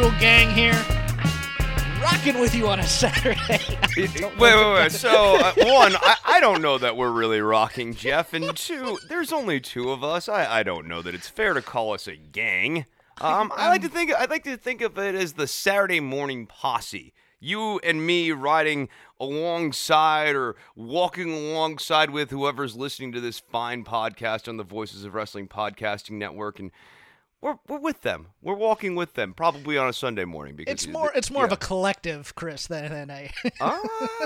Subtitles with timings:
[0.00, 0.72] Usual gang here.
[2.02, 3.60] Rocking with you on a Saturday.
[3.96, 4.92] Wait, wait, wait.
[4.92, 9.30] So, uh, one, I, I don't know that we're really rocking Jeff, and two, there's
[9.30, 10.26] only two of us.
[10.26, 12.86] I, I don't know that it's fair to call us a gang.
[13.20, 16.46] Um, I like to think I like to think of it as the Saturday morning
[16.46, 17.12] posse.
[17.38, 18.88] You and me riding
[19.18, 25.14] alongside or walking alongside with whoever's listening to this fine podcast on the Voices of
[25.14, 26.70] Wrestling Podcasting Network, and
[27.40, 28.28] we're, we're with them.
[28.42, 30.56] We're walking with them, probably on a Sunday morning.
[30.56, 33.80] Because It's more it's more of a collective, Chris, than, than a ah,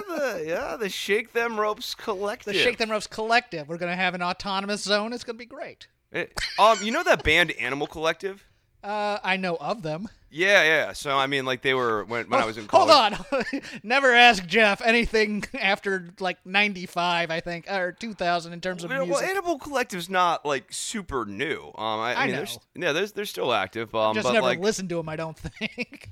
[0.08, 2.52] the, yeah, the Shake Them Ropes Collective.
[2.52, 3.68] the Shake Them Ropes collective.
[3.68, 5.12] We're gonna have an autonomous zone.
[5.12, 5.86] It's gonna be great.
[6.12, 6.26] Eh,
[6.58, 8.44] um, you know that band Animal Collective?
[8.84, 10.08] Uh, I know of them.
[10.30, 10.92] Yeah, yeah.
[10.92, 13.14] So I mean, like they were when when I was in college.
[13.14, 13.60] Hold on.
[13.84, 19.06] Never ask Jeff anything after like '95, I think, or 2000 in terms of Well,
[19.06, 19.22] music.
[19.22, 21.68] Well, Animal Collective's not like super new.
[21.76, 22.44] Um, I, I mean, know.
[22.74, 23.94] Yeah, they're, they're still active.
[23.94, 25.08] Um, Just but never like listened to them.
[25.08, 26.10] I don't think.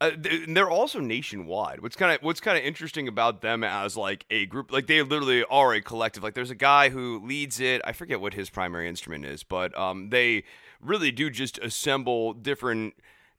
[0.00, 1.80] uh, they- they're also nationwide.
[1.80, 5.02] What's kind of what's kind of interesting about them as like a group, like they
[5.02, 6.22] literally are a collective.
[6.22, 7.82] Like there's a guy who leads it.
[7.84, 10.44] I forget what his primary instrument is, but um, they
[10.84, 12.94] really do just assemble different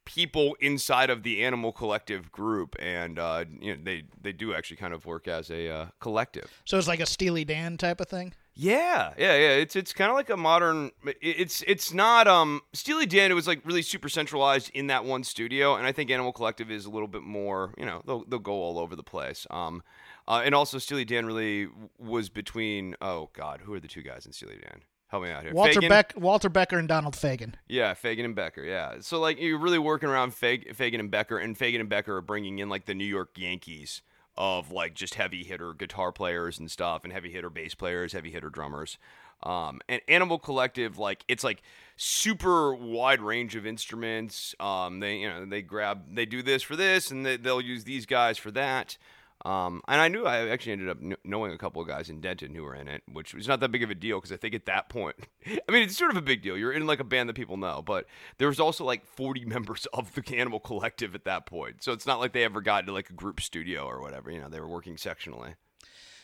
[0.06, 4.78] people inside of the animal collective group and uh, you know they they do actually
[4.78, 8.08] kind of work as a uh, collective so it's like a Steely Dan type of
[8.08, 8.34] thing.
[8.54, 9.50] yeah, yeah, yeah.
[9.50, 10.92] It's it's kind of like a modern.
[11.22, 13.32] It's it's not um Steely Dan.
[13.32, 16.72] It was like really super centralized in that one studio, and I think Animal Collective
[16.72, 17.74] is a little bit more.
[17.78, 19.46] You know, they'll they'll go all over the place.
[19.50, 19.84] Um,
[20.28, 22.96] uh, and also Steely Dan really was between.
[23.02, 24.82] Oh God, who are the two guys in Steely Dan?
[25.08, 25.54] Help me out here.
[25.54, 25.90] Walter Fagen?
[25.90, 27.54] Beck, Walter Becker, and Donald Fagen.
[27.68, 28.64] Yeah, Fagen and Becker.
[28.64, 28.96] Yeah.
[29.02, 32.22] So like you're really working around Fag- Fagen and Becker, and Fagen and Becker are
[32.22, 34.02] bringing in like the New York Yankees
[34.38, 38.32] of like just heavy hitter guitar players and stuff, and heavy hitter bass players, heavy
[38.32, 38.98] hitter drummers.
[39.44, 41.62] Um, and Animal Collective, like it's like
[41.98, 44.56] super wide range of instruments.
[44.60, 47.84] Um, they you know they grab they do this for this, and they, they'll use
[47.84, 48.98] these guys for that.
[49.44, 52.20] Um, and I knew I actually ended up kn- knowing a couple of guys in
[52.20, 54.38] Denton who were in it, which was not that big of a deal because I
[54.38, 55.16] think at that point,
[55.46, 56.58] I mean, it's sort of a big deal.
[56.58, 58.06] You're in like a band that people know, but
[58.38, 61.84] there was also like 40 members of the Animal Collective at that point.
[61.84, 64.32] So it's not like they ever got to like a group studio or whatever.
[64.32, 65.56] You know, they were working sectionally.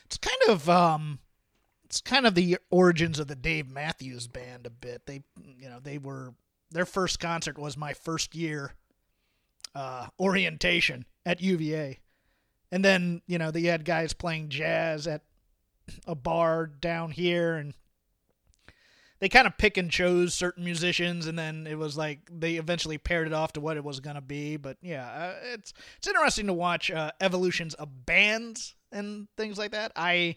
[0.06, 1.20] It's kind of um,
[1.84, 5.02] it's kind of the origins of the Dave Matthews Band a bit.
[5.06, 5.22] They,
[5.58, 6.34] you know, they were
[6.70, 8.72] their first concert was my first year
[9.74, 12.00] uh, orientation at UVA,
[12.72, 15.22] and then you know they had guys playing jazz at
[16.06, 17.74] a bar down here, and
[19.20, 22.98] they kind of pick and chose certain musicians, and then it was like they eventually
[22.98, 24.56] paired it off to what it was gonna be.
[24.56, 29.72] But yeah, uh, it's it's interesting to watch uh, evolutions of bands and things like
[29.72, 29.92] that.
[29.94, 30.36] I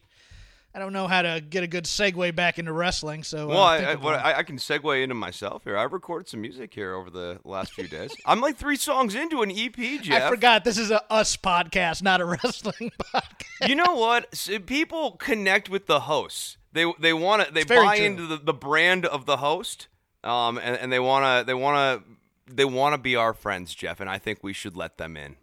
[0.76, 3.64] I don't know how to get a good segue back into wrestling, so uh, Well,
[3.64, 4.16] I, I, what.
[4.16, 5.78] I, I can segue into myself here.
[5.78, 8.14] I recorded some music here over the last few days.
[8.26, 10.24] I'm like three songs into an EP, Jeff.
[10.24, 13.70] I forgot this is a us podcast, not a wrestling podcast.
[13.70, 14.28] you know what?
[14.66, 16.58] People connect with the hosts.
[16.74, 18.06] They they want to they buy true.
[18.06, 19.88] into the, the brand of the host.
[20.26, 23.74] Um and, and they want to they want to they want to be our friends,
[23.74, 25.38] Jeff, and I think we should let them in.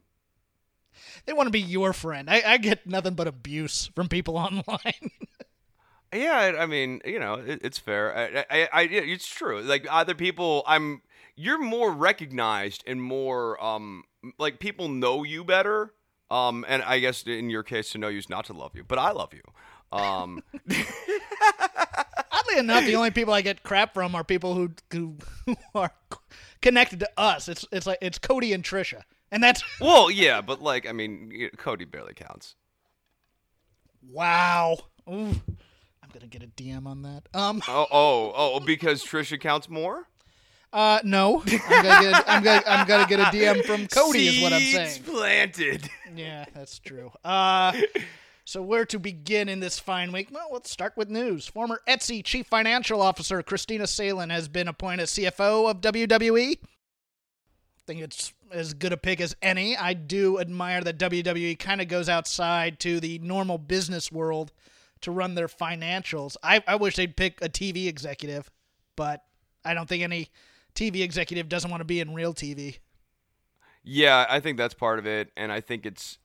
[1.27, 2.29] They want to be your friend.
[2.29, 5.11] I, I get nothing but abuse from people online.
[6.13, 8.17] Yeah, I, I mean, you know, it, it's fair.
[8.17, 9.61] I, I, I, it's true.
[9.63, 11.03] Like other people, I'm.
[11.35, 14.05] You're more recognized and more um
[14.39, 15.95] like people know you better.
[16.31, 18.85] Um, and I guess in your case, to know you is not to love you,
[18.85, 19.43] but I love you.
[19.97, 20.43] Um,
[22.33, 25.17] Oddly enough, the only people I get crap from are people who who,
[25.47, 25.93] who are
[26.63, 27.49] connected to us.
[27.49, 31.51] It's it's like it's Cody and Trisha, and that's well, yeah, but like, I mean,
[31.57, 32.55] Cody barely counts.
[34.11, 34.77] wow.
[35.09, 35.13] Ooh,
[36.03, 37.29] I'm gonna get a DM on that.
[37.35, 40.07] Um, Oh, oh, oh, because Trisha counts more.
[40.73, 44.29] uh, no, I'm gonna get a, I'm gonna I'm gonna get a DM from Cody.
[44.29, 45.03] Is what I'm Seeds saying.
[45.03, 45.91] planted.
[46.15, 47.11] Yeah, that's true.
[47.25, 47.73] Uh,
[48.45, 50.29] so where to begin in this fine week?
[50.31, 51.47] Well, let's start with news.
[51.47, 56.59] Former Etsy chief financial officer Kristina Salen has been appointed CFO of WWE.
[56.63, 59.77] I think it's as good a pick as any.
[59.77, 64.53] I do admire that WWE kind of goes outside to the normal business world
[65.01, 66.37] to run their financials.
[66.43, 68.51] I, I wish they'd pick a TV executive,
[68.97, 69.25] but
[69.65, 70.29] I don't think any
[70.75, 72.79] TV executive doesn't want to be in real TV.
[73.85, 76.19] Yeah, I think that's part of it, and I think it's,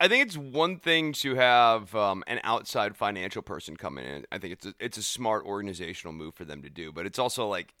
[0.00, 4.24] I think it's one thing to have um, an outside financial person come in.
[4.32, 7.18] I think it's a, it's a smart organizational move for them to do, but it's
[7.18, 7.74] also like,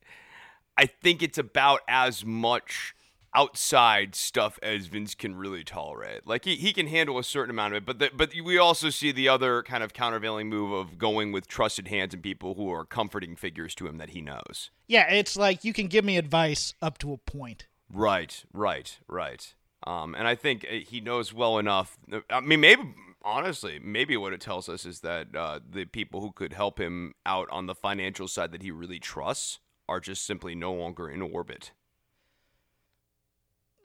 [0.76, 2.94] I think it's about as much
[3.34, 6.26] outside stuff as Vince can really tolerate.
[6.26, 8.90] Like he, he can handle a certain amount of it, but the, but we also
[8.90, 12.70] see the other kind of countervailing move of going with trusted hands and people who
[12.70, 14.70] are comforting figures to him that he knows.
[14.86, 17.66] Yeah, it's like you can give me advice up to a point.
[17.90, 19.54] Right, right, right.
[19.86, 21.96] Um, and I think uh, he knows well enough.
[22.12, 22.82] uh, I mean, maybe
[23.22, 27.14] honestly, maybe what it tells us is that uh, the people who could help him
[27.24, 31.22] out on the financial side that he really trusts are just simply no longer in
[31.22, 31.72] orbit.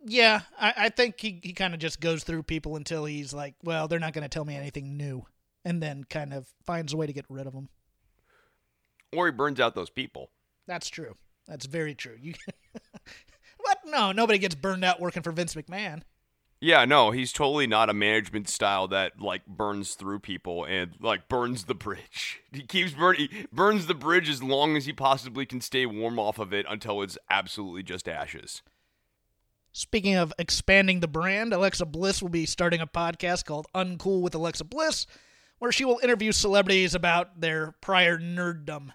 [0.05, 3.55] Yeah, I, I think he, he kind of just goes through people until he's like,
[3.63, 5.25] well, they're not going to tell me anything new,
[5.63, 7.69] and then kind of finds a way to get rid of them.
[9.15, 10.29] Or he burns out those people.
[10.67, 11.15] That's true.
[11.47, 12.17] That's very true.
[12.19, 12.33] You
[13.57, 13.79] what?
[13.85, 16.01] No, nobody gets burned out working for Vince McMahon.
[16.59, 21.27] Yeah, no, he's totally not a management style that like burns through people and like
[21.27, 22.39] burns the bridge.
[22.53, 26.17] He keeps burning, he burns the bridge as long as he possibly can stay warm
[26.17, 28.61] off of it until it's absolutely just ashes.
[29.75, 34.35] Speaking of expanding the brand, Alexa Bliss will be starting a podcast called Uncool with
[34.35, 35.07] Alexa Bliss,
[35.57, 38.91] where she will interview celebrities about their prior nerddom.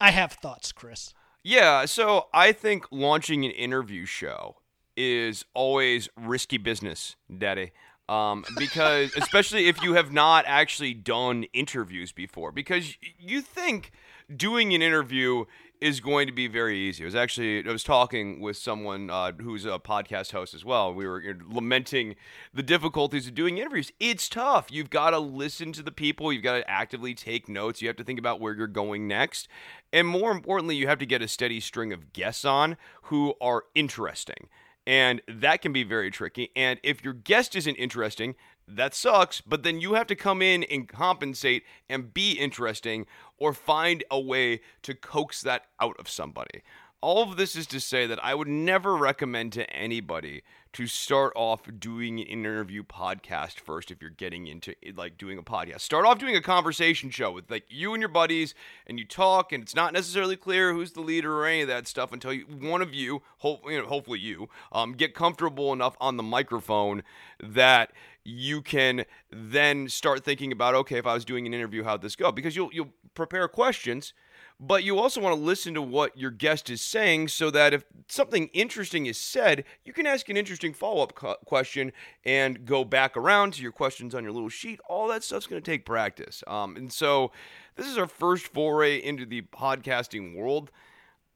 [0.00, 1.14] I have thoughts, Chris.
[1.42, 4.56] Yeah, so I think launching an interview show
[4.96, 7.72] is always risky business, Daddy.
[8.08, 13.90] Um, because especially if you have not actually done interviews before, because you think
[14.34, 15.44] doing an interview
[15.80, 17.04] is going to be very easy.
[17.04, 20.92] I was actually I was talking with someone uh, who's a podcast host as well.
[20.92, 22.16] We were lamenting
[22.52, 23.92] the difficulties of doing interviews.
[24.00, 24.70] It's tough.
[24.70, 26.32] You've got to listen to the people.
[26.32, 27.82] You've got to actively take notes.
[27.82, 29.48] You have to think about where you're going next,
[29.92, 33.64] and more importantly, you have to get a steady string of guests on who are
[33.74, 34.48] interesting.
[34.86, 36.52] And that can be very tricky.
[36.54, 38.36] And if your guest isn't interesting,
[38.68, 43.06] that sucks, but then you have to come in and compensate and be interesting
[43.38, 46.62] or find a way to coax that out of somebody.
[47.00, 50.42] All of this is to say that I would never recommend to anybody
[50.72, 55.42] to start off doing an interview podcast first if you're getting into like doing a
[55.42, 55.80] podcast.
[55.80, 58.54] Start off doing a conversation show with like you and your buddies
[58.86, 61.86] and you talk and it's not necessarily clear who's the leader or any of that
[61.86, 66.18] stuff until you, one of you, you know, hopefully you, um, get comfortable enough on
[66.18, 67.02] the microphone
[67.40, 67.92] that
[68.26, 72.16] you can then start thinking about okay if i was doing an interview how'd this
[72.16, 74.12] go because you'll you'll prepare questions
[74.58, 77.84] but you also want to listen to what your guest is saying so that if
[78.08, 81.14] something interesting is said, you can ask an interesting follow up
[81.44, 81.92] question
[82.24, 84.80] and go back around to your questions on your little sheet.
[84.88, 86.42] All that stuff's going to take practice.
[86.46, 87.32] Um, and so,
[87.76, 90.70] this is our first foray into the podcasting world.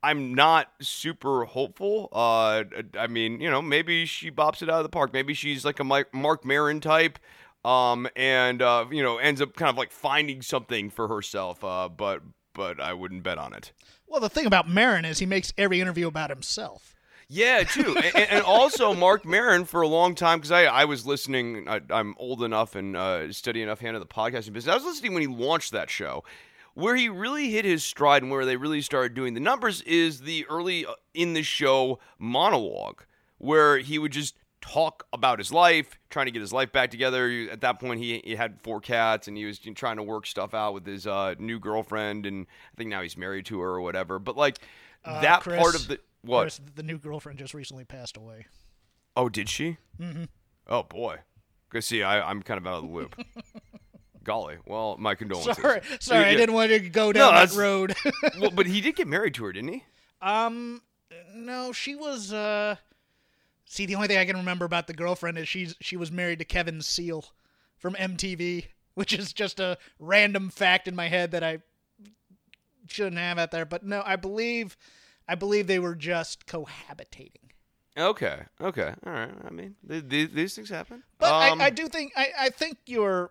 [0.02, 2.08] I'm not super hopeful.
[2.12, 2.64] Uh,
[2.99, 5.12] I mean, you know, maybe she bops it out of the park.
[5.12, 7.19] Maybe she's like a Marc Maron type
[7.64, 11.62] um, and uh, you know ends up kind of like finding something for herself.
[11.62, 12.23] Uh, but
[12.55, 13.73] but I wouldn't bet on it.
[14.06, 16.97] Well, the thing about Maron is he makes every interview about himself.
[17.32, 21.06] Yeah, too, and, and, also Marc Maron for a long time because I I was
[21.06, 21.69] listening.
[21.69, 24.73] I, am old enough and uh, steady enough hand of the podcasting business.
[24.73, 26.25] I was listening when he launched that show.
[26.75, 30.20] Where he really hit his stride and where they really started doing the numbers is
[30.20, 33.02] the early uh, in the show monologue,
[33.38, 37.49] where he would just talk about his life, trying to get his life back together.
[37.50, 40.54] At that point, he, he had four cats and he was trying to work stuff
[40.54, 42.26] out with his uh, new girlfriend.
[42.26, 44.18] And I think now he's married to her or whatever.
[44.18, 44.59] But like
[45.04, 48.47] uh, that Chris, part of the what Chris, the new girlfriend just recently passed away.
[49.16, 49.78] Oh, did she?
[49.99, 50.25] Mm-hmm.
[50.68, 51.18] Oh boy,
[51.71, 52.02] go see.
[52.02, 53.16] I, I'm kind of out of the loop.
[54.22, 55.56] Golly, well, my condolences.
[55.56, 56.30] Sorry, sorry, yeah.
[56.30, 57.94] I didn't want to go down no, that road.
[58.40, 59.84] well, but he did get married to her, didn't he?
[60.20, 60.82] Um,
[61.34, 62.32] no, she was.
[62.32, 62.76] uh
[63.64, 66.40] See, the only thing I can remember about the girlfriend is she's she was married
[66.40, 67.24] to Kevin Seal
[67.78, 71.60] from MTV, which is just a random fact in my head that I
[72.88, 73.64] shouldn't have out there.
[73.64, 74.76] But no, I believe
[75.28, 77.52] I believe they were just cohabitating.
[77.96, 78.40] Okay.
[78.60, 78.94] Okay.
[79.06, 79.30] All right.
[79.44, 81.04] I mean, these, these things happen.
[81.18, 83.30] But um, I, I, do think I, I think your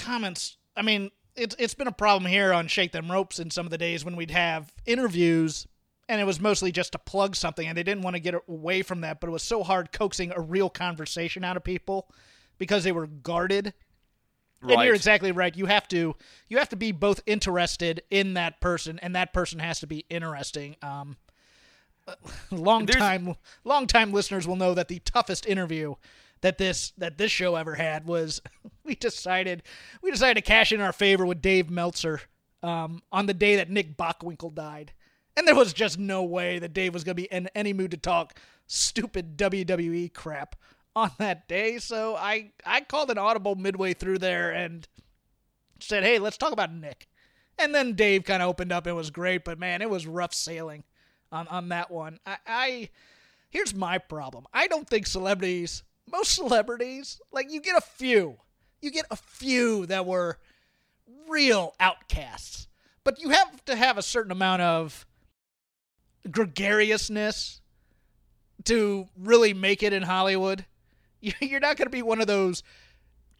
[0.00, 0.56] comments.
[0.76, 3.70] I mean, it's it's been a problem here on Shake Them Ropes in some of
[3.70, 5.66] the days when we'd have interviews
[6.10, 8.82] and it was mostly just to plug something and they didn't want to get away
[8.82, 12.08] from that but it was so hard coaxing a real conversation out of people
[12.58, 13.72] because they were guarded
[14.60, 14.74] right.
[14.74, 16.14] and you're exactly right you have to
[16.48, 20.04] you have to be both interested in that person and that person has to be
[20.10, 21.16] interesting um
[22.50, 22.98] long There's...
[22.98, 25.94] time long time listeners will know that the toughest interview
[26.42, 28.40] that this that this show ever had was
[28.84, 29.62] we decided
[30.02, 32.20] we decided to cash in our favor with Dave Meltzer
[32.62, 34.92] um, on the day that Nick Bockwinkel died.
[35.36, 37.96] And there was just no way that Dave was to be in any mood to
[37.96, 40.56] talk stupid WWE crap
[40.94, 41.78] on that day.
[41.78, 44.86] So I I called an audible midway through there and
[45.80, 47.08] said, "Hey, let's talk about Nick."
[47.58, 48.86] And then Dave kind of opened up.
[48.86, 50.84] It was great, but man, it was rough sailing
[51.30, 52.18] on on that one.
[52.26, 52.88] I, I
[53.50, 54.46] here's my problem.
[54.52, 58.38] I don't think celebrities, most celebrities, like you get a few,
[58.80, 60.38] you get a few that were
[61.28, 62.68] real outcasts,
[63.04, 65.06] but you have to have a certain amount of
[66.30, 67.60] gregariousness
[68.64, 70.66] to really make it in Hollywood.
[71.20, 72.62] You're not going to be one of those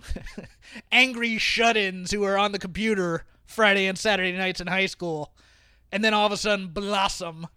[0.93, 5.33] angry shut-ins who are on the computer Friday and Saturday nights in high school,
[5.91, 7.49] and then all of a sudden blossom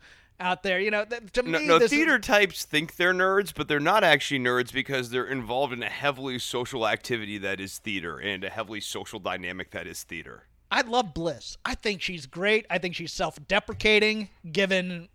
[0.43, 0.79] out there.
[0.79, 3.79] You know, th- to No, me, no theater is, types think they're nerds, but they're
[3.79, 8.43] not actually nerds because they're involved in a heavily social activity that is theater and
[8.43, 10.43] a heavily social dynamic that is theater.
[10.69, 11.57] I love Bliss.
[11.63, 12.65] I think she's great.
[12.69, 15.09] I think she's self-deprecating, given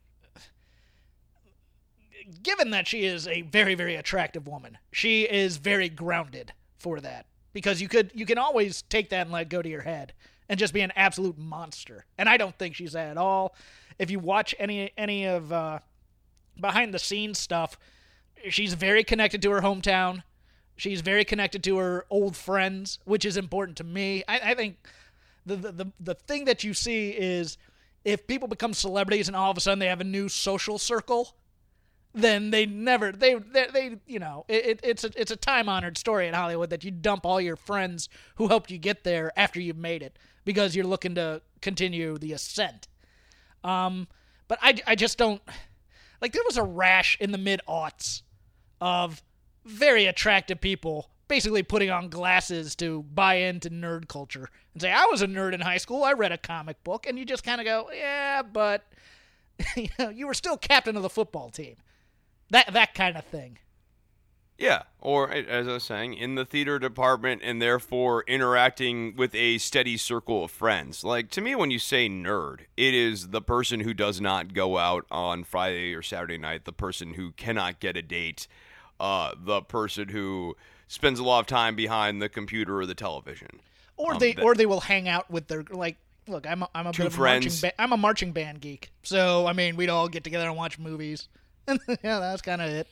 [2.42, 4.78] given that she is a very very attractive woman.
[4.92, 9.32] She is very grounded for that because you could you can always take that and
[9.32, 10.12] let it go to your head
[10.48, 12.06] and just be an absolute monster.
[12.16, 13.54] And I don't think she's that at all.
[13.98, 15.80] If you watch any any of uh,
[16.60, 17.78] behind the scenes stuff,
[18.48, 20.22] she's very connected to her hometown.
[20.76, 24.22] She's very connected to her old friends, which is important to me.
[24.28, 24.76] I, I think
[25.44, 27.58] the, the the the thing that you see is
[28.04, 31.34] if people become celebrities and all of a sudden they have a new social circle,
[32.14, 35.68] then they never they they, they you know it, it, it's a it's a time
[35.68, 39.32] honored story in Hollywood that you dump all your friends who helped you get there
[39.36, 42.88] after you've made it because you're looking to continue the ascent.
[43.64, 44.08] Um,
[44.46, 45.42] but I I just don't
[46.20, 48.22] like there was a rash in the mid aughts
[48.80, 49.22] of
[49.64, 55.04] very attractive people basically putting on glasses to buy into nerd culture and say I
[55.06, 56.02] was a nerd in high school.
[56.04, 57.06] I read a comic book.
[57.06, 58.84] And you just kind of go yeah but
[59.76, 61.76] you know you were still captain of the football team.
[62.50, 63.58] That that kind of thing
[64.58, 69.58] Yeah, or as I was saying, in the theater department and therefore interacting with a
[69.58, 71.04] steady circle of friends.
[71.04, 74.76] Like to me when you say nerd, it is the person who does not go
[74.78, 78.48] out on Friday or Saturday night, the person who cannot get a date,
[78.98, 80.56] uh, the person who
[80.88, 83.60] spends a lot of time behind the computer or the television.
[83.96, 85.96] or Um, they that- or they will hang out with their like
[86.26, 87.60] look I'm a, I'm a Two bit of a marching friends.
[87.60, 90.78] ba- I'm a marching band geek so I mean we'd all get together and watch
[90.80, 91.28] movies
[91.68, 91.76] yeah
[92.20, 92.86] that's kind of it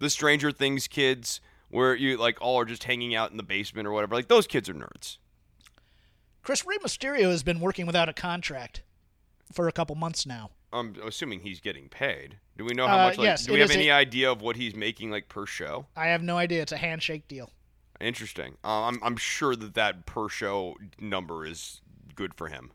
[0.00, 3.86] The Stranger Things kids where you like all are just hanging out in the basement
[3.86, 4.14] or whatever.
[4.16, 5.18] Like those kids are nerds.
[6.42, 8.82] Chris Rey Mysterio has been working without a contract
[9.52, 12.38] for a couple months now I'm assuming he's getting paid.
[12.56, 13.18] Do we know how Uh, much?
[13.18, 15.44] Like, yes, do we have is a- any idea of what he's making like per
[15.46, 15.86] show?
[15.96, 17.50] I have no idea it's a handshake deal
[18.00, 18.56] Interesting.
[18.64, 21.82] Uh, I'm I'm sure that that per show number is
[22.14, 22.70] good for him.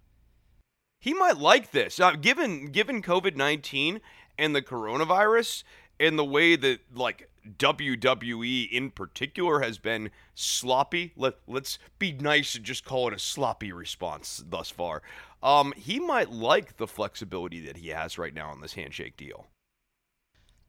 [1.00, 2.00] He might like this.
[2.00, 4.02] Uh, given given COVID nineteen
[4.38, 5.64] and the coronavirus
[6.00, 11.14] and the way that like WWE in particular has been sloppy.
[11.16, 15.02] Let let's be nice and just call it a sloppy response thus far.
[15.44, 19.48] Um, he might like the flexibility that he has right now on this handshake deal.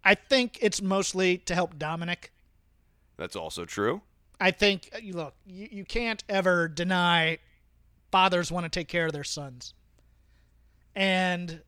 [0.04, 2.32] I think it's mostly to help Dominic
[3.16, 4.02] That's also true.
[4.40, 7.38] I think uh, look, you, you can't ever deny
[8.12, 9.74] fathers want to take care of their sons.
[10.94, 11.62] And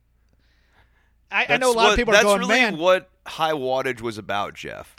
[1.31, 3.53] I, I know a lot what- of people are that's going, really man, what high
[3.53, 4.95] wattage was about, Jeff.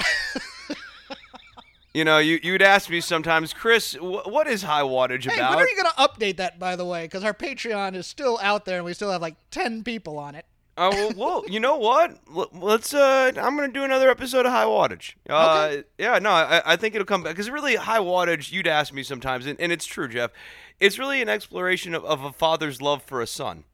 [1.93, 5.55] you know, you you'd ask me sometimes, Chris, wh- what is high wattage hey, about?
[5.55, 7.05] when are you going to update that, by the way?
[7.05, 10.36] Because our Patreon is still out there and we still have like 10 people on
[10.36, 10.45] it.
[10.77, 12.17] Oh well, well, you know what?
[12.53, 12.93] Let's.
[12.93, 15.15] Uh, I'm gonna do another episode of high wattage.
[15.29, 15.83] Uh, Okay.
[15.98, 18.51] Yeah, no, I, I think it'll come back because really high wattage.
[18.53, 20.31] You'd ask me sometimes, and, and it's true, Jeff.
[20.79, 23.65] It's really an exploration of, of a father's love for a son.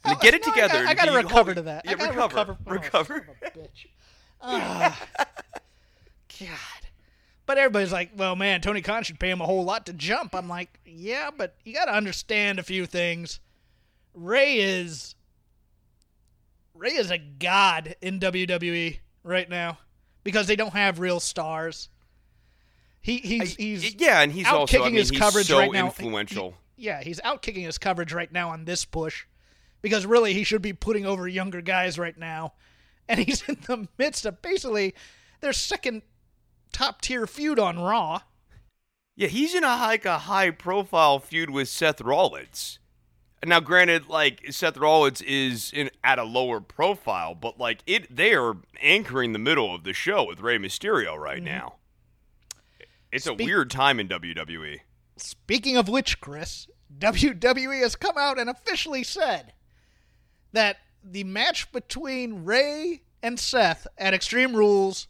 [0.04, 0.82] And get it No, I together.
[0.84, 1.84] got- I got to recover hold- to that.
[1.86, 2.56] I Yeah, gotta recover.
[2.56, 2.58] recover.
[2.66, 3.26] Oh, Recover.
[3.28, 3.86] son of a bitch.
[4.42, 5.06] Ah.
[6.40, 6.48] God.
[7.46, 10.34] But everybody's like, well, man, Tony Khan should pay him a whole lot to jump.
[10.34, 13.40] I'm like, yeah, but you got to understand a few things.
[14.14, 15.14] Rey is
[16.74, 19.78] Rey is a god in WWE right now
[20.24, 21.88] because they don't have real stars.
[23.02, 25.58] He he's he's yeah, and he's out also I kicking mean, his he's coverage so
[25.58, 25.86] right now.
[25.86, 26.54] influential.
[26.76, 29.24] yeah, he's out kicking his coverage right now on this push
[29.82, 32.54] because really he should be putting over younger guys right now.
[33.08, 34.94] And he's in the midst of basically
[35.40, 36.02] their second
[36.72, 38.20] top tier feud on Raw.
[39.16, 42.78] Yeah, he's in a like a high profile feud with Seth Rollins.
[43.44, 48.34] Now, granted, like Seth Rollins is in at a lower profile, but like it, they
[48.34, 51.46] are anchoring the middle of the show with Rey Mysterio right mm-hmm.
[51.46, 51.74] now.
[53.12, 54.08] It's a weird time in.
[54.08, 54.80] WWE.
[55.16, 56.68] Speaking of which, Chris,
[56.98, 59.52] WWE has come out and officially said
[60.52, 65.08] that the match between Rey and Seth at Extreme Rules,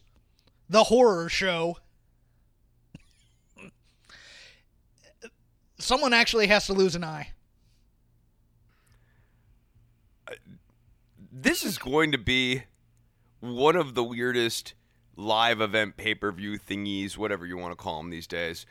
[0.69, 1.79] the horror show,
[5.79, 7.33] someone actually has to lose an eye.
[10.29, 10.35] Uh,
[11.33, 12.65] this is going to be
[13.41, 14.75] one of the weirdest
[15.17, 18.67] live event pay per view thingies, whatever you want to call them these days,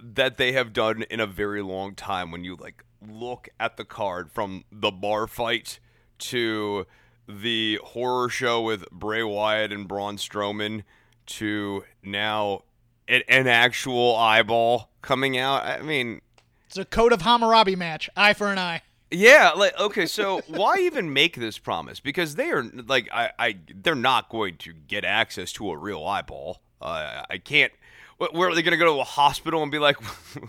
[0.00, 2.30] that they have done in a very long time.
[2.30, 5.80] When you like look at the card from the bar fight
[6.22, 6.86] to
[7.28, 10.82] the horror show with Bray Wyatt and Braun Strowman
[11.26, 12.62] to now
[13.08, 15.64] an, an actual eyeball coming out.
[15.64, 16.20] I mean,
[16.66, 18.82] It's a Code of Hammurabi match, eye for an eye.
[19.10, 22.00] yeah, like okay, so why even make this promise?
[22.00, 26.04] Because they are like I, I they're not going to get access to a real
[26.04, 26.60] eyeball.
[26.80, 27.72] Uh, I can't.
[28.18, 29.96] Where are they going to go to a hospital and be like,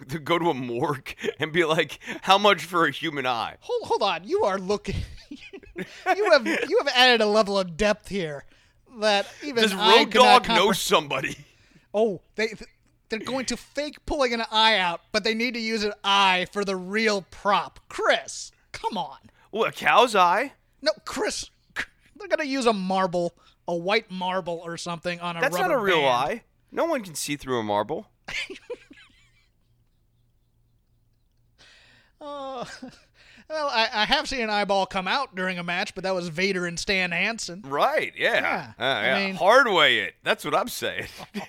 [0.09, 3.55] to go to a morgue and be like, how much for a human eye?
[3.61, 4.97] Hold, hold on, you are looking.
[6.15, 8.45] you have you have added a level of depth here
[8.99, 11.37] that even Does Road Dog know somebody?
[11.95, 12.55] Oh, they
[13.09, 16.47] they're going to fake pulling an eye out, but they need to use an eye
[16.51, 17.79] for the real prop.
[17.87, 19.19] Chris, come on.
[19.51, 20.53] Well, a cow's eye?
[20.81, 23.35] No, Chris, they're going to use a marble,
[23.67, 26.07] a white marble or something on a That's not a real band.
[26.07, 26.43] eye.
[26.71, 28.07] No one can see through a marble.
[32.19, 32.65] Uh,
[33.53, 36.27] well, I, I have seen an eyeball come out during a match, but that was
[36.29, 37.61] Vader and Stan Hansen.
[37.65, 38.33] Right, yeah.
[38.41, 40.15] Yeah, Uh, I mean- Hard way it.
[40.23, 41.07] That's what I'm saying.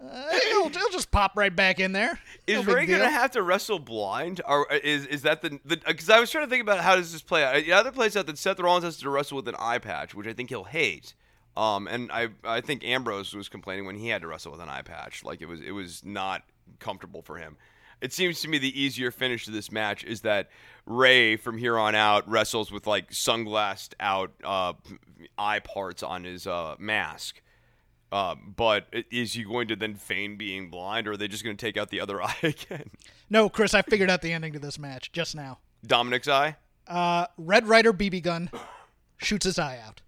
[0.00, 2.20] Uh, he'll, he'll just pop right back in there.
[2.46, 6.08] Is No Rey gonna have to wrestle blind, or uh, is is that the because
[6.08, 7.56] I was trying to think about how does this play out?
[7.56, 10.28] It either plays out that Seth Rollins has to wrestle with an eye patch, which
[10.28, 11.14] I think he'll hate.
[11.56, 14.68] Um, and I I think Ambrose was complaining when he had to wrestle with an
[14.68, 16.42] eye patch, like it was it was not
[16.78, 17.56] comfortable for him.
[18.00, 20.50] It seems to me the easier finish to this match is that
[20.86, 24.72] Rey from here on out wrestles with like sunglassed out uh,
[25.36, 27.42] eye parts on his uh, mask.
[28.10, 31.54] Uh, but is he going to then feign being blind, or are they just going
[31.56, 32.90] to take out the other eye again?
[33.28, 35.58] No, Chris, I figured out the ending to this match just now.
[35.86, 36.56] Dominic's eye?
[36.86, 38.50] Uh, Red Ryder BB gun
[39.18, 40.00] shoots his eye out.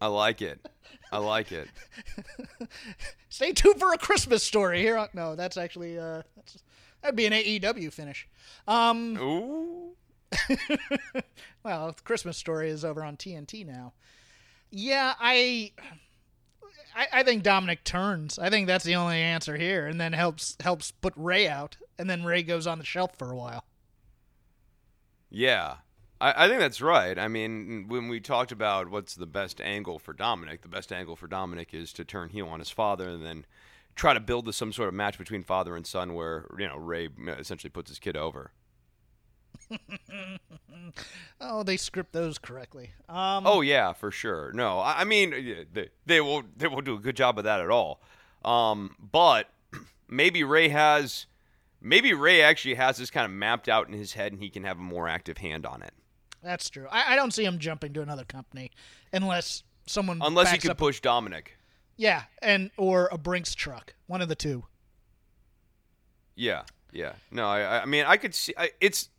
[0.00, 0.66] I like it.
[1.14, 1.68] I like it.
[3.28, 4.96] Stay tuned for a Christmas story here.
[4.96, 6.58] On, no, that's actually uh, that's,
[7.02, 8.28] that'd be an AEW finish.
[8.66, 9.92] Um, Ooh.
[11.62, 13.92] well, the Christmas story is over on TNT now.
[14.72, 15.70] Yeah, I,
[16.96, 18.36] I, I think Dominic turns.
[18.36, 22.10] I think that's the only answer here, and then helps helps put Rey out, and
[22.10, 23.62] then Rey goes on the shelf for a while.
[25.30, 25.76] Yeah.
[26.20, 27.18] I, I think that's right.
[27.18, 31.16] I mean, when we talked about what's the best angle for Dominic, the best angle
[31.16, 33.46] for Dominic is to turn heel on his father and then
[33.94, 37.08] try to build some sort of match between father and son where, you know, Rey
[37.26, 38.52] essentially puts his kid over.
[41.40, 42.92] Oh, they script those correctly.
[43.08, 44.52] Um, Oh yeah, for sure.
[44.52, 47.60] No, I, I mean they, they will they won't do a good job of that
[47.60, 48.00] at all.
[48.44, 49.50] Um, but
[50.08, 51.26] maybe Rey has
[51.80, 54.64] maybe Rey actually has this kind of mapped out in his head, and he can
[54.64, 55.92] have a more active hand on it.
[56.44, 56.86] That's true.
[56.90, 58.70] I, I don't see him jumping to another company
[59.12, 61.58] unless someone Unless he could push Dominic.
[61.96, 64.64] Yeah, and or a Brinks truck, one of the two.
[66.34, 67.12] Yeah, yeah.
[67.30, 68.52] No, I, I mean, I could see.
[68.56, 69.10] I, it's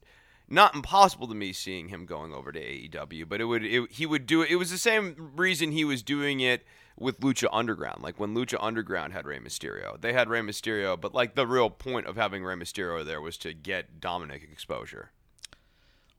[0.49, 3.63] not impossible to me seeing him going over to AEW, but it would.
[3.63, 4.49] It, he would do it.
[4.49, 6.65] It was the same reason he was doing it
[6.97, 8.03] with Lucha Underground.
[8.03, 11.69] Like when Lucha Underground had Rey Mysterio, they had Rey Mysterio, but like the real
[11.69, 15.11] point of having Rey Mysterio there was to get Dominic exposure.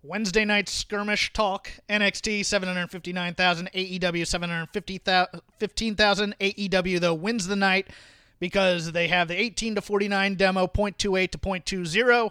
[0.02, 1.70] Wednesday night skirmish talk.
[1.88, 6.34] NXT 759,000, AEW 715,000.
[6.40, 7.88] AEW, though, wins the night
[8.38, 12.30] because they have the 18 to 49 demo, 0.28 to 0.20.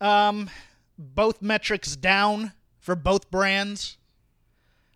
[0.00, 0.50] Um,
[0.98, 3.96] both metrics down for both brands.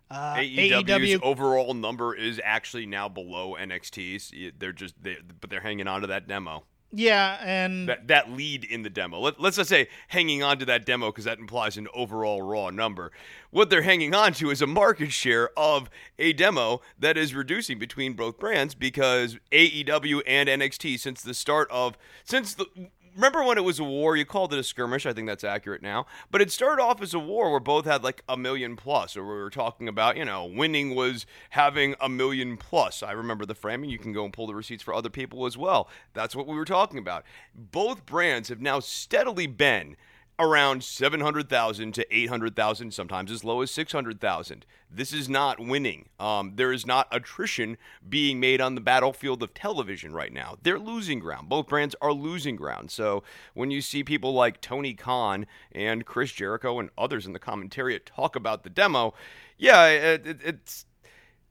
[0.09, 4.31] Uh, AEW's AEW overall number is actually now below NXT's.
[4.59, 6.63] They're just, they, but they're hanging on to that demo.
[6.95, 9.19] Yeah, and that that lead in the demo.
[9.19, 12.69] Let, let's just say hanging on to that demo because that implies an overall raw
[12.69, 13.11] number.
[13.49, 17.79] What they're hanging on to is a market share of a demo that is reducing
[17.79, 22.67] between both brands because AEW and NXT since the start of since the
[23.15, 24.15] remember when it was a war?
[24.15, 25.05] You called it a skirmish.
[25.05, 26.05] I think that's accurate now.
[26.31, 29.15] But it started off as a war where both had like a million plus.
[29.17, 33.03] Or we were talking about you know winning was having a million plus.
[33.03, 33.89] I remember the framing.
[33.89, 35.89] You can go and pull the receipts for other people as well.
[36.13, 37.23] That's what we were talking about.
[37.55, 39.95] Both brands have now steadily been
[40.39, 44.65] around 700,000 to 800,000, sometimes as low as 600,000.
[44.89, 46.09] This is not winning.
[46.19, 50.57] Um, there is not attrition being made on the battlefield of television right now.
[50.61, 51.49] They're losing ground.
[51.49, 52.89] Both brands are losing ground.
[52.89, 57.39] So when you see people like Tony Khan and Chris Jericho and others in the
[57.39, 59.13] commentariat talk about the demo,
[59.57, 60.85] yeah, it, it, it's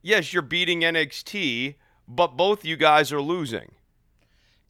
[0.03, 1.77] yes, you're beating NXT,
[2.09, 3.73] but both you guys are losing.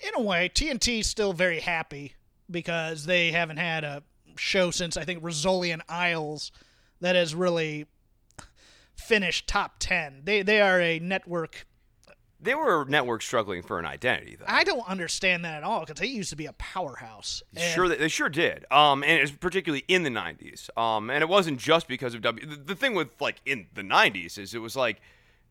[0.00, 2.14] In a way, TNT's still very happy
[2.52, 4.02] because they haven't had a
[4.36, 6.52] show since I think Rizzoli and Isles
[7.00, 7.86] that has really
[8.94, 10.22] finished top 10.
[10.24, 11.66] They they are a network
[12.40, 14.46] They were a network struggling for an identity, though.
[14.48, 17.42] I don't understand that at all because they used to be a powerhouse.
[17.56, 18.64] Sure, they, they sure did.
[18.70, 20.68] Um, and it's particularly in the '90s.
[20.76, 22.46] Um, and it wasn't just because of W.
[22.46, 25.00] The, the thing with like in the '90s is it was like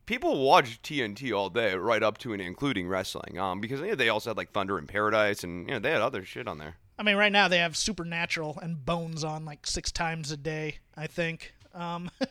[0.06, 3.38] people watched TNT all day, right up to and including wrestling.
[3.38, 5.92] Um, because you know, they also had like Thunder in Paradise, and you know they
[5.92, 6.76] had other shit on there.
[7.02, 10.78] I mean, right now they have Supernatural and Bones on like six times a day.
[10.96, 11.54] I think.
[11.74, 12.12] Um,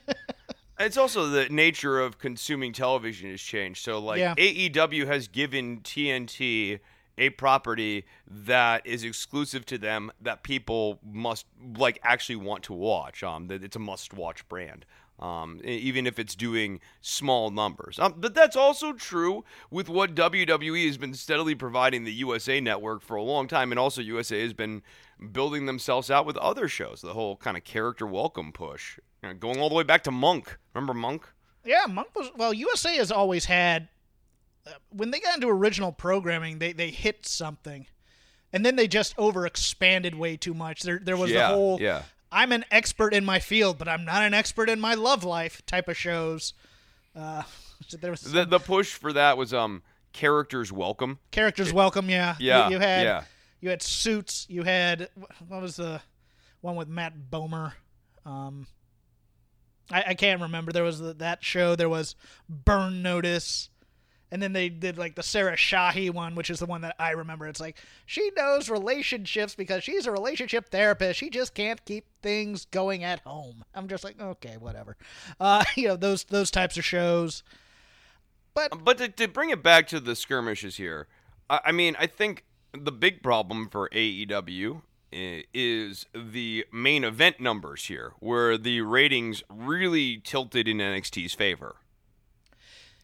[0.83, 3.85] It's also the nature of consuming television has changed.
[3.85, 4.35] So, like, Yeah.
[4.39, 6.81] AEW has given TNT
[7.19, 11.45] a property that is exclusive to them that people must,
[11.77, 13.23] like, actually want to watch.
[13.23, 14.87] Um, that it's a must watch brand.
[15.21, 17.99] Um, even if it's doing small numbers.
[17.99, 23.03] Um, but that's also true with what WWE has been steadily providing the USA network
[23.03, 23.71] for a long time.
[23.71, 24.83] And also, USA has been
[25.31, 27.03] building themselves out with other shows.
[27.03, 28.99] The whole kind of character welcome push.
[29.23, 30.59] You know, going all the way back to Monk.
[30.73, 31.29] Remember Monk?
[31.65, 32.55] yeah, Monk was well.
[32.55, 33.89] USA has always had
[34.67, 37.87] uh, when they got into original programming, they they hit something,
[38.53, 40.83] and then they just overexpanded way too much.
[40.83, 42.03] There there was Yeah, the whole yeah.
[42.33, 45.65] I'm an expert in my field, but I'm not an expert in my love life
[45.67, 46.55] type of shows.
[47.17, 47.43] Uh,
[47.89, 51.19] so there was The the push for that was um characters welcome.
[51.31, 52.09] characters welcome.
[52.11, 53.25] Yeah, You- Yeah, You, had yeah.
[53.61, 54.47] you had suits.
[54.49, 55.09] You had
[55.49, 56.01] what was the
[56.61, 57.73] one with Matt Bomer?
[58.27, 58.67] Um,
[59.91, 60.73] I, I can't remember.
[60.73, 61.75] There was the, that show.
[61.75, 62.15] There was
[62.49, 63.71] Burn Notice.
[64.33, 67.11] And then they did like the Sarah Shahi one, which is the one that I
[67.11, 67.47] remember.
[67.49, 71.19] It's like she knows relationships because she's a relationship therapist.
[71.19, 73.65] She just can't keep things going at home.
[73.75, 74.97] I'm just like, okay, whatever.
[75.41, 77.43] Uh, you know those those types of shows.
[78.55, 81.07] But But to, to bring it back to the skirmishes here,
[81.49, 87.41] I, I mean, I think the big problem for AEW i- is the main event
[87.41, 91.77] numbers here, where the ratings really tilted in NXT's favor.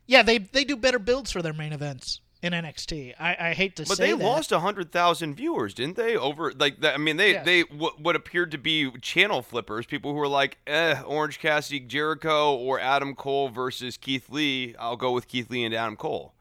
[0.06, 3.14] Yeah, they they do better builds for their main events in NXT.
[3.18, 4.24] I, I hate to But say but they that.
[4.28, 6.16] lost hundred thousand viewers, didn't they?
[6.16, 6.94] Over like that.
[6.94, 7.44] I mean, they Yes.
[7.44, 11.80] they what, what appeared to be channel flippers, people who were like, eh, Orange Cassidy,
[11.80, 14.74] Jericho, or Adam Cole versus Keith Lee.
[14.78, 16.34] I'll go with Keith Lee and Adam Cole.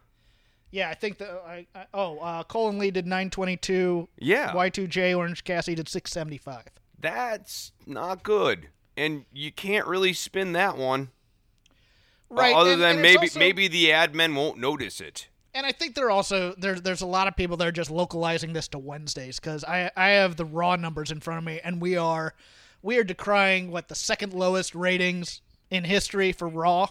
[0.72, 4.10] Yeah, I think the I, I, oh uh, and Lee did 922.
[4.18, 4.52] Yeah.
[4.52, 6.66] Y2J Orange Cassidy did 675.
[7.00, 11.12] That's not good, and you can't really spin that one.
[12.32, 12.56] Uh, right.
[12.56, 15.28] Other and- than and maybe also- maybe the ad men won't notice it.
[15.54, 18.52] And I think there also there's there's a lot of people that are just localizing
[18.54, 21.82] this to Wednesdays because I I have the raw numbers in front of me and
[21.82, 22.34] we are
[22.82, 26.88] we are decrying what the second lowest ratings in history for Raw.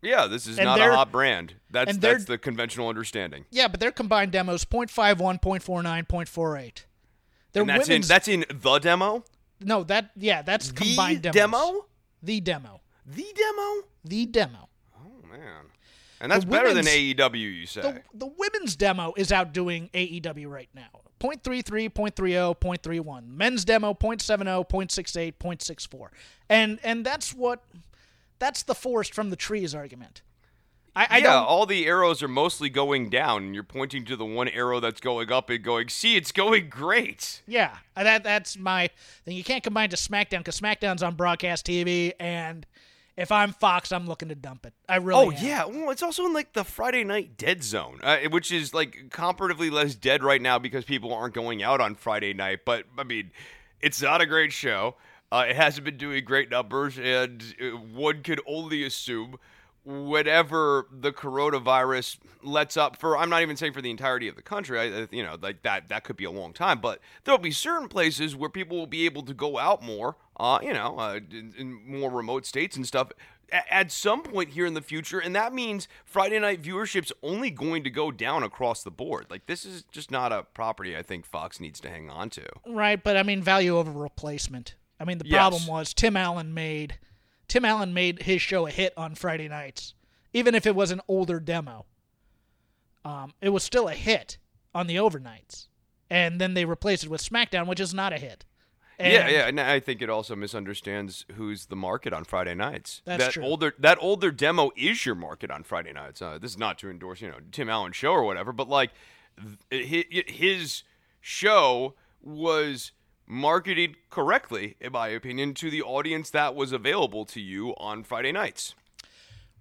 [0.00, 1.54] Yeah, this is And not a hot brand.
[1.70, 3.44] That's that's the conventional understanding.
[3.50, 6.84] Yeah, but their combined demos 0.51, 0.49, 0.48.
[7.52, 9.24] Their And that's in that's in the demo.
[9.60, 11.34] no that yeah that's combined demos.
[11.34, 11.86] demo.
[12.22, 12.80] The demo.
[13.06, 13.82] The demo.
[14.08, 14.68] The demo.
[14.96, 15.66] Oh man,
[16.20, 17.38] and that's The better than AEW.
[17.38, 17.80] You say?
[17.82, 21.02] the, the women's demo is outdoing AEW right now.
[21.20, 23.26] 0.33, 0.30, 0.31.
[23.28, 26.08] Men's demo 0.70, 0.68, 0.64.
[26.48, 27.64] And and that's what
[28.38, 30.22] that's the forest from the trees argument.
[30.96, 34.24] I, I yeah, all the arrows are mostly going down, and you're pointing to the
[34.24, 35.88] one arrow that's going up and going.
[35.90, 37.42] See, it's going great.
[37.46, 38.88] yeah, that that's my
[39.24, 39.36] thing.
[39.36, 42.66] You can't combine to SmackDown because SmackDown's on broadcast TV, and
[43.18, 44.72] if I'm Fox, I'm looking to dump it.
[44.88, 45.26] I really.
[45.26, 45.44] Oh am.
[45.44, 49.10] yeah, well, it's also in like the Friday night dead zone, uh, which is like
[49.10, 52.60] comparatively less dead right now because people aren't going out on Friday night.
[52.64, 53.32] But I mean,
[53.80, 54.94] it's not a great show.
[55.32, 59.36] Uh, it hasn't been doing great numbers, and uh, one could only assume
[59.84, 63.16] whatever the coronavirus lets up for.
[63.16, 64.78] I'm not even saying for the entirety of the country.
[64.78, 67.88] I, you know, like that that could be a long time, but there'll be certain
[67.88, 70.16] places where people will be able to go out more.
[70.38, 73.10] Uh, you know, uh, in, in more remote states and stuff
[73.50, 77.50] a- at some point here in the future, and that means Friday night viewership's only
[77.50, 79.26] going to go down across the board.
[79.30, 82.44] Like this is just not a property I think Fox needs to hang on to.
[82.66, 84.74] Right, but I mean value over replacement.
[85.00, 85.38] I mean the Yes.
[85.38, 86.98] problem was Tim Allen made
[87.48, 89.94] Tim Allen made his show a hit on Friday nights,
[90.32, 91.86] even if it was an older demo.
[93.04, 94.38] Um, it was still a hit
[94.74, 95.68] on the overnights,
[96.10, 98.44] and then they replaced it with SmackDown, which is not a hit.
[98.98, 103.00] And yeah, yeah, and I think it also misunderstands who's the market on Friday nights.
[103.04, 103.44] That's that true.
[103.44, 106.20] older that older demo is your market on Friday nights.
[106.20, 108.90] Uh, this is not to endorse, you know, Tim Allen show or whatever, but like
[109.70, 110.82] th- his
[111.20, 112.90] show was
[113.28, 118.32] marketed correctly, in my opinion, to the audience that was available to you on Friday
[118.32, 118.74] nights.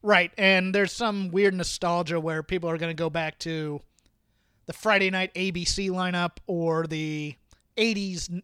[0.01, 3.81] Right, and there's some weird nostalgia where people are going to go back to
[4.65, 7.35] the Friday night ABC lineup or the
[7.77, 8.41] 80s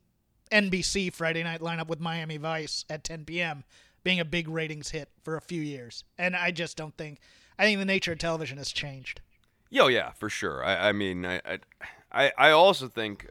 [0.52, 3.64] NBC Friday night lineup with Miami Vice at 10 p.m.
[4.04, 6.04] being a big ratings hit for a few years.
[6.18, 7.20] And I just don't think
[7.58, 9.22] I think the nature of television has changed.
[9.70, 10.64] Yo, yeah, for sure.
[10.64, 11.42] I, I mean, I,
[12.12, 13.28] I, I also think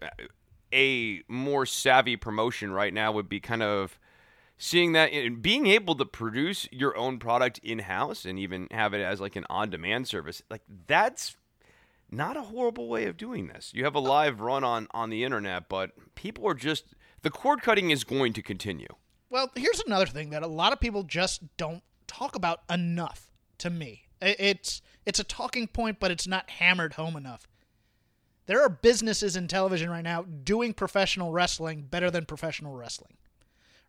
[0.72, 3.98] a more savvy promotion right now would be kind of
[4.56, 8.94] seeing that and being able to produce your own product in house and even have
[8.94, 10.42] it as like an on demand service.
[10.48, 11.37] Like that's
[12.11, 13.72] not a horrible way of doing this.
[13.74, 17.62] You have a live run on on the internet, but people are just the cord
[17.62, 18.88] cutting is going to continue.
[19.30, 23.70] Well, here's another thing that a lot of people just don't talk about enough to
[23.70, 24.04] me.
[24.20, 27.48] It's it's a talking point, but it's not hammered home enough.
[28.46, 33.16] There are businesses in television right now doing professional wrestling better than professional wrestling.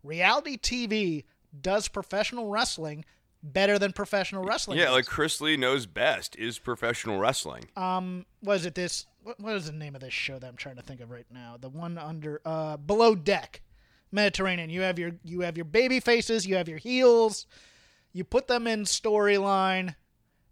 [0.03, 1.23] Reality TV
[1.59, 3.05] does professional wrestling
[3.41, 4.77] better than professional wrestling.
[4.77, 4.93] Yeah, does.
[4.93, 7.65] like Chrisley knows best is professional wrestling.
[7.75, 9.05] um, was it this?
[9.23, 11.25] What, what is the name of this show that I'm trying to think of right
[11.31, 11.57] now?
[11.59, 13.61] The one under uh, Below Deck,
[14.11, 14.69] Mediterranean.
[14.69, 17.45] You have your you have your baby faces, you have your heels.
[18.11, 19.95] You put them in storyline,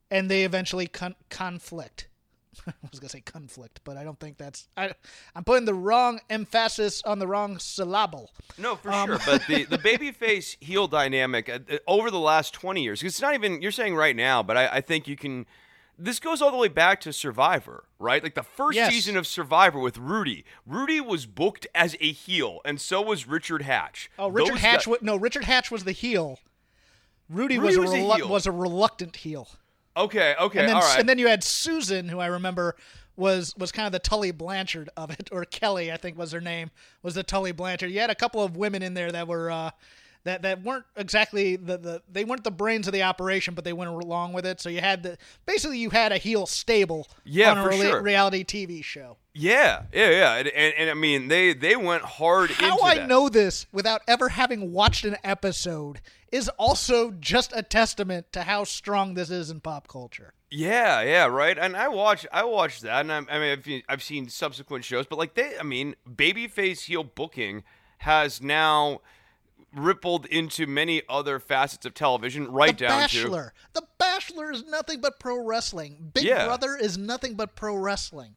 [0.10, 2.08] and they eventually con- conflict.
[2.68, 4.68] I was gonna say conflict, but I don't think that's.
[4.76, 4.94] I,
[5.36, 8.32] I'm putting the wrong emphasis on the wrong syllable.
[8.58, 9.20] No, for Um, sure.
[9.26, 13.22] But the the babyface heel dynamic uh, uh, over the last twenty years, 'cause it's
[13.22, 15.46] not even you're saying right now, but I, I think you can.
[15.98, 18.24] This goes all the way back to Survivor, right?
[18.24, 18.92] Like the first Yes.
[18.92, 20.44] season of Survivor with Rudy.
[20.66, 24.10] Rudy was booked as a heel, and so was Richard Hatch.
[24.18, 24.86] Oh, Richard Those Hatch.
[24.86, 26.40] guy- wa- no, Richard Hatch was the heel.
[27.30, 28.30] Rudy, Rudy was, was a a relu- heel.
[28.30, 29.48] was a reluctant heel.
[29.98, 31.00] Okay, okay, and then all right.
[31.00, 32.76] and then you had Susan, who I remember
[33.16, 36.42] was was kind of the Tully Blanchard of it, or Kelly, I think was her
[36.42, 36.72] name,
[37.04, 37.92] was the Tully Blanchard.
[37.92, 39.72] You had a couple of women in there that were uh,
[40.24, 43.74] that that weren't exactly the, the they weren't the brains of the operation, but they
[43.74, 44.62] went along with it.
[44.62, 48.02] So you had the basically you had a heel stable Yeah, on a rela- sure.
[48.02, 49.18] reality TV show.
[49.34, 53.08] yeah, yeah, yeah, and, and, and I mean they they went hard How I that.
[53.10, 56.02] know this without ever having watched an episode
[56.32, 60.34] is also just a testament to how strong this is in pop culture.
[60.50, 61.58] Yeah, yeah, right.
[61.58, 64.84] And I watched, I watched that, and I, I mean, I've, seen- I've seen subsequent
[64.86, 67.64] shows, but like they, I mean, babyface heel booking
[68.00, 69.02] has now
[69.74, 73.54] rippled into many other facets of television, right down to the down Bachelor.
[73.74, 76.12] The Bachelor is nothing but pro wrestling.
[76.14, 76.46] Big Yeah.
[76.46, 78.36] Brother is nothing but pro wrestling.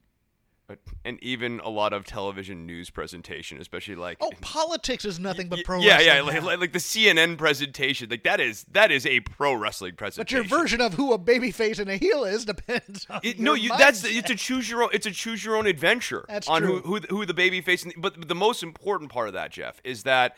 [1.04, 4.16] And even a lot of television news presentation, especially like.
[4.20, 6.34] Oh, politics is nothing but pro yeah, wrestling.
[6.34, 10.42] yeah, like, like, the CNN presentation, like that is that is a pro wrestling presentation.
[10.42, 13.54] but your version of who a babyface and a heel is depends on It, no,
[13.54, 14.90] you, that's it's a choose your own.
[14.92, 16.24] It's a choose your own adventure.
[16.28, 16.80] That's on true.
[16.80, 17.86] who who who the baby face.
[17.96, 20.36] But the most important part of that, Jeff, is that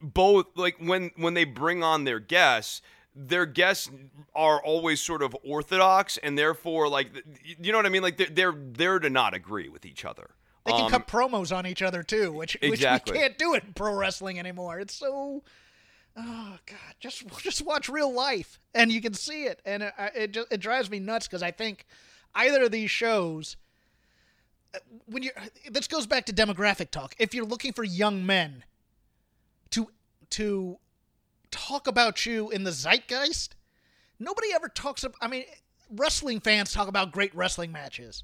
[0.00, 2.80] both like when when they bring on their guests.
[3.18, 3.88] Their guests
[4.34, 7.08] are always sort of orthodox, and therefore, like,
[7.58, 8.02] you know what I mean.
[8.02, 10.30] Like, they're they're there to not agree with each other.
[10.66, 13.12] They can Um, cut promos on each other too, which Exactly.
[13.12, 14.78] which we can't do in pro wrestling anymore.
[14.80, 15.42] It's so
[16.16, 20.30] oh god, just just watch real life and you can see it, and it it,
[20.32, 21.86] just, it drives me nuts because I think
[22.34, 23.56] either of these shows.
[24.74, 25.30] uh, When you
[25.70, 27.14] this goes back to demographic talk.
[27.18, 28.64] If you're looking for young men
[29.70, 29.88] to
[30.30, 30.78] to
[31.50, 33.56] talk about you in the zeitgeist,
[34.18, 35.16] nobody ever talks about.
[35.20, 35.44] I mean,
[35.90, 38.22] wrestling fans talk about great wrestling matches.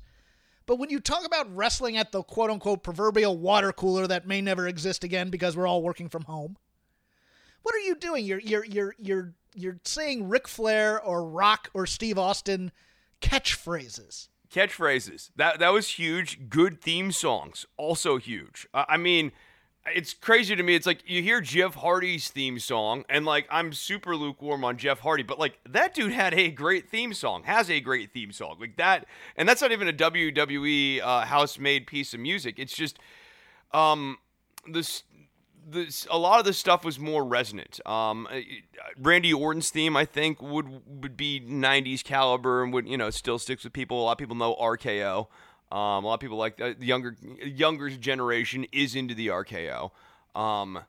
[0.66, 4.40] But when you talk about wrestling at the quote unquote proverbial water cooler that may
[4.40, 6.56] never exist again because we're all working from home,
[7.62, 8.24] what are you doing?
[8.24, 12.72] You're you're you're you're you're saying Ric Flair or Rock or Steve Austin
[13.20, 14.28] catchphrases.
[14.52, 19.32] catchphrases that that was huge good theme songs also huge I I mean
[19.86, 23.72] it's crazy to me it's like you hear jeff hardy's theme song and like i'm
[23.72, 27.68] super lukewarm on jeff hardy but like that dude had a great theme song has
[27.68, 31.86] a great theme song like that and that's not even a wwe uh, house made
[31.86, 32.98] piece of music it's just
[33.72, 34.18] um
[34.68, 35.02] this
[35.68, 37.80] this a lot of this stuff was more resonant.
[37.86, 38.40] Um, uh,
[38.98, 43.38] Randy Orton's theme, I think, would would be '90s caliber and would you know still
[43.38, 44.00] sticks with people.
[44.00, 45.28] A lot of people know RKO.
[45.72, 49.90] Um, a lot of people like uh, the younger younger generation is into the RKO.
[50.34, 50.80] Um,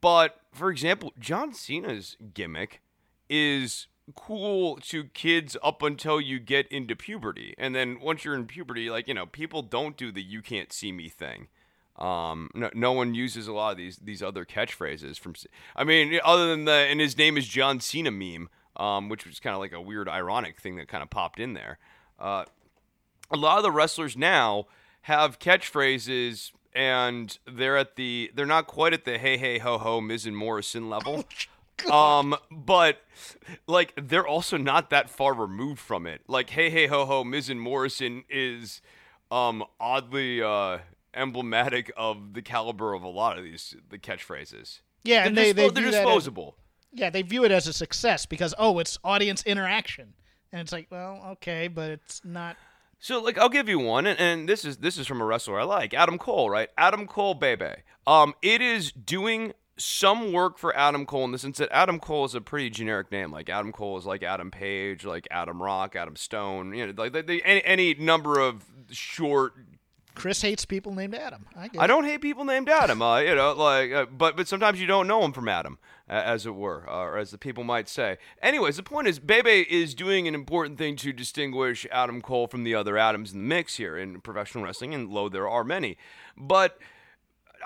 [0.00, 2.82] but for example, John Cena's gimmick
[3.28, 8.46] is cool to kids up until you get into puberty, and then once you're in
[8.46, 11.48] puberty, like you know, people don't do the "you can't see me" thing.
[11.98, 15.34] Um, no, no one uses a lot of these these other catchphrases from.
[15.74, 19.40] I mean, other than the and his name is John Cena meme, um, which was
[19.40, 21.78] kind of like a weird ironic thing that kind of popped in there.
[22.20, 22.44] Uh,
[23.32, 24.66] a lot of the wrestlers now
[25.02, 30.00] have catchphrases and they're at the they're not quite at the hey hey ho ho
[30.00, 31.24] Miz and Morrison level.
[31.90, 32.98] um, but
[33.66, 36.22] like they're also not that far removed from it.
[36.28, 38.80] Like hey hey ho ho Miz and Morrison is
[39.30, 40.78] um oddly uh
[41.14, 44.80] emblematic of the caliber of a lot of these the catchphrases.
[45.04, 46.56] Yeah, They're, and they, dispo- they they're that as- disposable.
[46.92, 50.14] yeah, they view it as a success because oh, it's audience interaction,
[50.52, 52.56] and it's like, well, okay, but it's not.
[53.02, 55.58] So like I'll give you one, and, and this is this is from a wrestler
[55.58, 56.68] I like, Adam Cole, right?
[56.78, 57.72] Adam Cole, baby.
[58.06, 62.24] Um, it is doing some work for Adam Cole in the sense that Adam Cole
[62.26, 63.32] is a pretty generic name.
[63.32, 66.74] Like Adam Cole is like Adam Page, like Adam Rock, Adam Stone.
[66.74, 69.54] You know, like they, any any number of short.
[70.14, 71.46] Chris hates people named Adam.
[71.56, 73.00] I get I don't hate people named Adam.
[73.00, 76.12] Uh, you know, like, uh, but but sometimes you don't know him from Adam, uh,
[76.12, 78.18] as it were, uh, or as the people might say.
[78.42, 82.64] Anyways, the point is, Bebe is doing an important thing to distinguish Adam Cole from
[82.64, 85.96] the other Adams in the mix here in professional wrestling, and lo, there are many.
[86.36, 86.78] But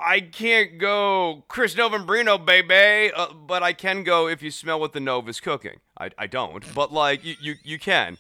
[0.00, 4.92] I can't go Chris Novembrino, baby, uh, but I can go if you smell what
[4.92, 5.80] the Nova's cooking.
[5.98, 8.18] I, I don't, but like you you, you can.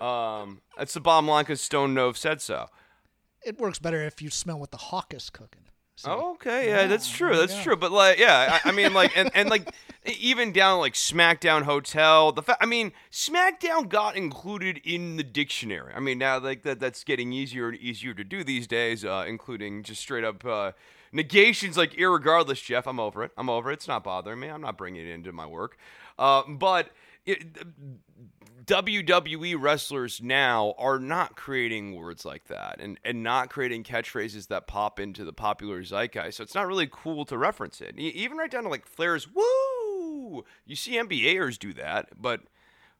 [0.00, 2.68] Um, that's the bottom line because Stone Nove said so.
[3.44, 5.62] It works better if you smell what the hawk is cooking.
[5.96, 7.36] So, Oh, okay, yeah, that's true.
[7.36, 7.76] That's true.
[7.76, 9.70] But like, yeah, I, I mean, like, and, and like,
[10.18, 15.92] even down like SmackDown Hotel, the fa- I mean, SmackDown got included in the dictionary.
[15.94, 19.26] I mean, now like that that's getting easier and easier to do these days, uh,
[19.28, 20.72] including just straight up uh,
[21.12, 22.64] negations like irregardless.
[22.64, 23.32] Jeff, I'm over it.
[23.36, 23.74] I'm over it.
[23.74, 24.48] It's not bothering me.
[24.48, 25.76] I'm not bringing it into my work.
[26.18, 26.88] Uh, but.
[27.26, 27.58] It,
[28.70, 34.68] WWE wrestlers now are not creating words like that and, and not creating catchphrases that
[34.68, 36.34] pop into the popular zeitgeist.
[36.34, 37.98] So it's not really cool to reference it.
[37.98, 40.44] Even right down to like Flair's woo.
[40.64, 42.42] You see NBAers do that, but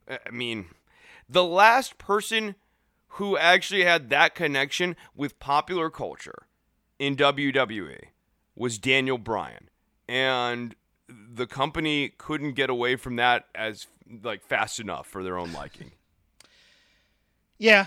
[0.09, 0.67] uh, I mean,
[1.29, 2.57] the last person
[3.15, 6.49] who actually had that connection with popular culture
[6.99, 8.07] in WWE
[8.57, 9.69] was Daniel Bryan.
[10.09, 10.75] And
[11.09, 13.87] the company couldn't get away from that as
[14.23, 15.92] like fast enough for their own liking.
[17.59, 17.87] Yeah.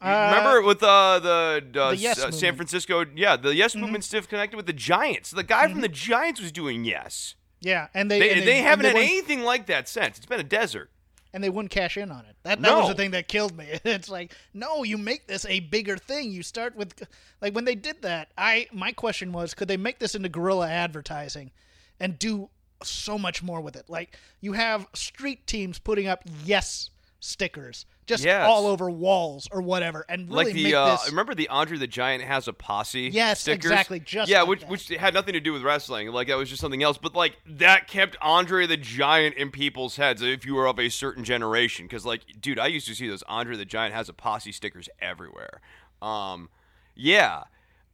[0.00, 2.54] Uh, Remember with uh, the, uh, the Yes uh, San.
[2.56, 5.30] Francisco, yeah, the Yes movement stiff connected with the Giants.
[5.30, 7.34] The guy from the Giants was doing Yes.
[7.60, 10.16] Yeah, and they They, and they, and haven't had wouldn't- anything like that since.
[10.16, 10.90] It's been a desert.
[11.34, 12.36] and they wouldn't cash in on it.
[12.44, 13.66] That that was the thing that killed me.
[13.84, 16.32] It's like, no, you make this a bigger thing.
[16.32, 17.06] You start with
[17.42, 18.28] like when they did that.
[18.38, 21.50] I my question was, could they make this into guerrilla advertising
[21.98, 22.48] and do
[22.82, 23.84] so much more with it?
[23.88, 26.90] Like you have street teams putting up yes
[27.22, 28.44] stickers just Yes.
[28.48, 31.10] all over walls or whatever, and really like the make uh, this.
[31.10, 33.08] remember the Andre the Giant has a posse.
[33.12, 33.70] Yes, stickers?
[33.70, 34.68] exactly, just yeah, like which that.
[34.68, 36.08] which had nothing to do with wrestling.
[36.08, 36.98] Like that was just something else.
[36.98, 40.88] But like that kept Andre the Giant in people's heads if you were of a
[40.88, 41.86] certain generation.
[41.86, 44.88] Because like, dude, I used to see those Andre the Giant has a posse stickers
[45.00, 45.60] everywhere.
[46.02, 46.48] Um,
[46.96, 47.44] yeah.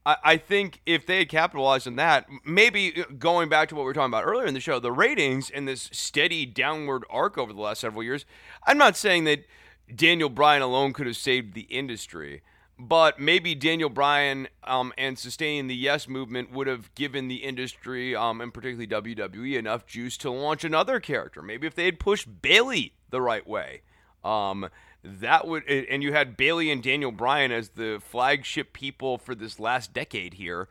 [0.07, 3.87] I, think if they had capitalized on that, maybe uh, going back to what we
[3.87, 7.53] were talking about earlier in the show, the ratings and this steady downward arc over
[7.53, 8.25] the last several years.
[8.65, 9.45] I'm not saying that
[9.93, 12.43] Daniel Bryan alone could have saved the industry,
[12.79, 18.15] but maybe Daniel Bryan um, and sustaining the Yes movement would have given the industry,
[18.15, 21.43] um, and particularly WWE, enough juice to launch another character.
[21.43, 23.83] Maybe if they had pushed Bayley the right way.
[24.23, 24.69] Um,
[25.07, 29.61] that would, and you had Bayley and Daniel Bryan as the flagship people for this
[29.61, 30.69] last decade here.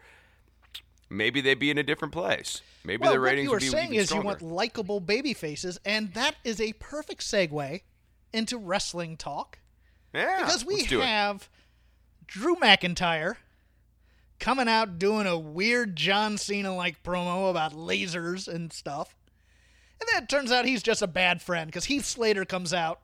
[1.09, 2.61] Maybe they'd be in a different place.
[2.83, 4.23] Maybe well, what ratings you were would be saying is stronger.
[4.23, 7.81] you want likable baby faces, and that is a perfect segue
[8.33, 9.59] into wrestling talk.
[10.13, 11.05] yeah, because we do it.
[11.05, 11.49] have
[12.27, 13.37] Drew McIntyre
[14.39, 19.15] coming out doing a weird John Cena like promo about lasers and stuff.
[19.99, 22.99] And then it turns out he's just a bad friend because Heath Slater comes out,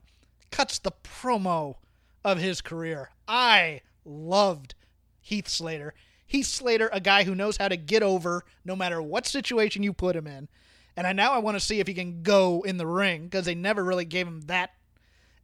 [0.51, 1.75] cuts the promo
[2.23, 3.11] of his career.
[3.27, 4.75] I loved
[5.21, 5.93] Heath Slater.
[6.27, 9.93] Heath Slater, a guy who knows how to get over no matter what situation you
[9.93, 10.47] put him in.
[10.95, 13.45] And I now I want to see if he can go in the ring because
[13.45, 14.71] they never really gave him that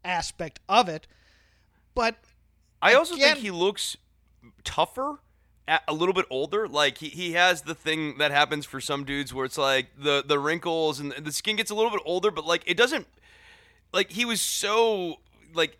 [0.03, 1.07] aspect of it.
[1.95, 2.15] But
[2.81, 3.97] I also Again- think he looks
[4.63, 5.19] tougher,
[5.67, 6.67] a a little bit older.
[6.67, 10.23] Like he, he has the thing that happens for some dudes where it's like the
[10.25, 13.07] the wrinkles and the skin gets a little bit older, but like it doesn't.
[13.93, 15.15] Like he was so
[15.53, 15.77] like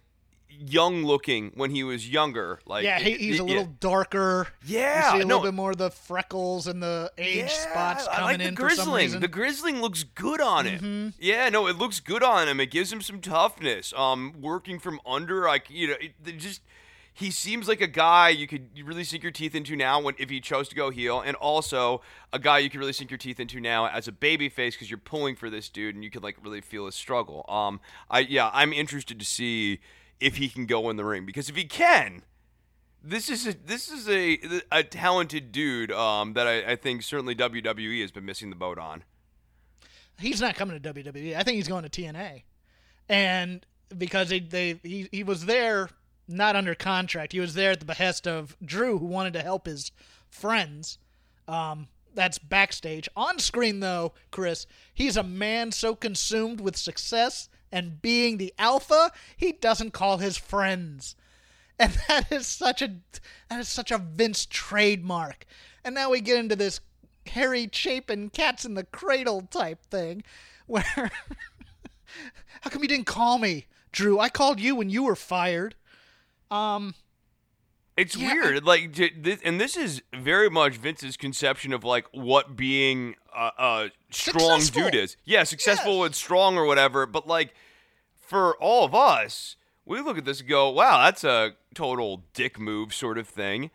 [0.49, 2.59] young looking when he was younger.
[2.65, 4.47] Like yeah, he, it- he's a it- little darker.
[4.65, 5.35] Yeah, you see a no.
[5.37, 8.47] little bit more of the freckles and the age Yeah, spots I coming like the
[8.47, 9.09] in for some grizzling.
[9.09, 9.19] Mm-hmm.
[9.19, 11.13] The grizzling looks good on him.
[11.19, 12.59] Yeah, no, it looks good on him.
[12.59, 13.93] It gives him some toughness.
[13.95, 16.61] Um, working from under, like you know, it just
[17.17, 20.29] he seems like a guy you could really sink your teeth into now when if
[20.29, 21.99] he chose to go heel, and also
[22.31, 24.99] a guy you could really sink your teeth into now as a babyface because you're
[24.99, 27.43] pulling for this dude and you could like really feel his struggle.
[27.49, 29.79] Um, I yeah, I'm interested to see
[30.19, 32.21] if he can go in the ring because if he can,
[33.03, 37.33] this is a, this is a a talented dude um, that I, I think certainly
[37.33, 39.03] WWE has been missing the boat on.
[40.19, 41.35] He's not coming to WWE.
[41.35, 42.43] I think he's going to TNA,
[43.09, 43.65] and
[43.97, 45.89] because they, they he, he was there
[46.27, 47.33] not under contract.
[47.33, 49.91] He was there at the behest of Drew, who wanted to help his
[50.29, 50.97] friends.
[51.47, 53.07] Um, that's backstage.
[53.15, 59.11] On screen, though, Chris, he's a man so consumed with success and being the alpha,
[59.35, 61.15] he doesn't call his friends.
[61.79, 62.95] And that is such a
[63.49, 65.45] that is such a Vince trademark.
[65.83, 66.79] And now we get into this
[67.27, 70.23] Harry Chapin cats in the cradle type thing
[70.65, 71.11] where
[72.61, 74.19] how come you didn't call me, Drew?
[74.19, 75.75] I called you when you were fired.
[76.51, 76.95] Um,
[77.95, 82.55] it's Yeah, weird, like, this, and this is very much Vince's conception of like what
[82.55, 84.91] being a, a strong Successful.
[84.91, 85.17] dude is.
[85.25, 86.05] Yeah, successful Yes.
[86.07, 87.05] and strong or whatever.
[87.05, 87.53] But like,
[88.19, 92.59] for all of us, we look at this and go, "Wow, that's a total dick
[92.59, 93.71] move," sort of thing.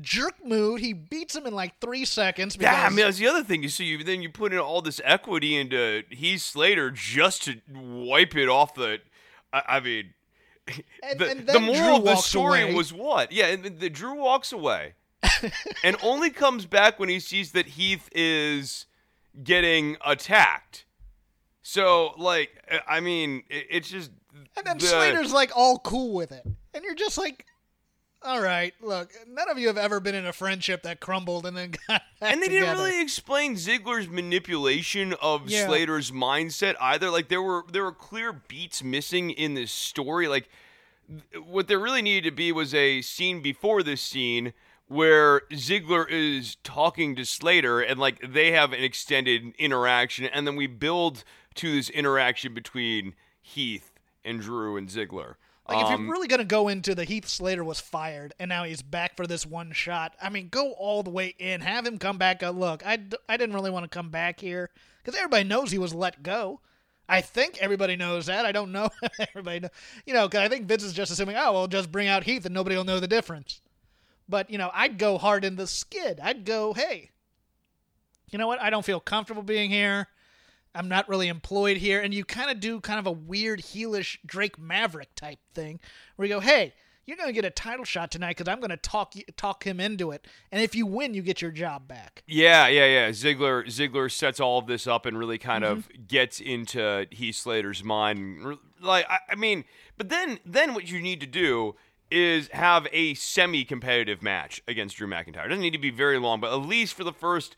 [0.00, 0.80] jerk mood.
[0.80, 2.56] He beats him in like three seconds.
[2.56, 3.62] Because, Yeah, I mean that's the other thing.
[3.62, 7.60] You see, you then you put in all this equity into Heath Slater just to
[7.72, 9.00] wipe it off the.
[9.52, 10.14] I, I mean,
[11.02, 12.74] And- the, and the moral of the story away.
[12.74, 13.32] was what?
[13.32, 14.94] Yeah, and the, the Drew walks away,
[15.84, 18.86] and only comes back when he sees that Heath is
[19.42, 20.84] getting attacked.
[21.62, 24.10] So, like, I- I mean, it, it's just.
[24.56, 26.44] and then the- Slater's like all cool with it,
[26.74, 27.46] and you're just like,
[28.22, 31.56] all right, look, none of you have ever been in a friendship that crumbled and
[31.56, 32.66] then got And they together.
[32.66, 35.66] didn't really explain Ziggler's manipulation of Yeah.
[35.66, 37.10] Slater's mindset either.
[37.10, 40.28] Like there were there were clear beats missing in this story.
[40.28, 40.48] Like
[41.08, 44.52] th- what there really needed to be was a scene before this scene
[44.88, 50.56] where Ziggler is talking to Slater and like they have an extended interaction and then
[50.56, 53.92] we build to this interaction between Heath
[54.24, 55.36] and Drew and Ziggler.
[55.70, 58.48] Like, if Um, you're really going to go into the Heath Slater was fired and
[58.48, 61.60] now he's back for this one shot, I mean, go all the way in.
[61.60, 62.40] Have him come back.
[62.40, 65.94] Go, look, I didn't really want to come back here because everybody knows he was
[65.94, 66.60] let go.
[67.08, 68.44] I think everybody knows that.
[68.46, 68.90] I don't know.
[69.30, 69.68] everybody know.
[70.06, 72.44] You know, 'cause I think Vince is just assuming, oh, well, just bring out Heath
[72.44, 73.60] and nobody will know the difference.
[74.28, 76.20] But, you know, I'd go hard in the skid.
[76.20, 77.10] I'd go, hey,
[78.30, 78.60] you know what?
[78.60, 80.06] I don't feel comfortable being here.
[80.74, 82.00] I'm not really employed here.
[82.00, 85.80] And you kind of do kind of a weird heelish Drake Maverick type thing
[86.16, 86.74] where you go, hey,
[87.06, 89.80] you're going to get a title shot tonight because I'm going to talk talk him
[89.80, 90.28] into it.
[90.52, 92.22] And if you win, you get your job back.
[92.28, 93.08] Yeah, yeah, yeah.
[93.08, 96.02] Ziggler Ziggler sets all of this up and really kind of Mm-hmm.
[96.06, 98.58] gets into Heath Slater's mind.
[98.80, 99.64] Like, I, I mean,
[99.96, 101.74] but then then what you need to do
[102.12, 105.46] is have a semi-competitive match against Drew McIntyre.
[105.46, 107.56] It doesn't need to be very long, but at least for the first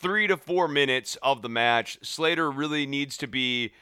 [0.00, 3.72] three to four minutes of the match, Slater really needs to be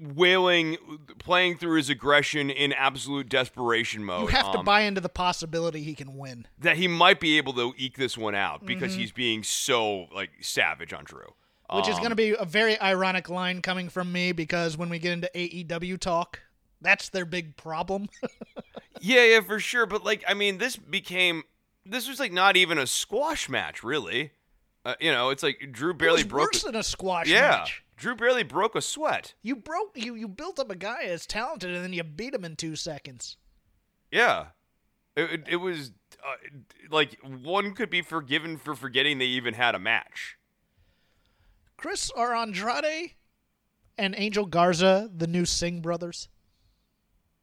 [0.00, 0.76] wailing,
[1.18, 4.22] playing through his aggression in absolute desperation mode.
[4.22, 6.46] You have to Um, buy into the possibility he can win.
[6.58, 9.00] that he might be able to eke this one out because Mm-hmm.
[9.00, 11.34] he's being so like savage on Drew.
[11.72, 14.88] Which is Um, going to be a very ironic line coming from me because when
[14.88, 16.40] we get into AEW talk,
[16.80, 18.08] that's their big problem.
[19.02, 19.86] Yeah, yeah, for sure.
[19.86, 21.44] But like, I mean, this became
[21.86, 24.32] this was like not even a squash match, really.
[24.84, 26.52] Uh, you know, it's like Drew barely broke.
[26.52, 27.84] worse than a squash yeah, match.
[27.96, 29.34] Drew barely broke a sweat.
[29.42, 32.44] You broke you you built up a guy as talented and then you beat him
[32.44, 33.36] in two seconds.
[34.10, 34.46] Yeah,
[35.16, 35.92] it, it, it was
[36.24, 36.36] uh,
[36.90, 40.38] like one could be forgiven for forgetting they even had a match.
[41.76, 43.12] Chris are Andrade
[43.98, 46.28] and Angel Garza the new Singh brothers?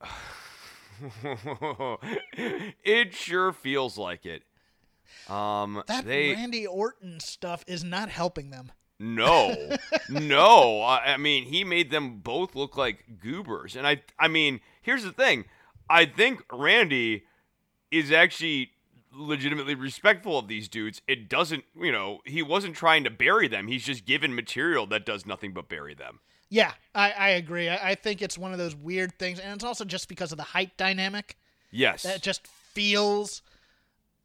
[2.84, 4.44] it sure feels like it.
[5.30, 8.72] Um, That they Randy Orton stuff is not helping them.
[9.00, 9.56] No,
[10.10, 10.82] no.
[10.84, 15.12] I, mean, he made them both look like goobers, and I, I mean, here's the
[15.12, 15.46] thing.
[15.90, 17.24] I think Randy
[17.92, 18.72] is actually
[19.14, 21.02] legitimately respectful of these dudes.
[21.08, 23.68] It doesn't, you know, he wasn't trying to bury them.
[23.68, 26.20] He's just given material that does nothing but bury them.
[26.50, 27.70] Yeah, I, I agree.
[27.70, 30.38] I, I think it's one of those weird things, and it's also just because of
[30.38, 31.38] the height dynamic
[31.72, 32.04] Yes.
[32.04, 33.42] that just feels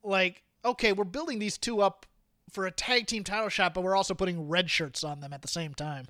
[0.03, 2.07] like okay, we're building these two up
[2.51, 5.43] for a tag team title shot, but we're also putting red shirts on them at
[5.43, 6.07] the same time.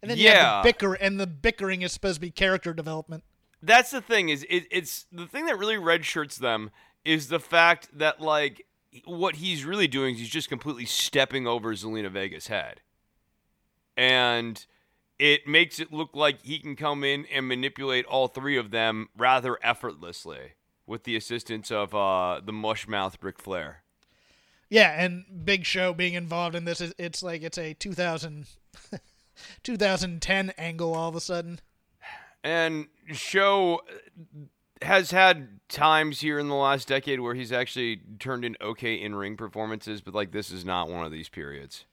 [0.00, 0.56] And then you Yeah.
[0.56, 3.24] have the bicker, and the bickering is supposed to be character development.
[3.62, 6.70] That's the thing is it, it's the thing that really red shirts them
[7.04, 8.66] is the fact that like
[9.04, 12.80] what he's really doing is he's just completely stepping over Zelina Vega's head,
[13.96, 14.66] and
[15.18, 19.08] it makes it look like he can come in and manipulate all three of them
[19.16, 20.52] rather effortlessly
[20.86, 23.82] with the assistance of uh, the mushmouth Ric Flair.
[24.68, 28.46] Yeah, and Big Show being involved in this is it's like it's a 2000
[29.62, 31.60] 2010 angle all of a sudden.
[32.42, 33.80] And Show
[34.82, 39.14] has had times here in the last decade where he's actually turned in okay in
[39.14, 41.84] ring performances, but like this is not one of these periods.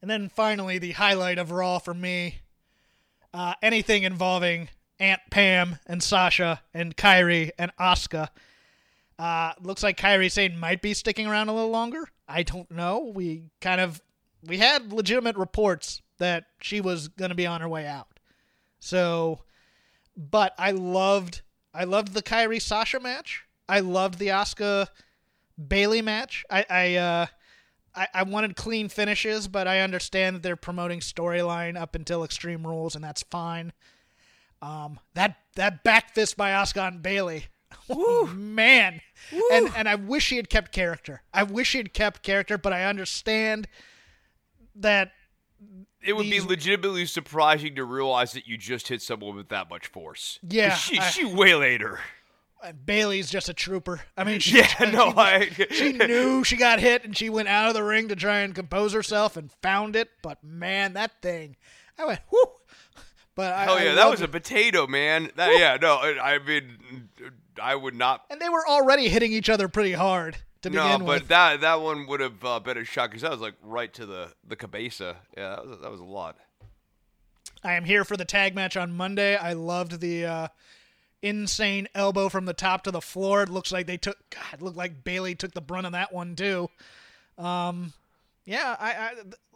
[0.00, 2.40] And then finally, the highlight of Raw for me
[3.34, 4.70] uh, anything involving
[5.00, 8.28] Aunt Pam and Sasha and Kairi and Asuka.
[9.18, 12.08] Uh, looks like Kairi Sane might be sticking around a little longer.
[12.28, 13.10] I don't know.
[13.14, 14.00] We kind of
[14.46, 18.08] we had legitimate reports that she was going to be on her way out.
[18.78, 19.40] So,
[20.16, 21.42] but I loved
[21.74, 23.44] I loved the Kairi Sasha match.
[23.68, 24.86] I loved the Asuka
[25.68, 26.44] Bayley match.
[26.50, 27.26] I I uh
[27.94, 32.66] I, I wanted clean finishes, but I understand that they're promoting storyline up until Extreme
[32.66, 33.72] Rules, and that's fine.
[34.62, 37.46] Um, that that back fist by Asuka and Bayley.
[37.88, 38.26] Woo.
[38.26, 39.00] man,
[39.32, 39.42] Woo.
[39.52, 41.22] and and I wish he had kept character.
[41.32, 43.68] I wish he had kept character, but I understand
[44.76, 45.12] that
[46.02, 46.44] it would these...
[46.44, 50.38] be legitimately surprising to realize that you just hit someone with that much force.
[50.42, 51.10] Yeah, she I...
[51.10, 52.00] she waylaid her.
[52.84, 54.02] Bayley's just a trooper.
[54.16, 57.48] I mean, she, yeah, no, she, I, she knew she got hit and she went
[57.48, 60.10] out of the ring to try and compose herself and found it.
[60.22, 61.56] But man, that thing,
[61.98, 62.44] I went whoo.
[63.40, 64.24] But hell I, yeah, I that was it.
[64.24, 65.30] a potato, man.
[65.36, 67.08] That, yeah, no, I mean,
[67.60, 68.26] I would not.
[68.28, 71.14] And they were already hitting each other pretty hard to no, begin with.
[71.14, 73.54] No, but that that one would have uh, been a shock because that was like
[73.62, 75.16] right to the the cabeza.
[75.36, 76.36] Yeah, that was, that was a lot.
[77.64, 79.36] I am here for the tag match on Monday.
[79.36, 80.26] I loved the.
[80.26, 80.48] Uh,
[81.22, 83.42] insane elbow from the top to the floor.
[83.42, 84.16] It looks like they took.
[84.30, 86.70] God, it looked like Bayley took the brunt of that one too.
[87.36, 87.92] Um,
[88.44, 89.12] yeah, I, I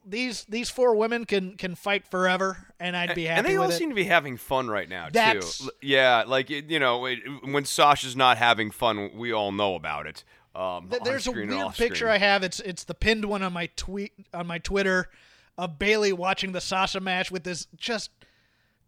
[0.06, 3.38] these these four women can can fight forever, and I'd be happy.
[3.38, 3.72] And they all it.
[3.72, 5.70] seem to be having fun right now That's, too.
[5.80, 7.08] Yeah, like you know,
[7.44, 10.24] when Sasha's not having fun, we all know about it.
[10.54, 12.08] Um, There's a weird picture.
[12.08, 12.42] I have.
[12.42, 15.08] It's it's the pinned one on my tweet on my Twitter
[15.56, 18.10] of Bayley watching the Sasha match with this just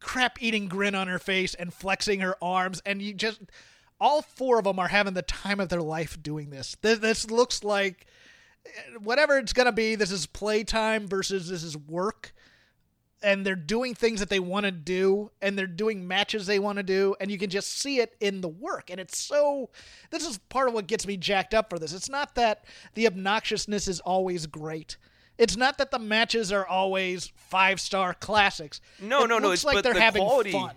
[0.00, 3.40] crap eating grin on her face and flexing her arms and you just
[3.98, 7.30] all four of them are having the time of their life doing this this, this
[7.30, 8.06] looks like
[9.02, 12.32] whatever it's going to be this is playtime versus this is work
[13.22, 16.76] and they're doing things that they want to do and they're doing matches they want
[16.76, 19.70] to do and you can just see it in the work and it's so
[20.10, 22.64] this is part of what gets me jacked up for this it's not that
[22.94, 24.96] the obnoxiousness is always great
[25.38, 28.80] it's not that the matches are always five star classics.
[29.00, 29.50] No, it no, no.
[29.50, 30.74] It's like they're the having quality, fun.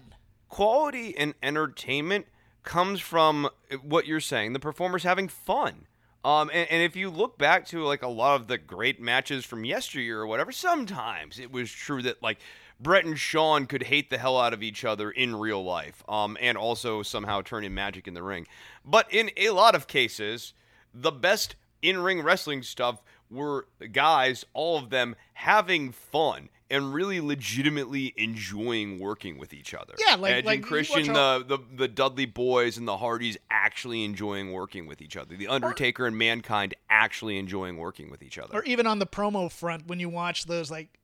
[0.50, 2.28] Quality and entertainment
[2.64, 3.50] comes from
[3.82, 4.54] what you're saying.
[4.54, 5.88] The performers having fun.
[6.24, 9.46] Um, and, and, if you look back to like a lot of the great matches
[9.46, 12.40] from yesteryear or whatever, sometimes it was true that like
[12.78, 16.38] Bret and Shawn could hate the hell out of each other in real life, um,
[16.42, 18.48] and also somehow turn in magic in the ring.
[18.84, 20.54] But in a lot of cases,
[20.94, 23.02] the best in ring wrestling stuff
[23.32, 29.94] were guys, all of them having fun and really legitimately enjoying working with each other.
[29.98, 34.04] Yeah, like Edge like and Christian, the, the the Dudley Boys and the Hardys actually
[34.04, 35.36] enjoying working with each other.
[35.36, 38.58] The Undertaker or, and Mankind actually enjoying working with each other.
[38.58, 41.00] Or even on the promo front, when you watch those like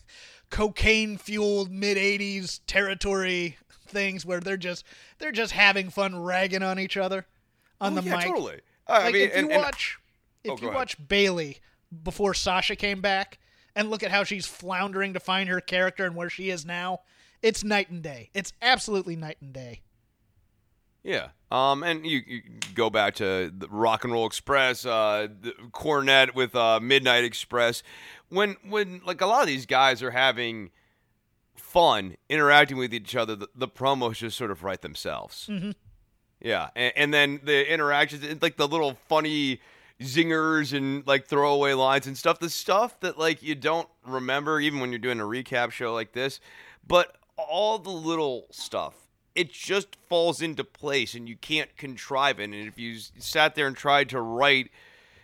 [0.50, 3.56] cocaine fueled mid '80s territory
[3.86, 4.84] things where they're just
[5.18, 7.26] they're just having fun ragging on each other
[7.80, 8.26] on oh, the yeah, mic.
[8.26, 8.60] Totally.
[8.88, 9.98] Uh, like I mean, if you and, watch
[10.46, 10.76] Oh, if you ahead.
[10.76, 11.58] watch Bayley
[12.02, 13.38] before Sasha came back
[13.74, 17.00] and look at how she's floundering to find her character and where she is now,
[17.42, 18.30] it's night and day.
[18.34, 19.82] It's absolutely night and day.
[21.02, 21.28] Yeah.
[21.50, 22.42] Um, and you, you
[22.74, 27.82] go back to the Rock and Roll Express, uh, the Cornette with uh, Midnight Express.
[28.28, 30.70] When when like a lot of these guys are having
[31.56, 35.48] fun interacting with each other, the, the promos just sort of write themselves.
[35.50, 35.72] Mm-hmm.
[36.40, 39.60] Yeah, and, and then the interactions, like the little funny
[40.02, 42.38] zingers and like throwaway lines and stuff.
[42.38, 46.12] The stuff that like you don't remember even when you're doing a recap show like
[46.12, 46.40] this,
[46.86, 49.02] but all the little stuff
[49.34, 52.44] it just falls into place and you can't contrive it.
[52.44, 54.70] And if you sat there and tried to write,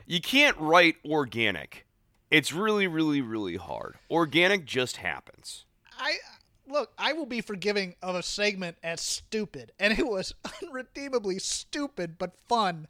[0.06, 1.86] you can't write organic.
[2.30, 3.96] It's really, really, really hard.
[4.10, 5.64] Organic just happens.
[5.98, 6.16] I
[6.66, 12.18] look, I will be forgiving of a segment as stupid, and it was unredeemably stupid
[12.18, 12.86] but fun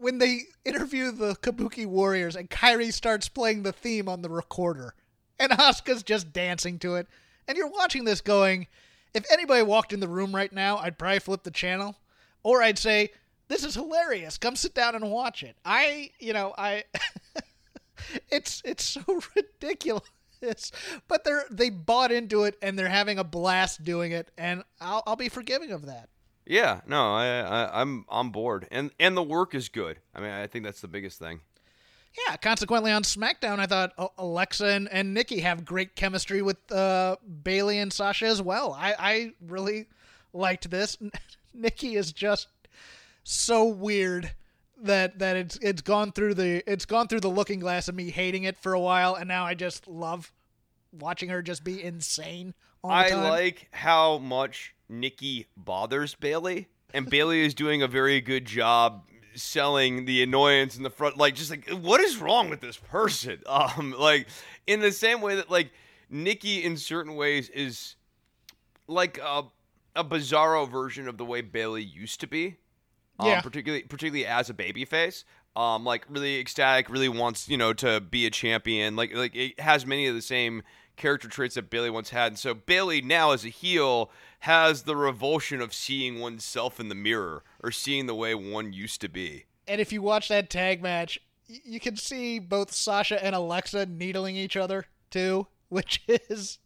[0.00, 4.94] when they interview the Kabuki Warriors and Kairi starts playing the theme on the recorder
[5.38, 7.06] and Asuka's just dancing to it.
[7.48, 8.66] And you're watching this going,
[9.14, 11.96] if anybody walked in the room right now, I'd probably flip the channel.
[12.42, 13.10] Or I'd say,
[13.48, 14.38] this is hilarious.
[14.38, 15.56] Come sit down and watch it.
[15.64, 16.84] I, you know, I
[18.30, 19.02] it's it's so
[19.36, 20.72] ridiculous.
[21.08, 25.02] but they're they bought into it and they're having a blast doing it, and I'll
[25.06, 26.08] I'll be forgiving of that.
[26.50, 30.00] Yeah, no, I, I I'm on board, and and the work is good.
[30.12, 31.42] I mean, I think that's the biggest thing.
[32.26, 37.14] Yeah, consequently on SmackDown, I thought Alexa and, and Nikki have great chemistry with uh,
[37.44, 38.76] Bayley and Sasha as well.
[38.76, 39.86] I, I really
[40.32, 40.98] liked this.
[41.54, 42.48] Nikki is just
[43.22, 44.32] so weird
[44.82, 48.10] that that it's it's gone through the it's gone through the looking glass of me
[48.10, 50.32] hating it for a while, and now I just love
[50.90, 52.54] watching her just be insane.
[52.84, 53.24] I time.
[53.24, 59.04] like how much Nikki bothers Bayley, and Bayley is doing a very good job
[59.34, 61.16] selling the annoyance in the front.
[61.16, 63.40] Like, just like, what is wrong with this person?
[63.46, 64.26] Um, like,
[64.66, 65.70] in the same way that like
[66.08, 67.96] Nikki, in certain ways, is
[68.86, 69.44] like a
[69.96, 72.56] a bizarro version of the way Bayley used to be.
[73.18, 73.40] Um, Yeah.
[73.40, 75.24] particularly particularly as a babyface.
[75.56, 78.96] Um, like really ecstatic, really wants you know to be a champion.
[78.96, 80.62] Like like it has many of the same
[80.96, 82.32] character traits that Bayley once had.
[82.32, 84.10] And so Bayley now as a heel
[84.40, 89.00] has the revulsion of seeing oneself in the mirror or seeing the way one used
[89.02, 89.44] to be.
[89.66, 94.36] And if you watch that tag match, you can see both Sasha and Alexa needling
[94.36, 96.58] each other too, which is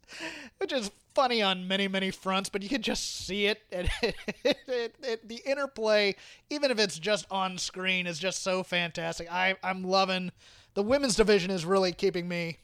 [0.57, 2.49] which is funny on many many fronts.
[2.49, 6.15] But you can just see it, and it, it, it, the interplay,
[6.49, 9.31] even if it's just on screen, is just so fantastic.
[9.31, 10.31] I I'm loving
[10.75, 12.57] the women's division is really keeping me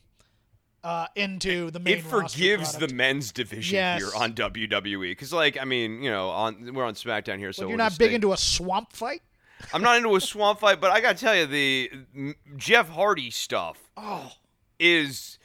[0.84, 1.97] uh, into the main.
[1.99, 3.99] it forgives the men's division Yes.
[4.01, 7.63] here on WWE because, like, I mean, you know, on we're on SmackDown here, so
[7.63, 9.21] we'll you're not big into a swamp fight.
[9.73, 11.91] I'm not into a swamp fight, but I gotta tell you, the
[12.57, 14.32] Jeff Hardy stuff Oh,
[14.79, 15.38] is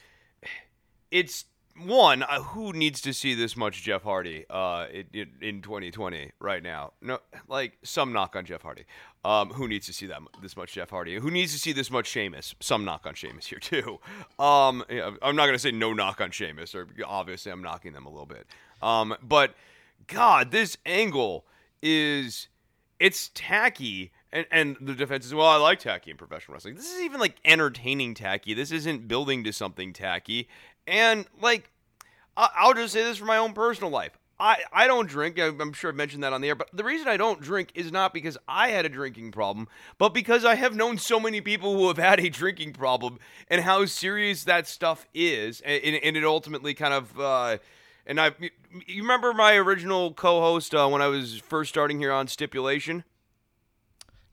[1.11, 1.45] it's
[1.85, 6.31] one uh, who needs to see this much Jeff Hardy uh in, in, in 2020
[6.39, 6.93] right now.
[7.01, 8.85] No, like some knock on Jeff Hardy.
[9.25, 11.15] Um, who needs to see that this much Jeff Hardy?
[11.15, 12.55] Who needs to see this much Sheamus?
[12.59, 13.99] Some knock on Sheamus here too.
[14.39, 18.05] Um, yeah, I'm not gonna say no knock on Sheamus, or obviously I'm knocking them
[18.05, 18.47] a little bit.
[18.81, 19.55] Um, but
[20.07, 21.45] God, this angle
[21.81, 22.47] is
[22.99, 24.11] it's tacky.
[24.31, 26.75] And, and the defense is, well, I like tacky in professional wrestling.
[26.75, 28.53] This is even like entertaining tacky.
[28.53, 30.49] This isn't building to something tacky.
[30.87, 31.69] And like,
[32.35, 34.17] I- I'll just say this for my own personal life.
[34.39, 35.39] I, I don't drink.
[35.39, 36.55] I'm sure I've mentioned that on the air.
[36.55, 39.67] But the reason I don't drink is not because I had a drinking problem,
[39.97, 43.17] but because I have known so many people who have had a drinking problem
[43.49, 45.61] and how serious that stuff is.
[45.61, 47.19] And, and, it ultimately kind of.
[47.19, 47.57] Uh,
[48.05, 48.31] and I,
[48.85, 53.03] you remember my original co-host uh, when I was first starting here on Stipulation?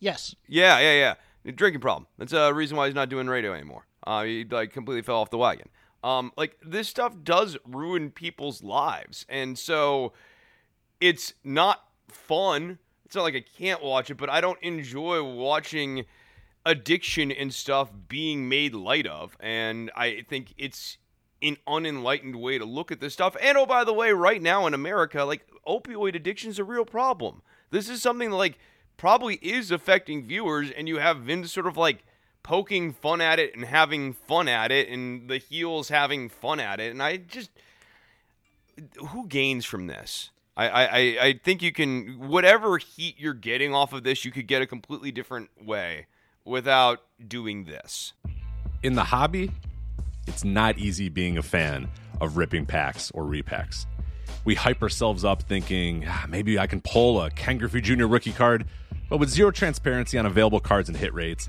[0.01, 0.37] yes.
[0.47, 1.53] Yeah, yeah, yeah.
[1.53, 2.07] Drinking problem.
[2.19, 3.87] That's a reason why he's not doing radio anymore.
[4.07, 5.69] Uh, he like completely fell off the wagon.
[6.05, 10.13] Um, like this stuff does ruin people's lives, and so
[11.01, 12.79] it's not fun.
[13.07, 16.05] It's not like I can't watch it, but I don't enjoy watching
[16.67, 19.35] addiction and stuff being made light of.
[19.41, 20.99] And I think it's
[21.43, 23.35] an unenlightened way to look at this stuff.
[23.41, 26.85] And oh, by the way, right now in America, like opioid addiction is a real
[26.85, 27.41] problem.
[27.71, 28.59] This is something that like
[28.99, 32.05] probably is affecting viewers, and you have Vince sort of like
[32.45, 36.79] poking fun at it and having fun at it, and the heels having fun at
[36.79, 36.93] it.
[36.93, 37.51] And I just
[39.09, 40.31] who gains from this?
[40.57, 40.87] I, I,
[41.27, 44.67] I- think you can whatever heat you're getting off of this, you could get a
[44.67, 46.07] completely different way
[46.45, 48.13] without doing this.
[48.83, 49.51] in the hobby,
[50.27, 51.89] it's not easy being a fan
[52.21, 53.87] of ripping packs or repacks.
[54.45, 58.07] We hype ourselves up thinking "Ah, maybe I can pull a Ken Griffey Jr.
[58.07, 58.67] rookie card,
[59.09, 61.49] but with zero transparency on available cards and hit rates,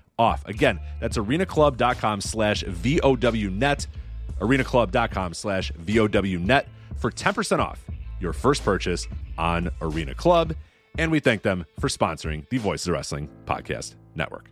[0.21, 0.47] off.
[0.47, 3.87] Again, that's arenaclub.com slash VOWnet.
[4.39, 6.65] arenaclub.com slash VOWnet
[6.97, 7.83] for 10% off
[8.19, 9.07] your first purchase
[9.37, 10.53] on Arena Club
[10.97, 14.49] and we thank them for sponsoring the Voices of Wrestling Podcast Network.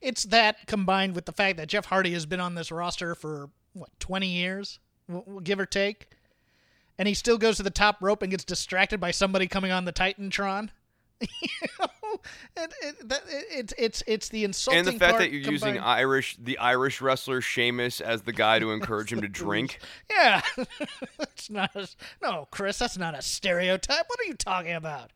[0.00, 3.50] It's that combined with the fact that Jeff Hardy has been on this roster for
[3.72, 4.78] what 20 years,
[5.42, 6.08] give or take,
[6.98, 9.84] and he still goes to the top rope and gets distracted by somebody coming on
[9.84, 10.70] the Titantron.
[11.20, 11.86] you know,
[12.56, 15.74] and, and that, it, it's it's the insulting and the fact part that you're combined-
[15.74, 19.80] using Irish the Irish wrestler Sheamus as the guy to encourage him to drink.
[20.10, 20.40] Yeah,
[21.18, 21.88] that's not a,
[22.22, 22.78] no, Chris.
[22.78, 24.04] That's not a stereotype.
[24.06, 25.10] What are you talking about?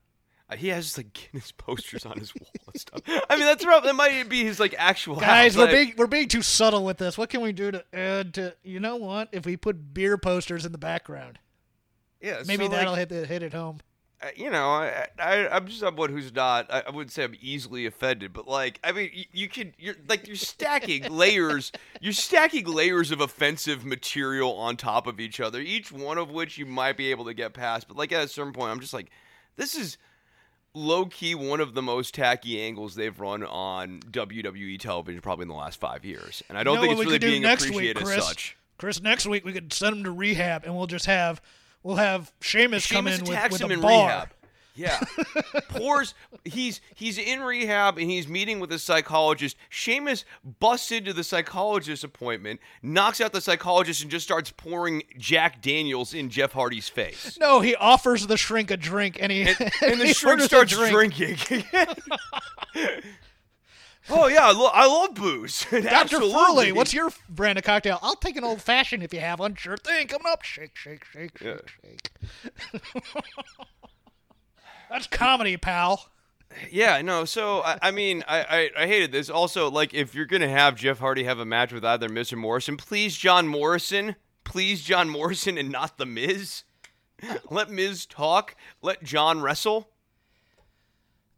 [0.51, 3.01] Uh, He has like Guinness posters on his wall and stuff.
[3.31, 3.85] I mean, that's rough.
[3.85, 5.59] That might be his like actual Guys, house.
[5.59, 7.17] we're Like, being we're being too subtle with this.
[7.17, 8.57] What can we do to add to?
[8.65, 9.29] You know what?
[9.31, 11.39] If we put beer posters in the background,
[12.21, 13.79] yeah, maybe so, that'll hit hit it home.
[14.37, 16.73] You know, I, I I'm just someone who's not.
[16.73, 19.75] I, I wouldn't say I'm easily offended, but like, I mean, you, you can.
[19.79, 21.73] You're like you're stacking layers.
[22.01, 26.59] You're stacking layers of offensive material on top of each other, each one of which
[26.59, 27.89] you might be able to get past.
[27.89, 29.11] But like at a certain point, I'm just like,
[29.57, 29.99] this is
[30.75, 35.49] low key one of the most tacky angles they've run on WWE television probably in
[35.49, 37.73] the last five years, and I don't You know think it's really being next week,
[37.75, 38.19] appreciated Chris?
[38.19, 38.57] as such.
[38.79, 41.41] Chris, next week we could send him to rehab, and we'll just have
[41.83, 44.07] we'll have Sheamus, come in with, attacks with him a in bar.
[44.09, 44.29] rehab.
[44.75, 44.99] Yeah,
[45.69, 46.15] pours.
[46.45, 49.55] He's he's in rehab and he's meeting with a psychologist.
[49.69, 50.25] Sheamus
[50.61, 56.15] busts into the psychologist appointment, knocks out the psychologist, and just starts pouring Jack Daniels
[56.15, 57.37] in Jeff Hardy's face.
[57.39, 61.15] No, he offers the shrink a drink, and he And, and the shrink starts drink.
[61.17, 61.65] drinking.
[64.11, 65.67] oh yeah, I, lo- I love booze.
[65.73, 66.33] Absolutely.
[66.33, 67.99] Furley, what's your brand of cocktail?
[68.03, 69.55] I'll take an old fashioned if you have one.
[69.55, 70.07] Sure thing.
[70.09, 70.43] Coming up.
[70.43, 71.57] Shake, shake, shake, Yeah.
[71.83, 72.11] shake,
[72.73, 73.03] shake.
[74.91, 76.09] That's comedy, pal.
[76.71, 77.25] Yeah, no.
[77.25, 79.31] So I, I mean, I, I I hated this.
[79.31, 82.37] Also, like, if you're gonna have Jeff Hardy have a match with either Miz or
[82.37, 86.65] Morrison, please John Morrison, please John Morrison, and not the Miz.
[87.51, 88.55] Let Miz talk.
[88.83, 89.89] Let John wrestle.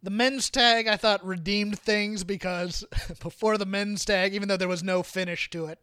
[0.05, 2.85] The men's tag, I thought, redeemed things because
[3.19, 5.79] before the men's tag, even though there was no finish to it,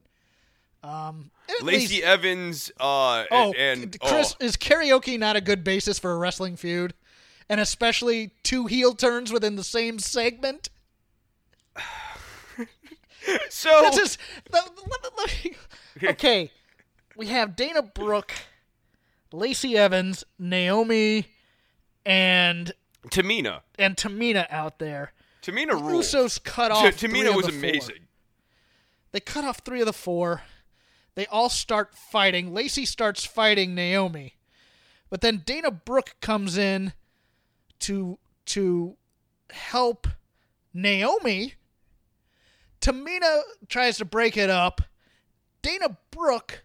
[0.85, 2.71] um, Lacey least- Evans.
[2.79, 6.95] Uh, Oh, and Chris, oh, is karaoke not a good basis for a wrestling feud?
[7.49, 10.71] And especially two heel turns within the same segment?
[13.51, 14.19] so that's
[15.43, 15.57] me-
[16.05, 16.53] okay,
[17.17, 18.35] we have Dana Brooke,
[19.33, 21.27] Lacey Evans, Naomi,
[22.07, 22.73] and
[23.11, 23.63] Tamina.
[23.79, 25.13] and Tamina out there.
[25.43, 26.13] Tamina The rules.
[26.13, 26.95] Usos cut off.
[26.95, 27.59] three Tamina was the four.
[27.59, 28.07] amazing.
[29.13, 30.43] They cut off three of the four.
[31.15, 32.55] They all start fighting.
[32.55, 34.37] Lacey starts fighting Naomi.
[35.11, 36.93] But then Dana Brooke comes in
[37.81, 38.97] to to
[39.51, 40.07] help
[40.73, 41.55] Naomi.
[42.81, 44.81] Tamina tries to break it up.
[45.61, 46.65] Dana Brooke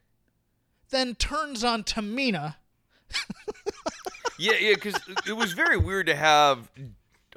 [0.89, 2.55] then turns on Tamina.
[4.39, 4.95] Yeah, yeah, because
[5.27, 6.69] it was very weird to have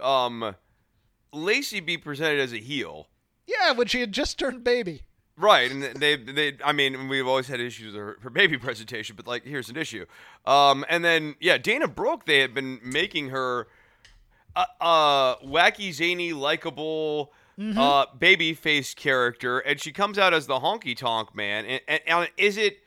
[0.00, 0.54] um
[1.32, 3.08] Lacey be presented as a heel.
[3.46, 5.02] Yeah, when she had just turned baby.
[5.36, 9.16] Right, and they, they, I mean, we've always had issues with her, her baby presentation,
[9.16, 10.04] but like, here's an issue.
[10.44, 13.66] Um, and then, yeah, Dana Brooke, they had been making her,
[14.54, 17.32] uh, uh wacky, zany, likable,
[17.76, 21.64] uh, baby face character, and she comes out as the honky tonk man.
[21.66, 22.78] And, and, and is it?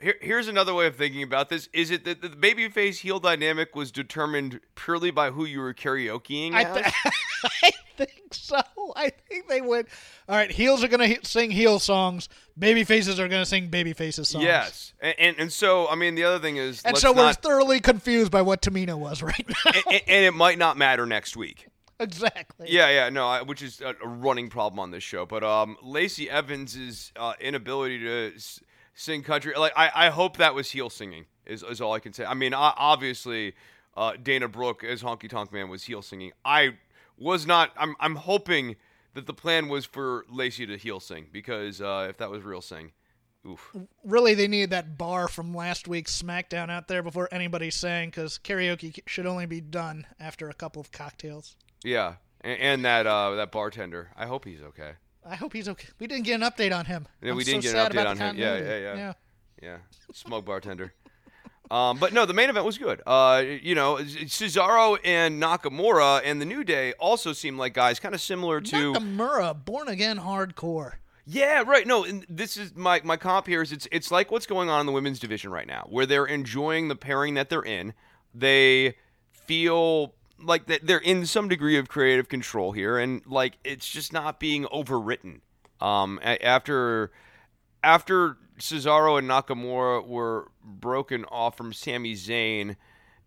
[0.00, 3.18] Here, here's another way of thinking about this: Is it that the baby face heel
[3.18, 6.86] dynamic was determined purely by who you were karaokeing I, th-
[7.62, 8.60] I think so.
[8.94, 9.86] I think they would.
[10.28, 12.28] All right, heels are going to sing heel songs.
[12.58, 14.44] Baby faces are going to sing baby faces songs.
[14.44, 17.42] Yes, and, and and so I mean, the other thing is, And so we're not-
[17.42, 19.72] thoroughly confused by what Tamina was right now.
[19.90, 21.68] and, and- it might not matter next week.
[21.98, 22.66] exactly.
[22.70, 25.24] Yeah, yeah, no, I, which is a, a running problem on this show.
[25.24, 28.60] But um, Lacey Evans' uh, inability to s-
[28.96, 31.26] sing country, like I, I hope that was heel singing.
[31.44, 32.24] Is, is all I can say.
[32.24, 33.54] I mean, o- obviously,
[33.96, 36.32] uh, Dana Brooke as Honky Tonk Man was heel singing.
[36.44, 36.78] I
[37.16, 37.70] was not.
[37.76, 38.74] I'm I'm hoping
[39.14, 42.60] that the plan was for Lacey to heel sing because uh, if that was real
[42.60, 42.90] sing,
[43.46, 43.74] oof.
[44.04, 48.40] Really, they needed that bar from last week's SmackDown out there before anybody sang, because
[48.42, 51.54] karaoke should only be done after a couple of cocktails.
[51.84, 54.10] Yeah, and, and that uh, that bartender.
[54.16, 54.92] I hope he's okay.
[55.28, 55.88] I hope he's okay.
[55.98, 57.06] We didn't get an update on him.
[57.20, 58.36] Yeah, I'm we so didn't get an update about on him.
[58.36, 58.96] Yeah, yeah, yeah.
[58.96, 59.12] yeah.
[59.62, 59.76] Yeah,
[60.12, 60.92] smoke bartender.
[61.70, 63.02] Um, but no, the main event was good.
[63.06, 68.14] Uh, you know, Cesaro and Nakamura and the New Day also seem like guys kind
[68.14, 68.92] of similar to.
[68.92, 70.92] Nakamura, born again hardcore.
[71.24, 71.86] Yeah, right.
[71.86, 74.80] No, and this is my my comp here is it's it's like what's going on
[74.80, 77.94] in the women's division right now, where they're enjoying the pairing that they're in.
[78.32, 78.96] They
[79.32, 84.38] feel like they're in some degree of creative control here, and like it's just not
[84.40, 85.40] being overwritten.
[85.80, 87.12] Um, after
[87.82, 92.76] after Cesaro and Nakamura were broken off from Sami Zayn,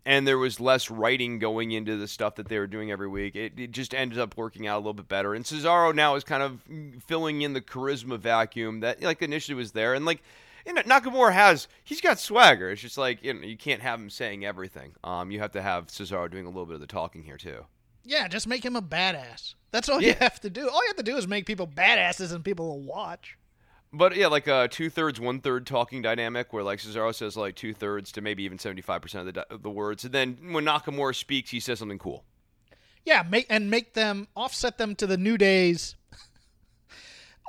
[0.04, 3.36] and there was less writing going into the stuff that they were doing every week,
[3.36, 5.34] it, it just ended up working out a little bit better.
[5.34, 6.60] And Cesaro now is kind of
[7.06, 10.22] filling in the charisma vacuum that like initially was there, and like.
[10.66, 12.70] You know, Nakamura has he's got swagger.
[12.70, 14.92] It's just like you know you can't have him saying everything.
[15.04, 17.64] Um, you have to have Cesaro doing a little bit of the talking here too.
[18.04, 19.54] Yeah, just make him a badass.
[19.70, 20.68] That's all you have to do.
[20.68, 23.36] All you have to do is make people badasses and people will watch.
[23.92, 27.56] But yeah, like a two thirds, one third talking dynamic, where like Cesaro says like
[27.56, 30.38] two thirds to maybe even seventy five percent of the di- the words, and then
[30.52, 32.24] when Nakamura speaks, he says something cool.
[33.04, 35.96] Yeah, make and make them offset them to the New Days.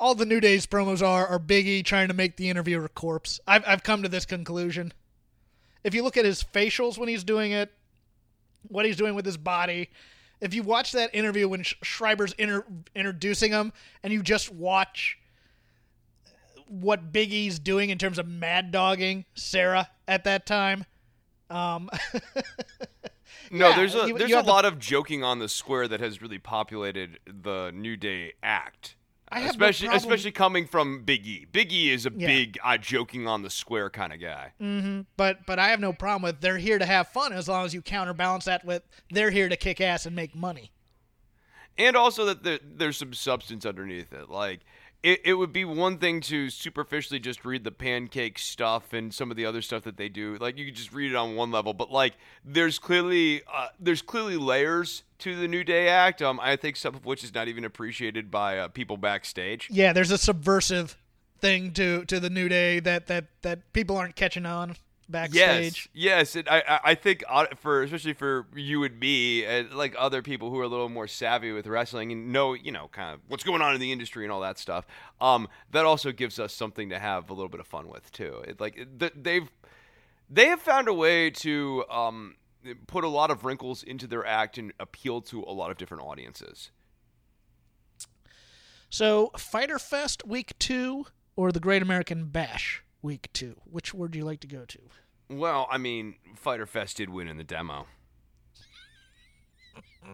[0.02, 3.40] All the New Days promos are are Biggie trying to make the interviewer a corpse.
[3.48, 4.94] I've I've come to this conclusion.
[5.84, 7.72] If you look at his facials when he's doing it,
[8.68, 9.90] what he's doing with his body,
[10.42, 13.72] if you watch that interview when Schreiber's inter- introducing him,
[14.04, 15.20] and you just watch
[16.68, 20.86] what Big E's doing in terms of mad dogging Sarah at that time,
[21.52, 21.90] um,
[23.52, 25.50] No, Yeah, there's a you- there's you a have the- lot of joking on the
[25.50, 28.96] square that has really populated the New Day act.
[29.32, 31.46] I have no especially especially coming from Big E.
[31.52, 32.28] Big E is a Yeah.
[32.28, 34.52] big uh, joking on the square kind of guy.
[35.18, 37.74] But but I have no problem with they're here to have fun as long as
[37.74, 40.72] you counterbalance that with they're here to kick ass and make money.
[41.78, 44.30] and also that there, there's some substance underneath it.
[44.30, 44.60] Like
[45.04, 49.32] it, it would be one thing to superficially just read the pancake stuff and some
[49.32, 50.38] of the other stuff that they do.
[50.40, 52.14] Like you could just read it on one level, but like
[52.46, 56.22] there's clearly uh, there's clearly layers to the New Day act.
[56.22, 59.68] Um, I think some of which is not even appreciated by uh, people backstage.
[59.72, 60.98] Yeah, there's a subversive
[61.40, 64.76] thing to to the New Day that that that people aren't catching on
[65.12, 65.90] backstage.
[65.94, 69.74] Yes, yes, and I, I- I think uh, for especially for you and me, and
[69.74, 72.88] like other people who are a little more savvy with wrestling and know, you know,
[72.92, 74.86] kind of what's going on in the industry and all that stuff.
[75.20, 78.44] Um, that also gives us something to have a little bit of fun with too.
[78.48, 79.50] It, like they've
[80.30, 82.36] they have found a way to um
[82.88, 86.04] put a lot of wrinkles into their act and appeal to a lot of different
[86.04, 86.72] audiences.
[88.90, 91.06] So Fyter Fest week two
[91.36, 93.56] or the Great American Bash week two?
[93.70, 94.80] Which word do you like to go to?
[95.30, 97.88] Well, I mean, Fyter Fest did win in the demo.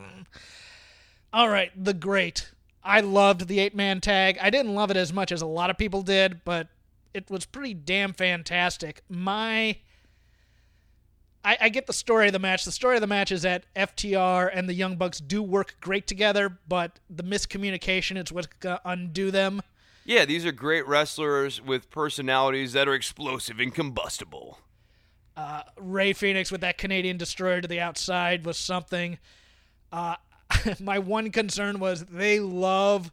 [1.33, 2.51] All right, the Great.
[2.83, 4.37] I loved the eight man tag.
[4.41, 6.69] I didn't love it as much as a lot of people did, but
[7.13, 9.01] it was pretty damn fantastic.
[9.09, 9.77] My.
[11.43, 12.65] I, I get the story of the match.
[12.65, 16.07] The story of the match is that FTR and the Young Bucks do work great
[16.07, 19.61] together, but the miscommunication is what's going to undo them.
[20.07, 24.57] Yeah, these are great wrestlers with personalities that are explosive and combustible.
[25.77, 29.19] Rey Fénix with that Canadian destroyer to the outside was something.
[29.91, 30.15] Uh,
[30.79, 33.11] my one concern was they love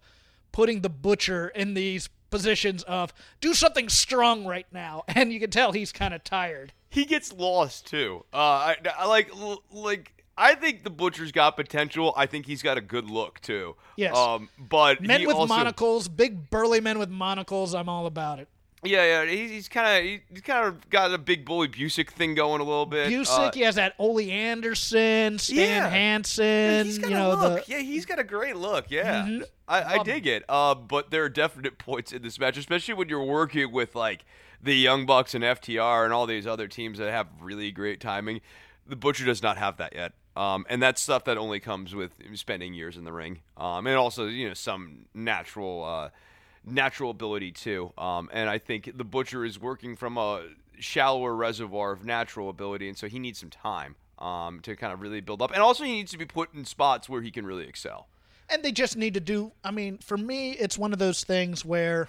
[0.53, 5.51] putting the butcher in these positions of do something strong right now, and you can
[5.51, 6.73] tell he's kind of tired.
[6.91, 8.25] he gets lost too.
[8.33, 9.31] Uh, I, I like
[9.73, 12.13] like I think the butcher's got potential.
[12.17, 13.77] I think he's got a good look too.
[13.97, 14.17] Yes.
[14.17, 18.49] Um, but Men with also, monocles, big burly men with monocles, I'm all about it.
[18.83, 19.31] Yeah, yeah.
[19.31, 22.65] He's, he's kind of he's kind of got a big bully Busick thing going a
[22.65, 23.11] little bit.
[23.11, 25.89] Busick, Uh, he has that Ole Anderson, Stan Yeah.
[25.89, 27.65] Hansen, he's got you know a look.
[27.67, 28.91] the yeah, he's got a great look.
[28.91, 29.45] Yeah, Mhm.
[29.69, 30.45] I, I dig it.
[30.49, 34.25] Uh, but there are definite points in this match, especially when you're working with like
[34.63, 38.41] the Young Bucks and FTR and all these other teams that have really great timing.
[38.87, 40.13] The Butcher does not have that yet.
[40.37, 43.41] Um, and that's stuff that only comes with spending years in the ring.
[43.57, 46.11] Um, and also, you know, some natural, uh,
[46.65, 47.93] natural ability too.
[47.97, 50.43] Um, and I think the Butcher is working from a
[50.79, 53.95] shallower reservoir of natural ability, and so he needs some time.
[54.19, 55.53] um, to kind of really build up.
[55.53, 58.09] And also, he needs to be put in spots where he can really excel.
[58.49, 59.53] And they just need to do.
[59.63, 62.09] I mean, for me, it's one of those things where.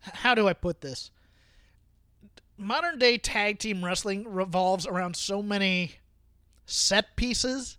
[0.00, 1.10] How do I put this?
[2.60, 5.94] Modern day tag team wrestling revolves around so many
[6.66, 7.78] set pieces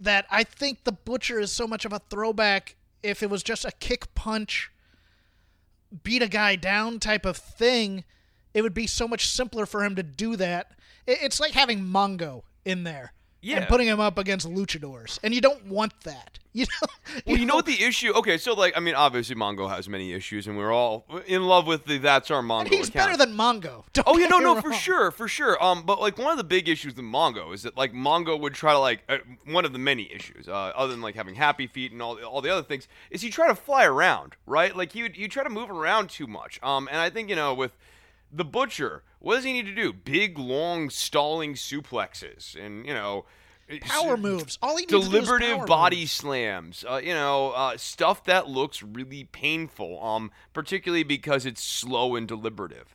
[0.00, 3.64] that I think the Butcher is so much of a throwback if it was just
[3.64, 4.72] a kick punch,
[6.02, 8.02] beat a guy down type of thing.
[8.52, 10.72] It would be so much simpler for him to do that.
[11.06, 13.56] It's like having Mongo in there Yeah.
[13.58, 16.38] and putting him up against luchadors, and you don't want that.
[16.54, 16.88] You know,
[17.26, 18.12] Well, you know what the issue?
[18.12, 21.66] Okay, so like, I mean, obviously Mongo has many issues, and we're all in love
[21.66, 23.06] with the "That's Our Mongo." and he's account.
[23.06, 23.84] better than Mongo.
[23.94, 25.56] Don't Oh yeah, no, no, for sure, for sure.
[25.64, 28.52] Um, but like one of the big issues with Mongo is that like Mongo would
[28.52, 29.16] try to like uh,
[29.46, 32.42] one of the many issues, uh, other than like having happy feet and all all
[32.42, 34.76] the other things, is he try to fly around, right?
[34.76, 36.60] Like he would you try to move around too much.
[36.62, 37.78] Um, and I think you know with
[38.30, 39.92] the butcher, what does he need to do?
[39.92, 43.24] Big, long, stalling suplexes, and you know.
[43.80, 44.58] Power s- moves.
[44.60, 46.12] All he needs to do is deliberative power body moves.
[46.12, 52.14] slams uh, you know uh, stuff that looks really painful um particularly because it's slow
[52.14, 52.94] and deliberative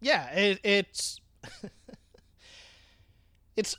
[0.00, 1.20] Yeah, it, it's
[3.56, 3.76] it's.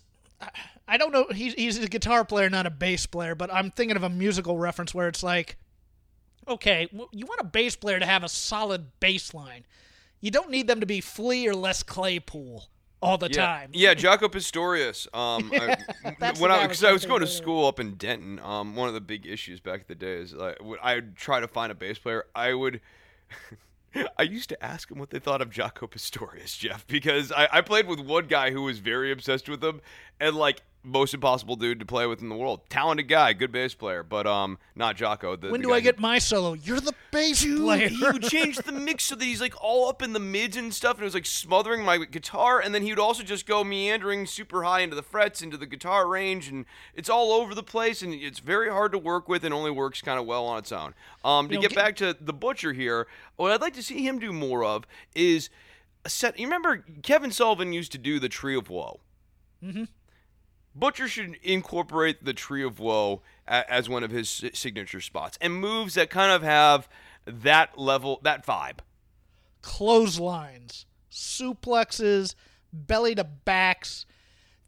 [0.88, 1.26] I don't know.
[1.34, 3.36] He's he's a guitar player, not a bass player.
[3.36, 5.58] But I'm thinking of a musical reference where it's like,
[6.48, 9.66] okay, you want a bass player to have a solid bass line.
[10.24, 12.70] You don't need them to be Flea or Les Claypool
[13.02, 13.46] all the yeah.
[13.46, 13.72] time.
[13.74, 15.06] Yeah, Jaco Pastorius.
[15.14, 15.76] Um, I,
[16.40, 18.94] when I was because I was going to school up in Denton, um, one of
[18.94, 21.76] the big issues back in the day is like I would try to find a
[21.76, 22.24] bass player.
[22.34, 22.80] I would.
[24.18, 27.62] I used to ask him what they thought of Jaco Pastorius, Jeff, because I, I
[27.62, 29.82] played with one guy who was very obsessed with him,
[30.22, 32.62] and like most impossible dude to play with in the world.
[32.70, 35.40] Talented guy, good bass player, but um, not Jaco.
[35.40, 36.54] The, When the do I who- get my solo?
[36.54, 37.88] You're the bass player.
[37.88, 40.74] he would change the mix so that he's like all up in the mids and
[40.74, 42.60] stuff, and it was like smothering my guitar.
[42.60, 45.66] And then he would also just go meandering super high into the frets, into the
[45.66, 48.02] guitar range, and it's all over the place.
[48.02, 50.72] And it's very hard to work with, and only works kind of well on its
[50.72, 50.94] own.
[51.24, 53.08] Um, to You know, get back to the butcher here,
[53.38, 55.50] what I'd like to see him do more of is
[56.04, 56.38] a set.
[56.38, 59.00] You remember Kevin Sullivan used to do the Tree of Woe.
[60.76, 65.94] Butcher should incorporate the Tree of Woe as one of his signature spots and moves
[65.94, 66.88] that kind of have
[67.26, 68.80] that level, that vibe.
[69.62, 72.36] clotheslines, suplexes,
[72.72, 74.06] belly to backs,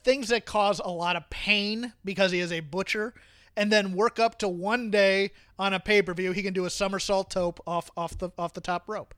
[0.03, 3.13] things that cause a lot of pain because he is a butcher,
[3.57, 6.65] and then work up to one day on a pay per view he can do
[6.65, 9.13] a somersault tope off off the off the top rope.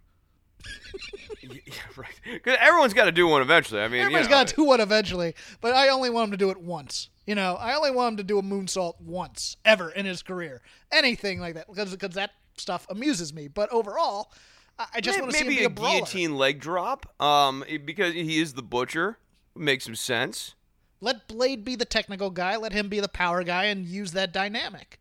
[1.42, 2.10] Yeah, right.
[2.26, 3.82] Because everyone's got to do one eventually.
[3.82, 6.32] I mean, Everybody's you know, got to do one eventually, but I only want him
[6.32, 7.10] to do it once.
[7.26, 10.62] You know, I only want him to do a moonsault once ever in his career.
[10.92, 13.48] Anything like that, because because that stuff amuses me.
[13.48, 14.32] But overall,
[14.80, 17.22] I, just want to see him maybe be a a guillotine leg drop.
[17.22, 19.20] Um, because he is the butcher,
[19.56, 20.56] makes some sense.
[21.00, 22.58] Let Blade be the technical guy.
[22.58, 25.00] Let him be the power guy, and use that dynamic.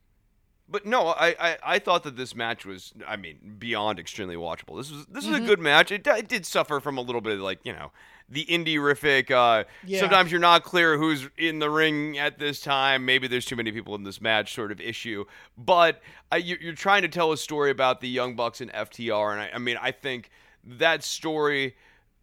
[0.68, 4.76] But no, I, I, I thought that this match was, I mean, beyond extremely watchable.
[4.78, 5.44] This was this was Mm-hmm.
[5.44, 5.92] a good match.
[5.92, 7.92] It, it did suffer from a little bit of like you know
[8.28, 9.30] the indie rific.
[9.30, 10.00] Uh, Yeah.
[10.00, 13.04] Sometimes you're not clear who's in the ring at this time.
[13.04, 15.24] Maybe there's too many people in this match, sort of issue.
[15.56, 16.02] But
[16.32, 19.40] uh, you, you're trying to tell a story about the Young Bucks and FTR, and
[19.42, 20.30] I, I mean, I think
[20.64, 21.76] that story.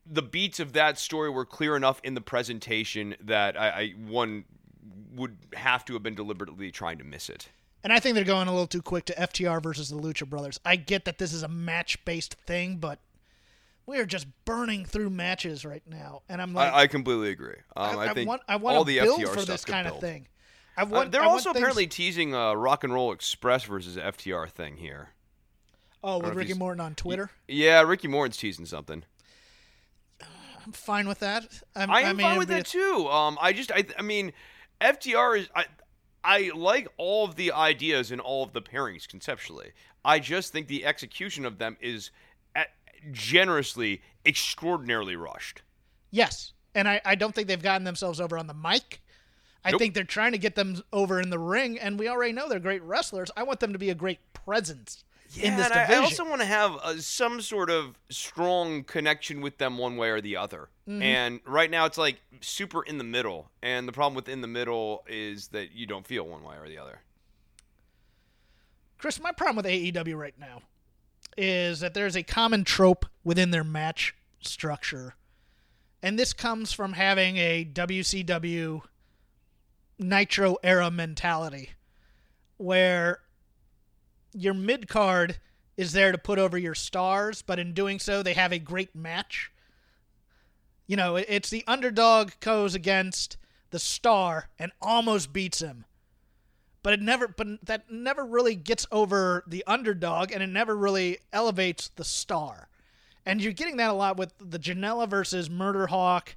[0.05, 4.43] The beats of that story were clear enough in the presentation that I, I one
[5.15, 7.47] would have to have been deliberately trying to miss it.
[7.83, 10.59] And I think they're going a little too quick to FTR versus the Lucha Brothers.
[10.63, 12.99] I get that this is a match based thing, but
[13.85, 16.21] we are just burning through matches right now.
[16.29, 17.57] And I'm like, I, I completely agree.
[17.75, 19.87] Um, I, I, think want, I want all to the build FTR for this kind
[19.87, 20.27] of thing.
[20.77, 23.97] I Uh, they're I want also things- apparently teasing a Rock and Roll Express versus
[23.97, 25.09] FTR thing here.
[26.03, 27.31] Oh, with Ricky Morton on Twitter.
[27.47, 29.03] Yeah, Ricky Morton's teasing something.
[30.65, 31.45] I'm fine with that.
[31.75, 33.07] I'm, I am mean, fine with that too.
[33.09, 34.33] Um, I just, I, I mean,
[34.81, 35.65] FTR is, I,
[36.23, 39.71] I like all of the ideas and all of the pairings conceptually.
[40.05, 42.11] I just think the execution of them is
[42.55, 42.69] at,
[43.11, 45.61] generously, extraordinarily rushed.
[46.11, 49.01] Yes, and I, I don't think they've gotten themselves over on the mic.
[49.65, 49.79] I Nope.
[49.79, 52.59] think they're trying to get them over in the ring, and we already know they're
[52.59, 53.31] great wrestlers.
[53.37, 55.03] I want them to be a great presence
[55.37, 56.03] in this and I- division.
[56.03, 60.09] I also want to have uh, some sort of strong connection with them one way
[60.09, 60.69] or the other.
[60.87, 61.01] Mm-hmm.
[61.01, 63.49] And right now it's like super in the middle.
[63.61, 66.67] And the problem with in the middle is that you don't feel one way or
[66.67, 66.99] the other.
[68.97, 70.61] Chris, my problem with AEW right now
[71.35, 75.15] is that there's a common trope within their match structure.
[76.01, 78.81] And this comes from having a WCW
[79.99, 81.71] Nitro era mentality
[82.57, 83.19] where
[84.33, 85.37] your mid card
[85.77, 88.95] is there to put over your stars, but in doing so, they have a great
[88.95, 89.51] match.
[90.85, 93.37] You know, it's the underdog goes against
[93.71, 95.85] the star and almost beats him.
[96.83, 101.19] But it never but that never really gets over the underdog and it never really
[101.31, 102.67] elevates the star.
[103.25, 106.35] And you're getting that a lot with the Janela versus Murder Hawk.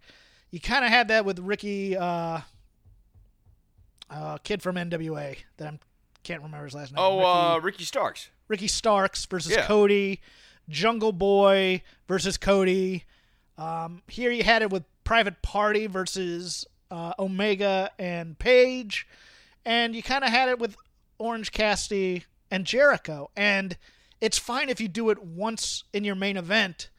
[0.53, 2.41] You kind of had that with Ricky uh
[4.09, 5.81] uh kid from NWA that I'm
[6.27, 6.99] can't remember his last name.
[6.99, 8.29] Oh, Ricky- uh, Ricky Starks.
[8.49, 9.67] Ricky Starks versus Yeah.
[9.67, 10.21] Cody,
[10.69, 13.05] Jungle Boy versus Cody.
[13.59, 19.07] Um, here you had it with Private Party versus uh, Omega and Page,
[19.65, 20.77] and you kind of had it with
[21.19, 23.31] Orange Cassidy and Jericho.
[23.37, 23.77] And
[24.21, 26.91] it's fine if you do it once in your main event,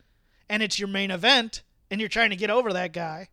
[0.49, 1.61] and it's your main event,
[1.91, 3.29] and you're trying to get over that guy.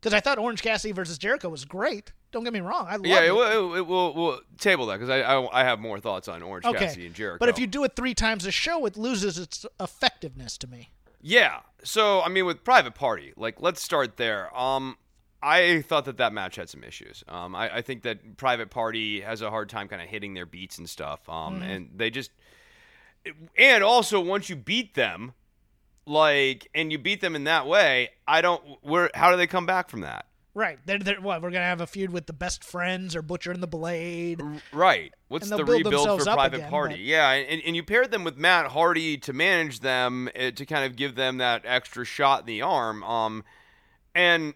[0.00, 2.12] Because I thought Orange Cassidy versus Jericho was great.
[2.36, 2.84] Don't get me wrong.
[2.86, 3.28] I love Yeah, it.
[3.28, 6.42] it, will it, will we'll table that because I, I I have more thoughts on
[6.42, 6.80] Orange okay.
[6.80, 7.38] Cassidy and Jericho.
[7.40, 10.90] But if you do it three times a show, it loses its effectiveness to me.
[11.22, 11.60] Yeah.
[11.82, 14.54] So I mean, with Private Party, like let's start there.
[14.54, 14.98] Um,
[15.42, 17.24] I thought that that match had some issues.
[17.26, 20.44] Um, I, I think that Private Party has a hard time kind of hitting their
[20.44, 21.26] beats and stuff.
[21.30, 22.32] Um, and they just,
[23.56, 25.32] and also once you beat them,
[26.04, 28.62] like, and you beat them in that way, I don't.
[28.82, 29.10] Where?
[29.14, 30.26] How do they come back from that?
[30.56, 30.78] Right.
[30.86, 33.52] They're, they're, what, we're going to have a feud with the best friends or Butcher
[33.52, 34.40] and the Blade.
[34.72, 35.12] Right.
[35.28, 36.94] What's the rebuild for Private again, Party?
[36.94, 40.64] but- Yeah, and, and you paired them with Matt Hardy to manage them uh, to
[40.64, 43.04] kind of give them that extra shot in the arm.
[43.04, 43.44] Um,
[44.14, 44.54] and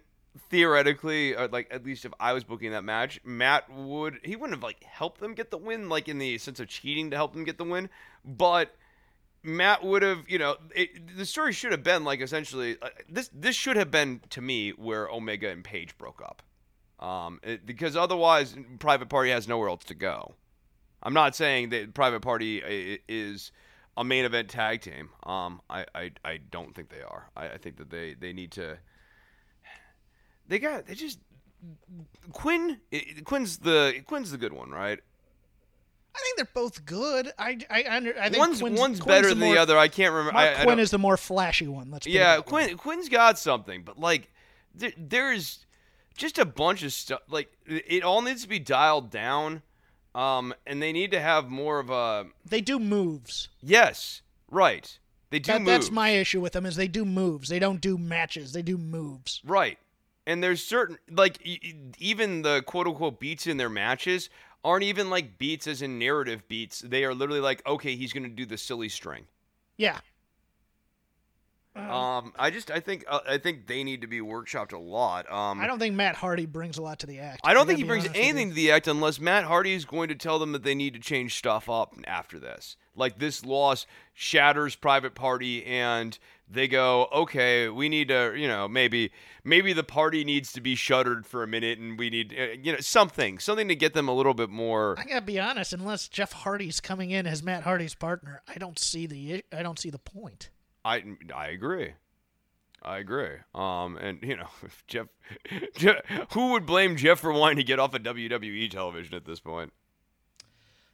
[0.48, 4.56] theoretically, or like at least if I was booking that match, Matt would he wouldn't
[4.56, 7.34] have like helped them get the win, like in the sense of cheating to help
[7.34, 7.90] them get the win,
[8.24, 8.74] but
[9.42, 13.30] Matt would have, you know, it, the story should have been like essentially uh, this.
[13.32, 16.42] This should have been to me where Omega and Page broke up,
[17.04, 20.34] um, it- because otherwise, Private Party has nowhere else to go.
[21.02, 22.58] I'm not saying that Private Party
[23.08, 23.52] is
[23.96, 25.08] a main event tag team.
[25.24, 27.30] Um, I, I, I don't think they are.
[27.34, 28.76] I, I think that they, they need to.
[30.46, 31.18] They got they just
[32.32, 32.80] Quinn.
[33.24, 35.00] Quinn's the Quinn's the good one, right?
[36.14, 37.32] I think they're both good.
[37.38, 39.78] I, I, under, I think One's Quinn's, one's Quinn's better the than more, the other.
[39.78, 40.32] I can't remember.
[40.32, 41.90] Mark I, I Quinn is the more flashy one.
[41.90, 42.40] Let's Yeah.
[42.40, 44.28] Quinn Quinn's got something, but like
[44.74, 45.64] there, there's
[46.16, 47.20] just a bunch of stuff.
[47.28, 49.62] Like it all needs to be dialed down,
[50.14, 53.48] um, and they need to have more of a They do moves.
[53.62, 54.98] yes, right.
[55.30, 57.48] They do That, that's my issue with them is they do moves.
[57.48, 58.52] They don't do matches.
[58.52, 59.40] They do moves.
[59.44, 59.78] right.
[60.26, 64.28] And there's certain like e- even the quote unquote beats in their matches
[64.64, 66.80] aren't even like beats as in narrative beats.
[66.80, 69.24] They are literally like, okay, he's gonna do the silly string.
[69.76, 69.98] Yeah.
[71.76, 75.30] Um, I just I think uh, I think they need to be workshopped a lot.
[75.30, 77.40] Um, I don't think Matt Hardy brings a lot to the act.
[77.44, 78.30] I don't think he brings honest with you.
[78.30, 80.94] anything to the act unless Matt Hardy is going to tell them that they need
[80.94, 82.76] to change stuff up after this.
[82.96, 86.18] Like this loss shatters Private Party, and
[86.52, 89.12] they go, okay, we need to, you know, maybe
[89.44, 92.72] maybe the party needs to be shuttered for a minute, and we need, uh, you
[92.72, 94.98] know, something, something to get them a little bit more.
[94.98, 95.72] I gotta be honest.
[95.72, 99.78] Unless Jeff Hardy's coming in as Matt Hardy's partner, I don't see the I don't
[99.78, 100.50] see the point.
[100.84, 101.02] I
[101.34, 101.92] I agree.
[102.82, 103.36] I agree.
[103.54, 105.06] Um, and you know, if Jeff,
[105.76, 105.96] Jeff,
[106.32, 109.72] who would blame Jeff for wanting to get off of WWE television at this point?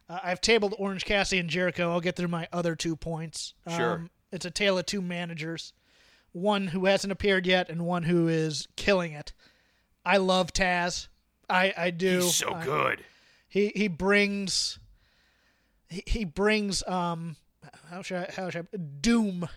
[0.09, 1.91] Uh, I've tabled Orange Cassidy and Jericho.
[1.91, 3.55] I'll get through my other two points.
[3.69, 4.09] Sure.
[4.37, 5.73] It's a tale of two managers,
[6.33, 9.33] one who hasn't appeared yet and one who is killing it.
[10.05, 11.09] I love Taz.
[11.51, 12.21] I I do.
[12.21, 13.05] He's so I- good.
[13.49, 14.79] He he brings
[15.89, 17.37] he, he brings um
[17.91, 19.49] how should I how should I doom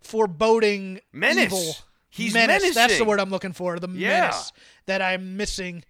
[0.00, 1.44] foreboding Menace.
[1.44, 1.74] evil
[2.08, 4.20] He's menace that's the word I'm looking for the Yeah.
[4.20, 4.52] menace
[4.86, 5.84] that I'm missing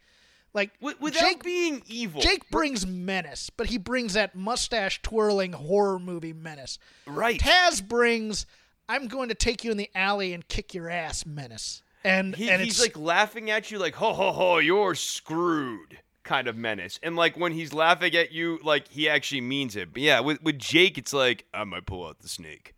[0.56, 2.20] like Wi- Without Jake being evil.
[2.20, 7.38] Jake brings menace but he brings that mustache twirling horror movie menace right.
[7.40, 8.44] Taz brings
[8.88, 12.50] I'm going to take you in the alley and kick your ass menace and He,
[12.50, 17.00] and he's like laughing at you, like ho ho ho, you're screwed, kind of menace.
[17.02, 19.92] And like when he's laughing at you, like he actually means it.
[19.92, 22.74] But yeah, with with Jake, it's like I might pull out the snake.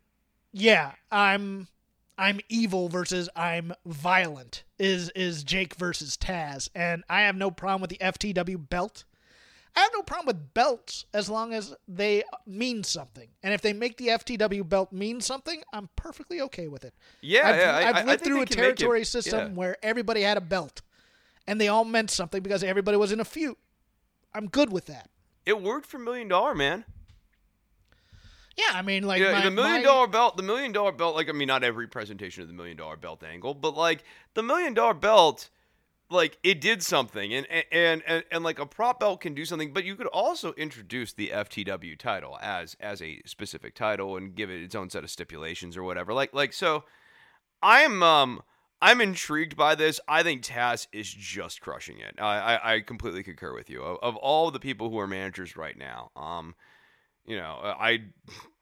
[0.53, 1.69] yeah i'm
[2.19, 7.81] i'm evil versus i'm violent is is jake versus taz and i have no problem
[7.81, 9.05] with the ftw belt
[9.77, 13.73] i have no problem with belts as long as they mean something and if they
[13.73, 17.77] make the ftw belt mean something i'm perfectly okay with it Yeah, i've, yeah.
[17.77, 19.55] I- I've I- I lived think through a territory system yeah.
[19.55, 20.82] where everybody had a belt
[21.47, 23.57] and they all meant something because everybody was in a feud
[24.35, 25.09] i'm good with that
[25.47, 26.85] It worked for Million Dollar Man.
[28.59, 31.14] Yeah i mean like Yeah, my, the million my- dollar belt, the million dollar belt,
[31.14, 34.02] like I mean, not every presentation of the million dollar belt angle, but like
[34.35, 35.48] the million dollar belt,
[36.10, 39.72] like it did something, and and and and like a prop belt can do something,
[39.72, 44.51] but you could also introduce the FTW title as as a specific title and give
[44.51, 46.12] it its own set of stipulations or whatever.
[46.12, 46.85] Like like so,
[47.62, 48.43] I'm um
[48.80, 50.01] I'm intrigued by this.
[50.09, 52.14] I think Taz is just crushing it.
[52.18, 53.82] I I, I completely concur with you.
[53.82, 56.55] Of, of all the people who are managers right now, um,
[57.29, 58.03] you know, I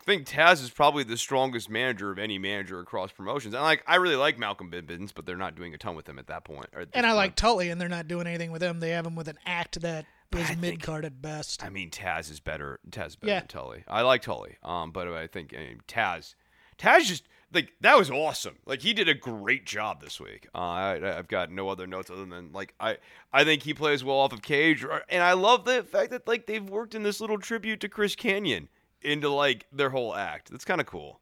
[0.05, 3.55] think Taz is probably the strongest manager of any manager across promotions.
[3.55, 6.19] And like, I really like Malcolm Bivens, but they're not doing a ton with him
[6.19, 6.69] at that point.
[6.75, 7.35] or at And I like.
[7.37, 8.81] Tully, and they're not doing anything with him.
[8.81, 10.05] They have him with an act that
[10.37, 11.65] is mid card at best.
[11.65, 12.79] I mean, Taz is better.
[12.91, 13.39] Taz is better Yeah.
[13.41, 13.85] than Tully.
[13.89, 16.35] I like Tully, um, but I think I mean, Taz,
[16.79, 18.57] Taz just like that was awesome.
[18.67, 20.47] Like he did a great job this week.
[20.55, 22.99] Uh, I, I've got no other notes other than like I
[23.33, 26.27] I think he plays well off of Cage, or- and I love the fact that
[26.27, 28.69] like they've worked in this little tribute to Chris Kanyon
[29.03, 30.51] into like their whole act.
[30.51, 31.21] That's kind of cool.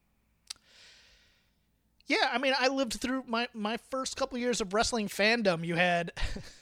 [2.06, 5.64] Yeah, I mean, I lived through my my first couple years of wrestling fandom.
[5.64, 6.12] You had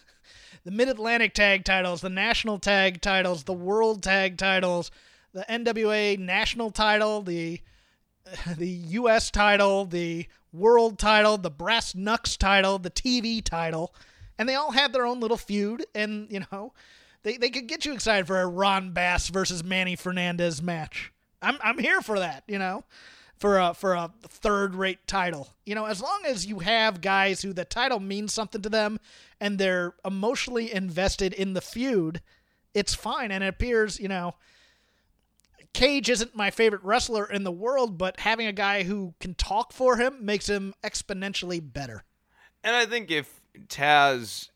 [0.65, 4.91] the Mid Atlantic Tag Titles, the National Tag Titles, the World Tag Titles,
[5.33, 7.61] the NWA National Title, the
[8.57, 9.31] the U.S.
[9.31, 13.95] title, the World Title, the Brass Knucks Title, the TV Title,
[14.39, 15.85] and they all have their own little feud.
[15.95, 16.73] And you know,
[17.23, 21.13] they they could get you excited for a Ron Bass versus Manny Fernandez match.
[21.41, 22.45] I'm I'm here for that.
[22.47, 22.85] You know
[23.43, 25.49] for a for a third rate title.
[25.67, 29.01] You know, as long as you have guys who the title means something to them
[29.41, 32.23] and they're emotionally invested in the feud,
[32.73, 33.33] it's fine.
[33.33, 34.37] And it appears, you know,
[35.75, 39.73] Cage isn't my favorite wrestler in the world, but having a guy who can talk
[39.73, 42.05] for him makes him exponentially better.
[42.63, 44.51] And I think if Taz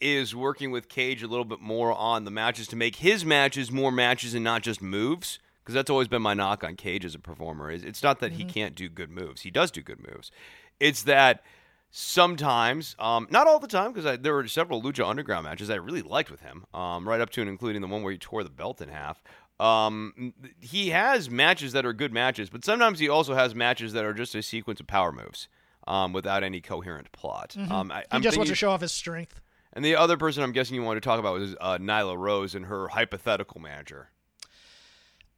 [0.00, 3.72] is working with Cage a little bit more on the matches to make his matches
[3.72, 7.14] more matches and not just moves, because that's always been my knock on Cage as
[7.14, 7.70] a performer.
[7.70, 10.30] Is it's not that he can't do good moves; he does do good moves.
[10.78, 11.42] It's that
[11.90, 16.02] sometimes, um, not all the time, because there were several Lucha Underground matches I really
[16.02, 18.50] liked with him, um, right up to and including the one where he tore the
[18.50, 19.22] belt in half.
[19.60, 24.04] Um, he has matches that are good matches, but sometimes he also has matches that
[24.04, 25.48] are just a sequence of power moves
[25.86, 27.56] um, without any coherent plot.
[27.70, 29.40] Um, I, He I'm just wants to show off his strength.
[29.72, 32.54] and the other person I'm guessing you wanted to talk about was uh, Nyla Rose
[32.54, 34.10] and her hypothetical manager.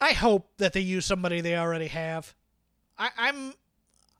[0.02, 2.34] I hope that they use somebody they already have.
[2.98, 3.54] I, I'm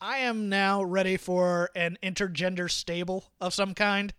[0.01, 4.14] I am now ready for an intergender stable of some kind.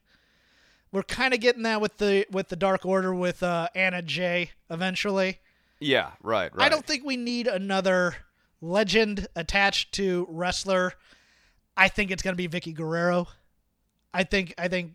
[0.91, 4.51] We're kind of getting that with the with the Dark Order with uh, Anna Jay
[4.69, 5.39] eventually.
[5.81, 6.65] Yeah, right, right.
[6.65, 8.15] I don't think we need another
[8.61, 10.93] legend attached to wrestler.
[11.75, 13.27] I think it's going to be Vickie Guerrero.
[14.13, 14.93] I think I think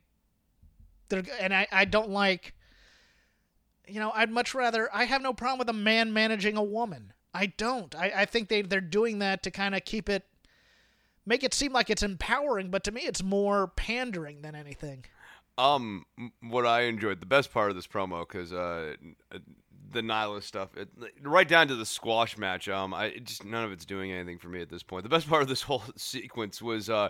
[1.09, 2.55] they're and I I don't like
[3.89, 7.13] you know, I'd much rather I have no problem with a man managing a woman.
[7.33, 7.95] I don't.
[7.95, 10.25] I, I think they they're doing that to kind of keep it
[11.25, 15.05] make it seem like it's empowering, but to me it's more pandering than anything.
[15.59, 16.05] Um,
[16.43, 19.17] what I enjoyed the best part of this promo because uh, n-
[19.91, 20.89] the Nyla stuff, it,
[21.23, 22.69] right down to the squash match.
[22.69, 25.03] Um, I it just none of it's doing anything for me at this point.
[25.03, 27.09] The best part of this whole sequence was uh.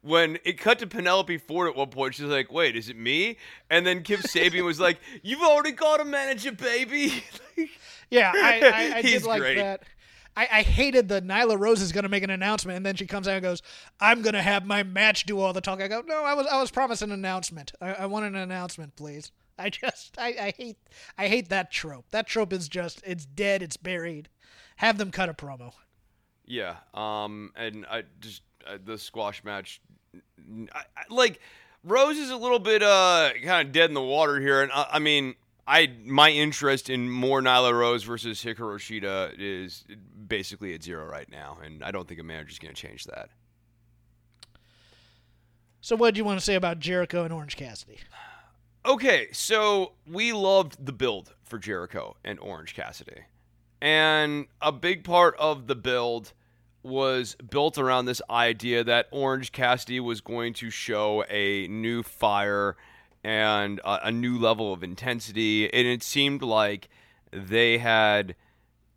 [0.00, 3.36] When it cut to Penelope Ford at one point, she's like, "Wait, is it me?"
[3.68, 7.24] And then Kip Sabian was like, "You've already got a manager, baby."
[8.10, 9.56] Yeah, I, I, I did like great.
[9.56, 9.82] that.
[10.36, 13.06] I, I hated the Nyla Rose is going to make an announcement, and then she
[13.06, 13.60] comes out and goes,
[14.00, 16.46] "I'm going to have my match do all the talk." I go, "No, I was
[16.46, 17.72] I was promised an announcement.
[17.80, 19.32] I, I want an announcement, please."
[19.64, 20.78] I just I, I hate
[21.16, 22.06] I hate that trope.
[22.10, 23.62] That trope is just it's dead.
[23.62, 24.28] It's buried.
[24.76, 25.72] Have them cut a promo.
[26.46, 26.76] Yeah.
[26.94, 27.52] Um.
[27.56, 29.80] And I just uh, the squash match,
[30.72, 31.40] I, I, like
[31.82, 34.86] Rose is a little bit uh kind of dead in the water here, and I,
[34.92, 35.34] I mean.
[35.70, 39.84] I my interest in more Nyla Rose versus Hikaru Shida is
[40.26, 43.28] basically at zero right now, and I don't think a manager's going to change that.
[45.82, 47.98] So, what do you want to say about Jericho and Orange Cassidy?
[48.88, 53.20] Okay, so we loved the build for Jericho and Orange Cassidy.
[53.82, 56.32] And a big part of the build
[56.82, 62.78] was built around this idea that Orange Cassidy was going to show a new fire
[63.22, 65.70] and a, a new level of intensity.
[65.70, 66.88] And it seemed like
[67.30, 68.36] they had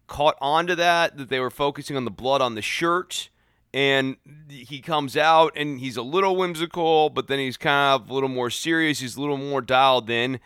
[0.08, 3.30] caught on to that, that they were focusing on the blood on the shirt.
[3.74, 4.18] And
[4.50, 8.30] he comes out and he's a little whimsical, but then he's kind of a little
[8.30, 9.00] more serious.
[9.00, 10.40] He's a little more dialed in.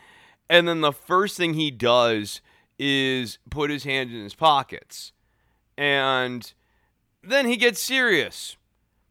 [0.49, 2.41] And then the first thing he does
[2.77, 5.11] is put his hands in his pockets.
[5.77, 6.53] And
[7.23, 8.57] then he gets serious.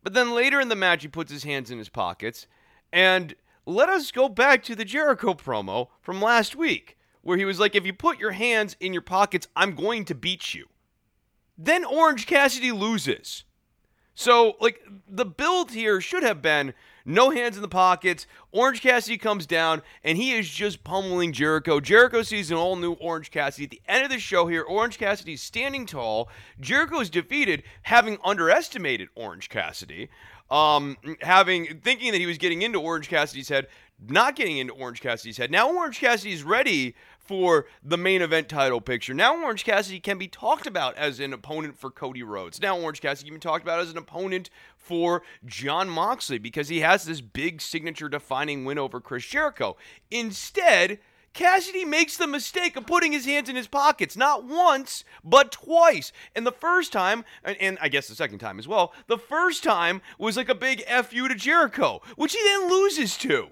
[0.03, 2.47] But then later in the match, he puts his hands in his pockets.
[2.93, 3.35] And
[3.66, 7.74] let us go back to the Jericho promo from last week, where he was like,
[7.74, 10.66] If you put your hands in your pockets, I'm going to beat you.
[11.57, 13.45] Then Orange Cassidy loses.
[14.15, 16.73] So, like, the build here should have been
[17.05, 18.27] no hands in the pockets.
[18.53, 21.81] Orange Cassidy comes down, and he is just pummeling Jericho.
[21.81, 23.65] Jericho sees an all new Orange Cassidy.
[23.65, 26.28] At the end of the show here, Orange Cassidy's standing tall.
[26.61, 30.09] Jericho is defeated, having underestimated Orange Cassidy.
[30.51, 33.66] um, having thinking that he was getting into Orange Cassidy's head,
[34.09, 35.51] not getting into Orange Cassidy's head.
[35.51, 36.95] Now Orange Cassidy's ready
[37.25, 39.15] for the main event title picture.
[39.15, 42.61] Now Orange Cassidy can be talked about as an opponent for Cody Rhodes.
[42.61, 46.81] Now Orange Cassidy can be talked about as an opponent for Jon Moxley because he
[46.81, 49.77] has this big signature defining win over Chris Jericho.
[50.11, 50.99] Instead,
[51.35, 56.13] Cassidy makes the mistake of putting his hands in his pockets, not once, but twice.
[56.37, 59.65] And the first time, and, and, I guess the second time as well, the first
[59.65, 63.49] time was like a big FU to Jericho, which he then loses to.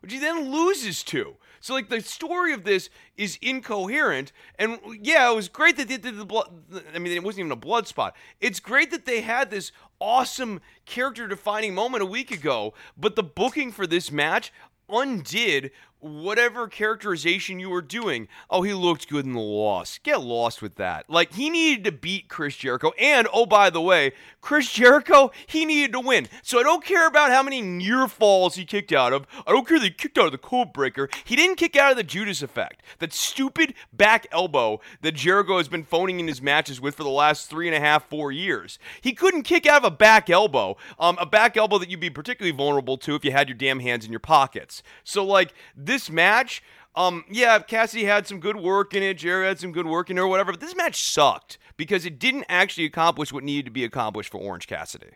[0.00, 1.36] Which he then loses to.
[1.60, 5.96] So like the story of this is incoherent, and yeah, it was great that they
[5.96, 6.50] did the blood.
[6.94, 8.14] I mean, it wasn't even a blood spot.
[8.40, 13.72] It's great that they had this awesome character-defining moment a week ago, but the booking
[13.72, 14.52] for this match
[14.88, 15.70] undid
[16.00, 18.28] whatever characterization you were doing.
[18.48, 19.98] Oh, he looked good in the loss.
[19.98, 21.10] Get lost with that.
[21.10, 22.92] Like, he needed to beat Chris Jericho.
[22.98, 24.12] And, oh, by the way,
[24.48, 26.26] Chris Jericho, he needed to win.
[26.42, 29.26] So I don't care about how many near falls he kicked out of.
[29.46, 31.10] I don't care that he kicked out of the code breaker.
[31.24, 32.82] He didn't kick out of the Judas effect.
[32.98, 37.10] That stupid back elbow that Jericho has been phoning in his matches with for the
[37.10, 38.78] last three and a half, four years.
[39.02, 40.78] He couldn't kick out of a back elbow.
[40.98, 43.80] Um, a back elbow that you'd be particularly vulnerable to if you had your damn
[43.80, 44.82] hands in your pockets.
[45.04, 46.62] So, like, this match,
[46.96, 50.16] um, yeah, Cassidy had some good work in it, Jared had some good work in
[50.16, 53.70] it, or whatever, but this match sucked because it didn't actually accomplish what needed to
[53.70, 55.12] be accomplished for Orange Cassidy.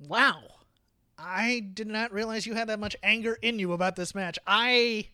[0.00, 0.42] Wow.
[1.16, 4.38] I did not realize you had that much anger in you about this match.
[4.46, 5.08] I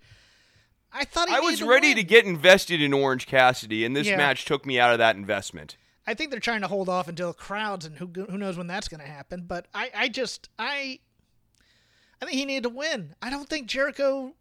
[0.93, 1.97] I thought I was to ready win.
[1.99, 4.17] to get invested in Orange Cassidy, and this Yeah.
[4.17, 5.77] match took me out of that investment.
[6.07, 8.89] I think they're trying to hold off until crowds, and who who knows when that's
[8.89, 9.43] going to happen.
[9.47, 11.01] But I, I just I
[12.21, 13.15] I think he needed to win.
[13.21, 14.35] I don't think Jericho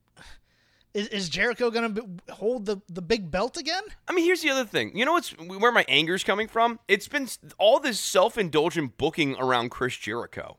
[0.99, 3.83] is, is Jericho going to hold the the big belt again.
[4.07, 4.95] I mean, here's the other thing.
[4.97, 6.79] You know what's where my anger's coming from?
[6.87, 7.27] It's been
[7.57, 10.57] all this self-indulgent booking around Chris Jericho.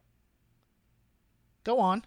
[1.65, 2.05] Go on.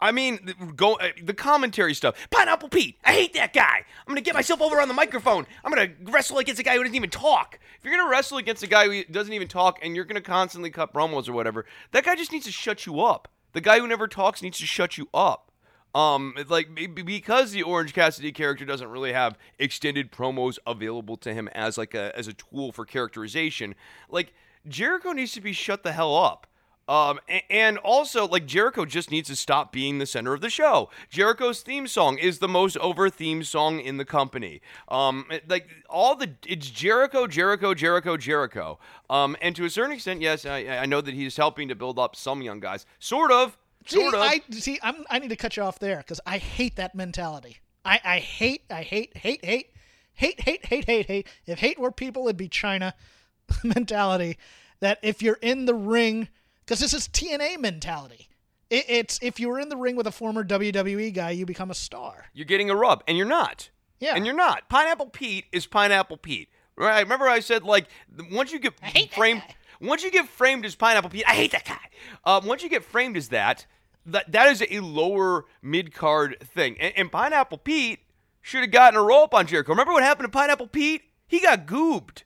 [0.00, 2.14] I mean, the- go uh, the commentary stuff.
[2.30, 3.84] Pineapple Pete, I hate that guy.
[4.00, 5.46] I'm gonna get myself over on the microphone.
[5.64, 7.58] I'm gonna wrestle against a guy who doesn't even talk.
[7.78, 10.70] If you're gonna wrestle against a guy who doesn't even talk, and you're gonna constantly
[10.70, 13.28] cut promos or whatever, that guy just needs to shut you up.
[13.54, 15.47] The guy who never talks needs to shut you up.
[15.94, 21.16] Um, it's like be- because the Orange Cassidy character doesn't really have extended promos available
[21.18, 23.74] to him as like a as a tool for characterization.
[24.08, 24.34] Like
[24.66, 26.46] Jericho needs to be shut the hell up.
[26.88, 27.20] Um,
[27.50, 30.88] and also, like, Jericho just needs to stop being the center of the show.
[31.10, 34.62] Jericho's theme song is the most over theme song in the company.
[34.88, 38.78] Um, like, all the, it's Jericho, Jericho, Jericho, Jericho.
[39.10, 41.98] Um, and to a certain extent, yes, I, I know that he's helping to build
[41.98, 42.86] up some young guys.
[42.98, 43.58] Sort of.
[43.86, 44.20] See, Sort of.
[44.20, 44.78] I see.
[44.82, 47.58] I'm, I need to cut you off there because I hate that mentality.
[47.84, 49.72] I, I hate, I hate, hate, hate,
[50.14, 51.26] hate, hate, hate, hate, hate.
[51.46, 52.94] If hate were people, it'd be China
[53.64, 54.36] mentality.
[54.80, 56.28] That if you're in the ring,
[56.64, 58.28] because this is TNA mentality.
[58.70, 61.70] It, it's if you were in the ring with a former WWE guy, you become
[61.70, 62.26] a star.
[62.34, 63.70] you're getting a rub, and you're not.
[64.00, 64.14] Yeah.
[64.14, 64.68] And you're not.
[64.68, 66.48] Pineapple Pete is Pineapple Pete.
[66.76, 67.00] Right?
[67.00, 67.86] Remember I said like
[68.30, 69.54] once you get that framed guy.
[69.80, 71.78] Once you get framed as Pineapple Pete, I hate that guy.
[72.24, 73.66] Um, once you get framed as that,
[74.06, 76.76] that that is a lower mid card thing.
[76.80, 78.00] And, and Pineapple Pete
[78.40, 79.72] should have gotten a roll up on Jericho.
[79.72, 81.02] Remember what happened to Pineapple Pete?
[81.26, 82.22] He got goobed.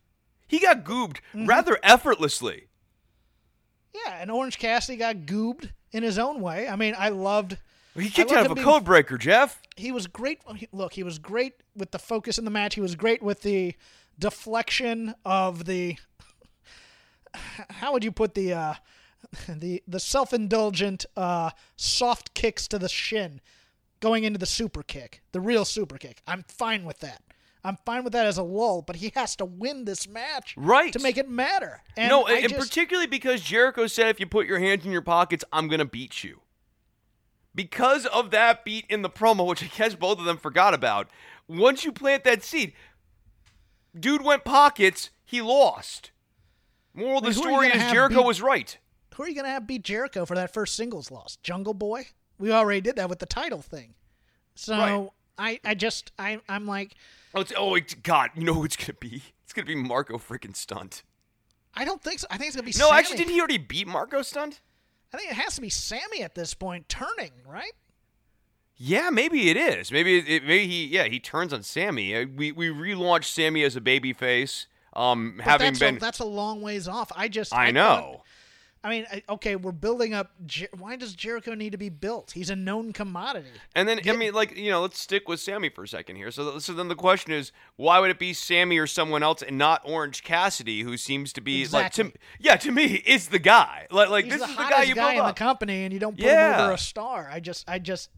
[0.46, 1.46] He got goobed Mm-hmm.
[1.46, 2.68] rather effortlessly.
[3.94, 6.68] Yeah, and Orange Cassidy got goobed in his own way.
[6.68, 7.58] I mean, I loved.
[7.94, 9.60] He kicked out of a being- code breaker, Jeff.
[9.76, 10.40] he was great.
[10.72, 12.74] Look, he was great with the focus in the match.
[12.74, 13.74] He was great with the
[14.18, 15.96] deflection of the.
[17.70, 18.74] How would you put the uh,
[19.48, 23.40] the the self indulgent uh, soft kicks to the shin,
[24.00, 26.22] going into the super kick, the real super kick?
[26.26, 27.22] I'm fine with that.
[27.64, 30.92] I'm fine with that as a lull, but he has to win this match Right.
[30.92, 31.80] to make it matter.
[31.96, 35.00] And no, and just- particularly because Jericho said if you put your hands in your
[35.00, 36.40] pockets, I'm going to beat you.
[37.54, 41.08] Because of that beat in the promo, which I guess both of them forgot about,
[41.46, 42.72] once you plant that seed,
[43.98, 46.10] dude went pockets, he lost.
[46.94, 48.78] Moral of the Like, who are you story is Jericho beat- was right.
[49.14, 51.36] who are you going to have beat Jericho for that first singles loss?
[51.42, 52.06] Jungle Boy?
[52.38, 53.94] We already did that with the title thing.
[54.54, 55.08] So Right.
[55.38, 56.94] I, I just I I'm like
[57.34, 59.22] Oh, it's, oh it's, God, you know who it's going to be?
[59.44, 61.02] It's going to be Marko freaking Stunt.
[61.74, 62.26] I don't think so.
[62.30, 62.98] I think it's gonna be No, Sammy.
[62.98, 64.60] actually, didn't he already beat Marko Stunt?
[65.14, 67.72] I think it has to be Sammy at this point, turning right.
[68.76, 69.90] Yeah, maybe it is.
[69.92, 72.14] Maybe it, maybe he yeah he turns on Sammy.
[72.14, 74.66] Uh, We we relaunched Sammy as a baby face.
[74.94, 77.10] Um, But having that's been a, that's a long ways off.
[77.16, 78.22] I just I thought- know.
[78.84, 80.32] I mean, okay, we're building up.
[80.44, 82.32] Jer- Why does Jericho need to be built?
[82.32, 83.46] He's a known commodity.
[83.76, 86.32] And then I mean, like you know, let's stick with Sammy for a second here.
[86.32, 89.56] So, so then the question is, why would it be Sammy or someone else, and
[89.56, 92.04] not Orange Cassidy, who seems to be Exactly.
[92.06, 93.86] like, to, yeah, to me, is the guy.
[93.92, 95.92] Like, like He's this the is the guy you guy build in the company, and
[95.92, 96.56] you don't put Yeah.
[96.56, 97.30] him over a star.
[97.32, 98.10] I just, I just,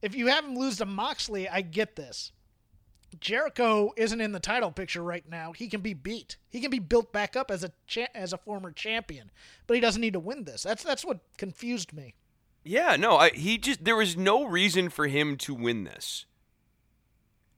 [0.00, 2.32] if you have him lose to Moxley, I get this.
[3.20, 5.52] Jericho isn't in the title picture right now.
[5.52, 6.36] He can be beat.
[6.50, 9.30] He can be built back up as a cha- as a former champion,
[9.66, 10.62] but he doesn't need to win this.
[10.62, 12.14] That's that's what confused me.
[12.64, 16.26] Yeah, no, I, he just there was no reason for him to win this,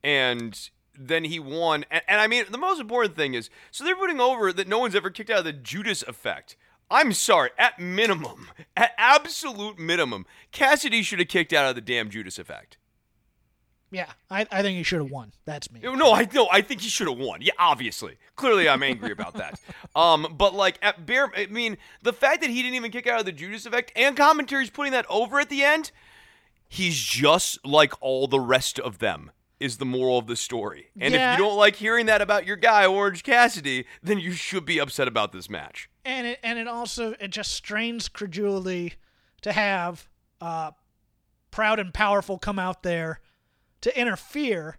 [0.03, 1.85] and then he won.
[1.91, 4.79] And, and I mean, the most important thing is, so they're putting over that no
[4.79, 6.57] one's ever kicked out of the Judas effect.
[6.91, 12.11] I'm sorry, at minimum, at absolute minimum, Cassidy should have kicked out of the damn
[12.11, 12.77] Judas effect.
[13.95, 15.33] Yeah, I, I think he should have won.
[15.45, 15.81] That's me.
[15.83, 17.41] No, I no, I think he should have won.
[17.41, 18.17] Yeah, obviously.
[18.37, 19.61] Clearly, I'm angry about that.
[19.97, 23.21] Um, but like at bare, I mean, the fact that he didn't even kick out
[23.21, 25.93] of the Judas effect and commentary's putting that over at the end,
[26.69, 29.31] he's just like all the rest of them.
[29.61, 30.91] Is the moral of the story.
[31.01, 31.33] And Yeah.
[31.33, 34.79] if you don't like hearing that about your guy Orange Cassidy, then you should be
[34.79, 35.89] upset about this match.
[36.05, 38.95] and it and it also it just strains credulity
[39.43, 40.09] to have
[40.41, 40.73] uh,
[41.53, 43.21] proud and powerful come out there
[43.85, 44.77] to interfere.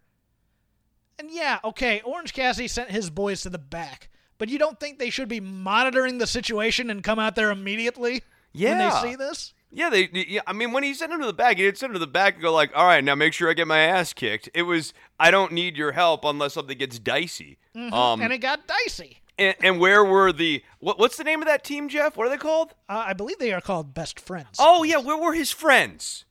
[1.18, 5.00] And yeah, okay, Orange Cassidy sent his boys to the back, but you don't think
[5.00, 8.22] they should be monitoring the situation and come out there immediately
[8.54, 9.02] when Yeah.
[9.02, 9.54] they see this?
[9.72, 10.10] Yeah, they.
[10.14, 12.00] Yeah, I mean, when he sent him to the back, he didn't send him to
[12.00, 14.50] the back and go like, "All right, now make sure I get my ass kicked."
[14.54, 18.68] It was, "I don't need your help unless something gets dicey." Um, and it got
[18.68, 19.22] dicey.
[19.38, 22.16] and, and where were the what, what's the name of that team, Jeff?
[22.16, 22.74] What are they called?
[22.88, 24.58] Uh, I believe they are called best friends.
[24.60, 26.25] Oh yeah, where were his friends?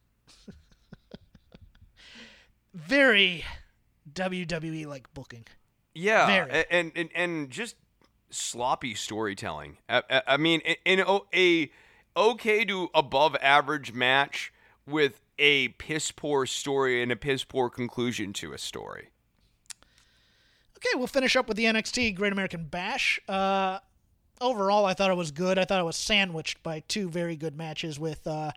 [2.75, 3.45] Very
[4.13, 5.47] WWE like booking.
[5.95, 6.65] Yeah, Very.
[6.71, 7.77] and and and just
[8.31, 9.79] sloppy storytelling.
[9.89, 11.71] I, I, I mean, in, in a, a
[12.17, 14.53] okay to above average match
[14.87, 19.11] with a piss poor story and a piss poor conclusion to a story.
[20.77, 23.21] Okay, we'll finish up with the NXT Great American Bash.
[23.29, 23.79] Uh,
[24.41, 25.59] overall, I thought it was good.
[25.59, 28.51] I thought it was sandwiched by two very good matches with uh,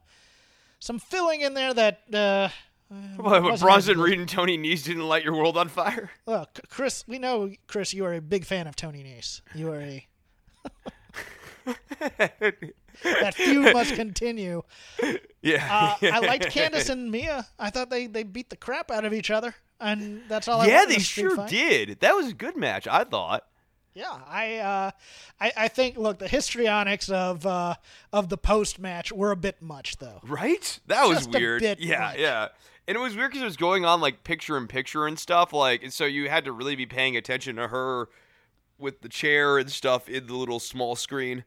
[0.79, 2.01] some filling in there that.
[2.11, 2.49] Uh,
[3.17, 3.99] What, what, Bronson.
[3.99, 6.09] Reed and Tony Nese didn't light your world on fire?
[6.25, 9.41] Look, Chris, we know, Chris, you are a big fan of Tony Nese.
[9.53, 10.07] You are a.
[13.03, 14.63] that feud must continue.
[15.41, 15.95] Yeah.
[16.01, 17.45] Uh, I liked Candice and Mia.
[17.59, 20.67] I thought they, they beat the crap out of each other, and that's all I
[20.67, 21.49] yeah, they sure fight.
[21.49, 21.99] did.
[21.99, 23.45] That was a good match, I thought.
[23.93, 24.91] Yeah, I, uh,
[25.41, 27.75] I I think look the histrionics of uh,
[28.13, 30.19] of the post match were a bit much though.
[30.23, 30.79] Right?
[30.85, 31.63] That was Just weird.
[31.79, 32.17] yeah, much.
[32.19, 32.47] yeah.
[32.87, 35.51] And it was weird because it was going on like picture in picture and stuff.
[35.51, 38.07] Like, and so you had to really be paying attention to her
[38.77, 41.43] with the chair and stuff in the little small screen.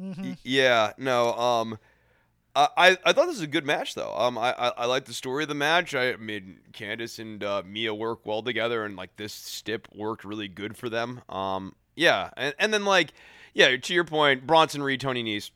[0.00, 0.22] Mm-hmm.
[0.22, 1.32] Y- yeah, no.
[1.32, 1.78] Um,
[2.54, 4.14] I, I I thought this was a good match though.
[4.16, 5.94] Um, I I, I like the story of the match.
[5.94, 10.48] I mean, Candice and uh, Mia work well together, and like this stip worked really
[10.48, 11.22] good for them.
[11.28, 13.12] Um, yeah, and and then like,
[13.54, 15.50] yeah, to your point, Bronson Reed, Tony Nese,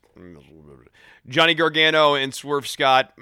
[1.29, 3.13] Johnny Gargano, and Swerve Scott.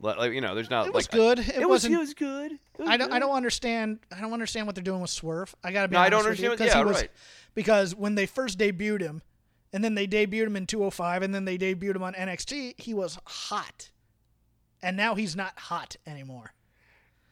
[0.00, 1.38] Like you know, there's not It was like good.
[1.40, 1.94] It, It was, wasn't.
[1.94, 2.52] it was good.
[2.52, 3.12] It was I don't.
[3.12, 3.98] I don't understand.
[4.16, 5.54] I don't understand what they're doing with Swerve.
[5.62, 5.94] I gotta be.
[5.94, 7.10] No, I don't with you, understand what- 'cause yeah, was, right.
[7.54, 9.22] Because when they first debuted him,
[9.72, 12.94] and then they debuted him in 205, and then they debuted him on NXT, he
[12.94, 13.90] was hot,
[14.82, 16.54] and now he's not hot anymore.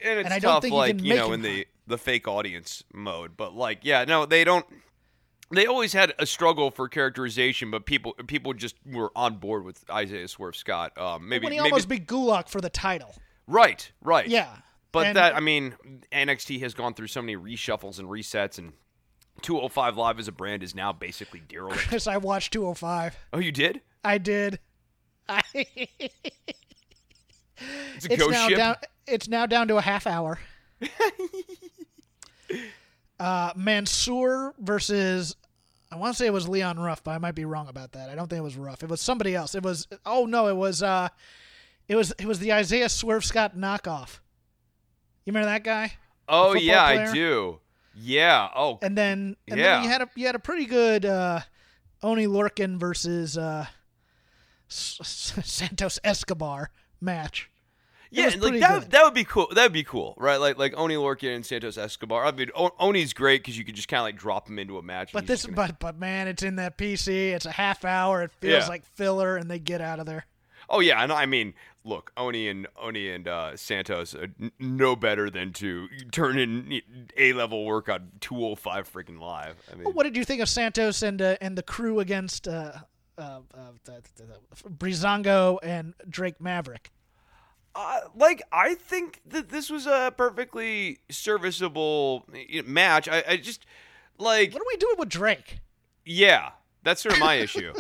[0.01, 1.43] and it's and I don't tough, think you like can you make know, him in
[1.43, 3.37] the the fake audience mode.
[3.37, 4.67] But like, yeah, no, they don't.
[5.51, 9.83] They always had a struggle for characterization, but people people just were on board with
[9.91, 10.97] Isaiah Swerve Scott.
[10.99, 13.15] Um, maybe when he maybe almost beat Gulak for the title.
[13.47, 14.49] right, right, Yeah.
[14.93, 15.75] But And- that I mean,
[16.13, 18.73] NXT has gone through so many reshuffles and resets, and
[19.43, 21.81] 205 Live as a brand is now basically derelict.
[21.89, 23.17] Chris, I watched 205.
[23.33, 23.81] oh, you did?
[24.05, 24.59] I did.
[25.29, 25.77] I, It's
[28.07, 28.57] a it's ghost now ship.
[28.57, 28.77] down.
[29.07, 30.39] It's now down to a half hour.
[33.21, 35.37] uh, Mansoor versus.
[35.91, 38.11] I want to say it was Leon Ruff, but I might be wrong about that.
[38.11, 38.83] I don't think it was Ruff.
[38.83, 39.55] It was somebody else.
[39.55, 39.89] It was.
[40.05, 40.49] Oh no!
[40.49, 40.83] It was.
[40.83, 41.09] Uh,
[41.89, 42.13] it was.
[42.19, 44.21] It was the Isaiah Swerve Scott knockoff.
[45.25, 45.95] You remember that guy?
[46.29, 47.59] oh yeah, I do.
[48.01, 48.49] Yeah.
[48.55, 49.77] Oh, And then, and Yeah.
[49.77, 51.41] then you had a you had a pretty good uh,
[52.03, 53.67] Oney Lorcan versus uh,
[54.71, 56.71] S- Santos Escobar
[57.01, 57.51] match.
[58.11, 58.81] Yeah, like that.
[58.83, 58.91] good.
[58.93, 59.49] That would be cool.
[59.55, 60.37] That would be cool, right?
[60.41, 62.25] Like like Oney Lorcan and Santos Escobar.
[62.25, 64.79] I mean, o- Oney's great because you could just kind of like drop him into
[64.79, 65.13] a match.
[65.13, 67.33] But this, gonna- but but man, it's in that PC.
[67.33, 68.23] It's a half hour.
[68.23, 68.69] It feels Yeah.
[68.69, 70.27] like filler, and they get out of there.
[70.71, 71.55] oh yeah, and I mean,
[71.85, 76.83] look, Oney and Oney and uh, Santos are n- no better than to turn in
[77.17, 79.57] a level work on 205 freaking live.
[79.73, 82.73] I mean, What did you think of Santos and uh, and the crew against uh,
[83.19, 83.41] uh, uh,
[83.85, 84.25] the, the,
[84.63, 86.91] the, Breezango and Drake Maverick.
[87.75, 92.27] Uh, like I think that this was a perfectly serviceable
[92.67, 93.09] match.
[93.09, 93.65] I, I just
[94.19, 95.61] like What are we doing with Drake?
[96.05, 96.51] yeah,
[96.83, 97.73] that's sort of my issue.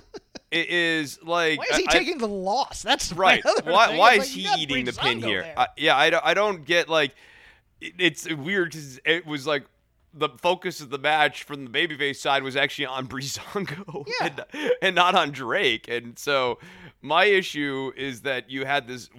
[0.50, 2.82] It is like Why is he I- I- taking the loss?
[2.82, 3.42] That's right.
[3.64, 5.52] Why why is like, he eating the pin here?
[5.56, 7.14] I, yeah, I don't, I don't get like
[7.80, 9.64] it- it's weird because it was like
[10.14, 14.28] the focus of the match from the babyface side was actually on Breezango Yeah.
[14.52, 15.86] and, and not on Drake.
[15.88, 16.58] And so
[17.02, 19.10] my issue is that you had this,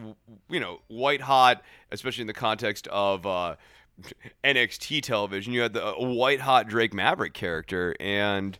[0.50, 1.62] you know, white hot,
[1.92, 3.56] especially in the context of uh,
[4.44, 8.58] NXT television, you had the white hot Drake Maverick character and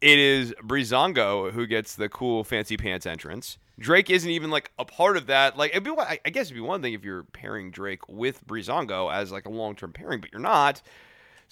[0.00, 3.58] it is Breezango who gets the cool fancy pants entrance.
[3.78, 5.56] Drake isn't even like a part of that.
[5.56, 9.10] Like, it'd be, I guess it'd be one thing if you're pairing Drake with Breezango
[9.12, 10.82] as like a long term pairing, but you're not.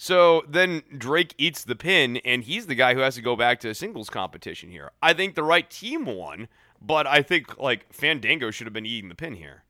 [0.01, 3.59] So then Drake eats the pin, and he's the guy who has to go back
[3.59, 4.91] to singles competition here.
[5.03, 6.47] I think the right team won,
[6.81, 9.65] but I think like Fandango should have been eating the pin here.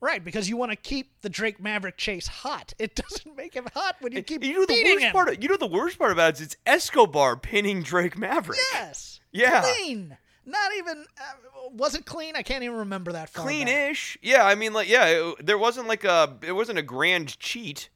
[0.00, 2.74] Right, because you want to keep the Drake Maverick chase hot.
[2.80, 5.12] It doesn't make him hot when you keep you know the worst him.
[5.12, 5.28] part.
[5.28, 8.58] Of, you know the worst part about it is it's Escobar pinning Drake Maverick.
[8.72, 9.20] yes.
[9.30, 9.60] Yeah.
[9.62, 10.18] Clean.
[10.44, 11.04] Not even.
[11.16, 12.34] Uh, was it clean?
[12.34, 14.18] I can't even remember that far clean-ish.
[14.20, 17.88] Yeah, I mean, like, yeah, it, there wasn't like a, it wasn't a grand cheat.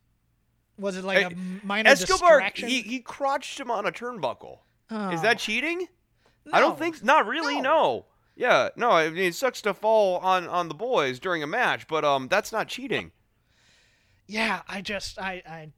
[0.79, 2.69] Was it like a minor Escobar, distraction?
[2.69, 4.59] he he crotched him on a turnbuckle.
[4.91, 5.11] Oh.
[5.11, 5.89] Is that cheating?
[6.53, 7.57] I don't think, not really.
[7.57, 7.63] No.
[7.63, 8.07] No.
[8.37, 8.91] Yeah, no.
[8.91, 12.29] I mean, it sucks to fall on on the boys during a match, but um,
[12.29, 13.13] that's not cheating.
[14.27, 15.69] Yeah, I just I I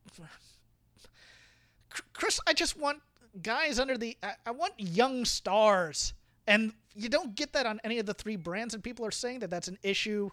[2.12, 3.00] Chris, I just want
[3.42, 6.14] guys under the I, I want young stars,
[6.46, 9.40] and you don't get that on any of the three brands, and people are saying
[9.40, 10.30] that that's an issue.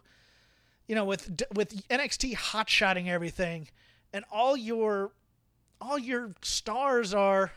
[0.88, 3.70] You know, with with NXT hotshotting everything,
[4.14, 5.12] and all your
[5.82, 7.52] all your stars are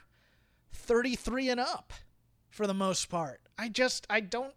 [0.73, 1.93] thirty three and up,
[2.51, 3.41] for the most part.
[3.59, 4.55] I just I don't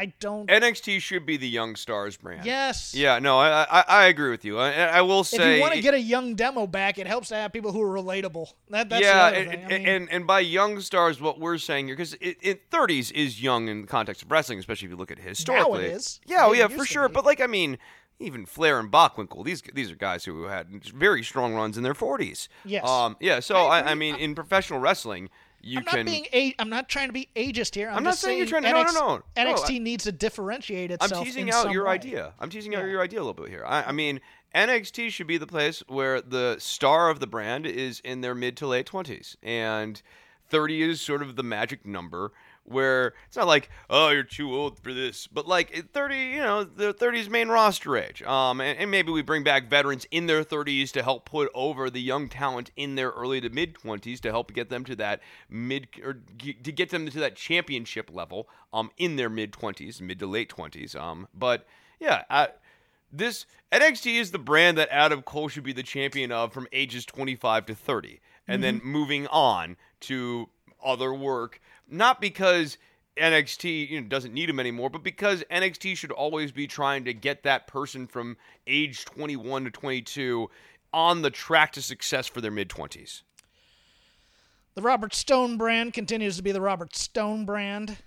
[0.00, 0.48] I don't.
[0.48, 2.46] NXT should be the young stars brand.
[2.46, 2.94] yes.
[2.94, 4.58] Yeah, no, I I, I agree with you.
[4.58, 5.50] I, I will say.
[5.52, 7.82] If you want to get a young demo back, it helps to have people who
[7.82, 8.50] are relatable.
[8.70, 9.50] That, that's yeah, and.
[9.50, 13.12] I mean, and and by young stars, what we're saying here, because it, it, 30s
[13.12, 15.84] is young in the context of wrestling, especially if you look at it historically.
[15.84, 16.18] is.
[16.24, 17.08] Yeah, It yeah, for sure.
[17.08, 17.12] be.
[17.12, 17.76] But like, I mean,
[18.18, 21.94] even Flair and Bockwinkel, these these are guys who had very strong runs in their
[21.94, 22.48] 40s.
[22.64, 22.88] Yes.
[22.88, 23.18] Um.
[23.20, 23.40] Yeah.
[23.40, 25.28] So I I, mean, in professional wrestling,
[25.62, 26.54] you I'm not being a.
[26.58, 27.88] I'm not trying to be ageist here.
[27.88, 29.22] I'm, I'm not saying you're trying to- no, NXT, no, no.
[29.44, 31.20] No, NXT I- needs to differentiate itself.
[31.20, 31.92] I'm teasing in out your way.
[31.92, 32.32] idea.
[32.38, 33.64] I'm teasing out your idea a little bit here.
[33.66, 34.20] I, I mean,
[34.54, 38.56] NXT should be the place where the star of the brand is in their mid
[38.58, 40.00] to late 20s, and
[40.48, 42.32] 30 is sort of the magic number.
[42.64, 46.62] Where it's not like, oh, you're too old for this, but like 30, you know,
[46.62, 48.22] the 30s main roster age.
[48.22, 51.90] Um, and, and maybe we bring back veterans in their 30s to help put over
[51.90, 55.20] the young talent in their early to mid 20s to help get them to that
[55.48, 58.48] mid or to get them to that championship level.
[58.72, 60.94] Um, in their mid 20s, mid to late 20s.
[60.94, 61.66] Um, but
[61.98, 62.48] yeah, I,
[63.12, 67.04] this NXT is the brand that Adam Cole should be the champion of from ages
[67.04, 70.48] 25 to 30, and then moving on to
[70.84, 71.60] other work.
[71.90, 72.78] Not because
[73.16, 77.12] NXT you know, doesn't need him anymore, but because NXT should always be trying to
[77.12, 78.36] get that person from
[78.66, 80.48] age 21 to 22
[80.92, 83.22] on the track to success for their mid 20s.
[84.74, 87.98] The Robert Stone brand continues to be the Robert Stone brand.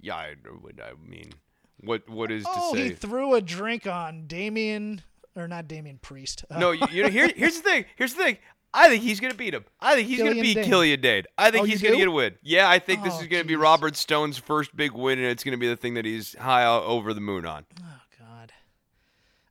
[0.00, 0.34] Yeah, I,
[0.82, 1.32] I mean,
[1.80, 2.84] what what is Oh, to say?
[2.84, 5.02] Oh, he threw a drink on Damian,
[5.36, 6.44] or not Damian Priest.
[6.50, 7.84] Uh, No, you, you know, here, here's the thing.
[7.96, 8.38] Here's the thing.
[8.76, 9.64] I think he's gonna beat him.
[9.80, 10.64] I think he's gonna Killian beat Dain.
[10.64, 11.24] Killian Dain.
[11.38, 12.34] I think Oh, he's gonna get a win.
[12.42, 13.54] Yeah, I think this Oh, is gonna be.
[13.56, 17.14] Robert Stone's first big win, and it's gonna be the thing that he's high over
[17.14, 17.66] the moon on.
[17.80, 18.52] Oh God.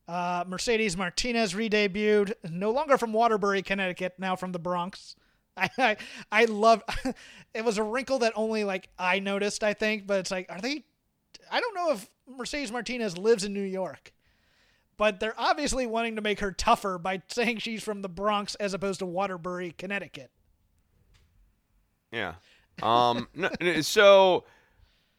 [0.06, 5.16] Uh, Mercedes Martinez re-debuted, no longer from Waterbury, Connecticut, now from the Bronx.
[5.58, 5.98] I I,
[6.32, 6.84] I love.
[7.54, 10.60] it was a wrinkle that only like I noticed, I think, but it's like, are
[10.60, 10.84] they?
[11.50, 14.12] I don't know if Mercedes Martinez lives in New York,
[14.98, 18.74] but they're obviously wanting to make her tougher by saying she's from the Bronx as
[18.74, 20.32] opposed to Waterbury, Connecticut.
[22.12, 22.36] Yeah.
[22.82, 23.28] Um.
[23.82, 24.46] so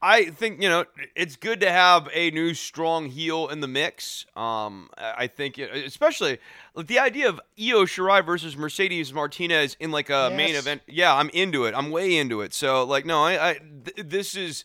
[0.01, 0.85] I think you know
[1.15, 4.27] it's good to have a new strong heel in the mix.
[4.37, 4.91] Um.
[4.97, 6.39] I think it, especially
[6.77, 10.83] the idea of Io Shirai versus Mercedes Martinez in like a main event.
[10.87, 11.75] Yeah, I'm into it.
[11.77, 12.55] I'm way into it.
[12.55, 13.51] So like, no, I.
[13.51, 14.65] I th- this is.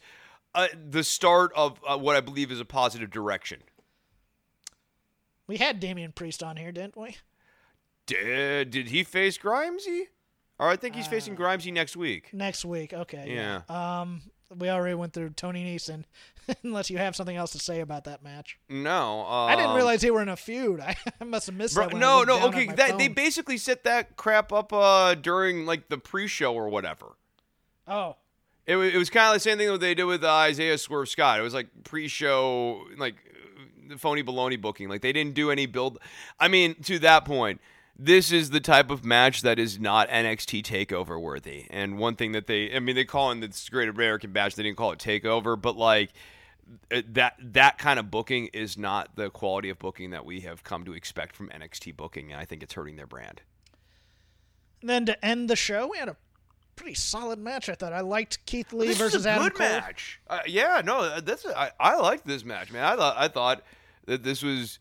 [0.56, 3.60] Uh, the start of uh, what I believe is a positive direction.
[5.49, 7.17] We had Damian Priest on here, didn't we?
[8.05, 10.03] Did, did he face Grimesy?
[10.59, 12.31] Or I think he's Uh, facing Grimesy next week.
[12.31, 13.34] Next week, okay.
[13.34, 13.61] Yeah.
[13.67, 14.21] Um,
[14.55, 16.03] we already went through Tony Neeson.
[16.63, 18.59] Unless you have something else to say about that match.
[18.69, 20.81] No, I didn't um, realize they were in a feud.
[20.81, 21.97] I, I must have missed Bro, that.
[21.97, 22.67] No, no, okay.
[22.67, 27.15] That they basically set that crap up uh during like the pre-show or whatever.
[27.88, 28.17] Oh,
[28.67, 31.09] It, it was kind of the same thing that they did with uh, Isaiah Swerve
[31.09, 31.39] Scott.
[31.39, 33.38] It was like pre-show, like uh,
[33.97, 34.89] phony baloney booking.
[34.89, 35.99] Like they didn't do any build.
[36.39, 37.61] I mean, to that point,
[37.97, 41.65] this is the type of match that is not NXT Takeover worthy.
[41.69, 44.55] And one thing that they, I mean, they call it this Great American Bash.
[44.55, 46.11] They didn't call it Takeover, but like
[46.93, 50.63] uh, that that kind of booking is not the quality of booking that we have
[50.63, 52.31] come to expect from NXT booking.
[52.31, 53.41] And I think it's hurting their brand.
[54.81, 56.15] And then to end the show, we had a
[56.77, 57.67] pretty solid match.
[57.67, 59.67] I thought I liked Keith Lee This versus is a Adam good Cole.
[59.67, 60.21] match.
[60.29, 62.85] Uh, yeah, no, that's I, I liked this match, man.
[62.85, 63.63] I thought I thought
[64.10, 64.80] that this was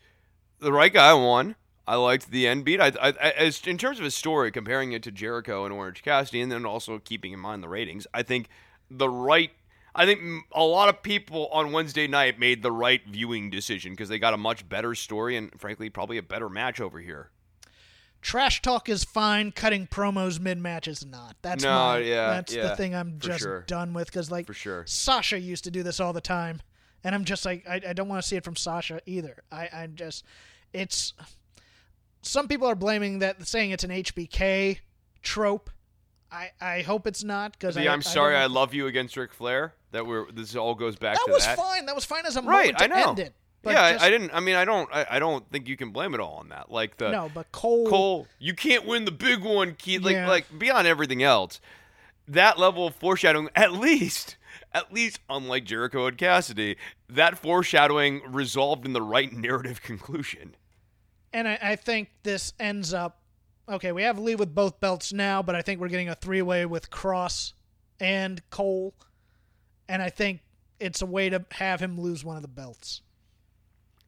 [0.58, 1.54] the right guy won.
[1.86, 2.80] I liked the end beat.
[2.80, 6.02] I, I, I as in terms of a story, comparing it to Jericho and Orange
[6.02, 8.06] Cassidy, and then also keeping in mind the ratings.
[8.12, 8.48] I think
[8.90, 9.50] the right.
[9.94, 10.20] I think
[10.52, 14.34] a lot of people on Wednesday night made the right viewing decision because they got
[14.34, 17.30] a much better story and, frankly, probably a better match over here.
[18.20, 19.50] Trash talk is fine.
[19.50, 21.36] Cutting promos mid match is not.
[21.42, 23.62] That's No, my, yeah, that's yeah, the thing I'm just sure.
[23.62, 24.84] done with because like For sure.
[24.86, 26.60] Sasha used to do this all the time,
[27.04, 29.42] and I'm just like I, I don't want to see it from Sasha either.
[29.52, 30.24] I I'm just
[30.72, 31.14] it's
[32.22, 34.78] some people are blaming that saying it's an HBK
[35.22, 35.70] trope.
[36.30, 39.32] I I hope it's not because I, I'm sorry, I, don't- love you against Ric
[39.32, 39.74] Flair.
[39.92, 41.56] That we're this all goes back that to was that.
[41.56, 41.86] fine.
[41.86, 43.08] That was fine as a Right, moment to I know.
[43.10, 43.32] end it.
[43.62, 44.30] But yeah, just- I, I didn't.
[44.34, 44.88] I mean, I don't.
[44.92, 46.70] I, I don't think you can blame it all on that.
[46.70, 50.02] Like the no, but Cole, Cole, you can't win the big one, Keith.
[50.02, 50.28] Like, Yeah.
[50.28, 51.60] like beyond everything else,
[52.28, 54.36] that level of foreshadowing, at least,
[54.72, 56.76] at least, unlike Jericho and Cassidy,
[57.08, 60.56] that foreshadowing resolved in the right narrative conclusion.
[61.32, 63.20] And I, I think this ends up
[63.68, 63.92] okay.
[63.92, 66.64] We have Lee with both belts now, but I think we're getting a three way
[66.66, 67.54] with Cross
[68.00, 68.94] and Cole,
[69.88, 70.40] and I think
[70.80, 73.02] it's a way to have him lose one of the belts.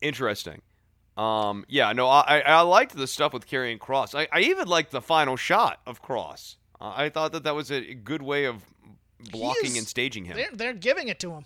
[0.01, 0.63] Interesting.
[1.17, 4.15] Um, yeah, no, I, I I liked the stuff with Karrion Cross.
[4.15, 6.57] I, I even liked the final shot of Cross.
[6.81, 8.65] Uh, I thought that that was a good way of
[9.31, 10.37] blocking He's- and staging him.
[10.37, 11.45] They're they're giving it to him.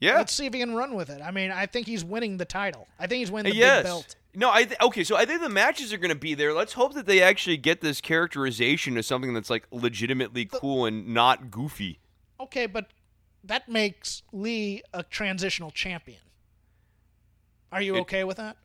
[0.00, 1.22] Yeah, Let's see if he can run with it.
[1.22, 2.88] I mean, I think he's winning the title.
[2.98, 3.78] I think he's winning the yes.
[3.78, 4.16] big belt.
[4.34, 5.04] No, I th- okay.
[5.04, 6.52] So I think the matches are going to be there.
[6.52, 11.08] Let's hope that they actually get this characterization as something that's like legitimately cool and
[11.14, 12.00] not goofy.
[12.40, 12.88] Okay, but
[13.44, 16.20] that makes Lee a transitional champion.
[17.72, 18.56] Are you It- okay with that?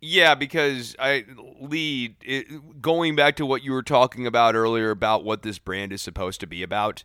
[0.00, 1.24] Yeah, because I
[1.60, 5.92] Lee it, going back to what you were talking about earlier about what this brand
[5.92, 7.02] is supposed to be about.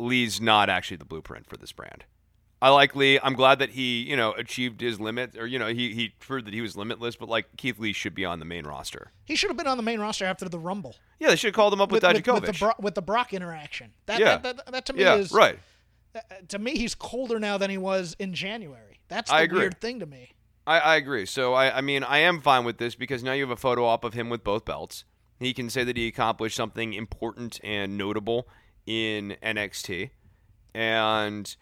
[0.00, 2.04] Lee's not actually the blueprint for this brand.
[2.62, 3.18] I like Lee.
[3.22, 6.46] I'm glad that he, you know, achieved his limit, or you know, he he proved
[6.46, 7.16] that he was limitless.
[7.16, 9.12] But like Keith Lee should be on the main roster.
[9.24, 11.54] He should have been on the main roster after the Rumble Yeah, they should have
[11.54, 12.34] called him up with, with, Dijakovic.
[12.42, 13.92] with the Bro- with the Brock interaction.
[14.06, 14.36] That, Yeah.
[14.36, 15.58] that, that, that to me yeah, is right.
[16.14, 19.00] uh, to me he's colder now than he was in January.
[19.08, 19.60] That's the I agree.
[19.60, 20.32] weird thing to me.
[20.66, 21.24] I, I agree.
[21.24, 23.86] So I, I mean, I am fine with this because now you have a photo
[23.86, 25.04] op of him with both belts.
[25.38, 28.46] He can say that he accomplished something important and notable
[28.90, 30.10] in NXT,
[30.74, 31.54] and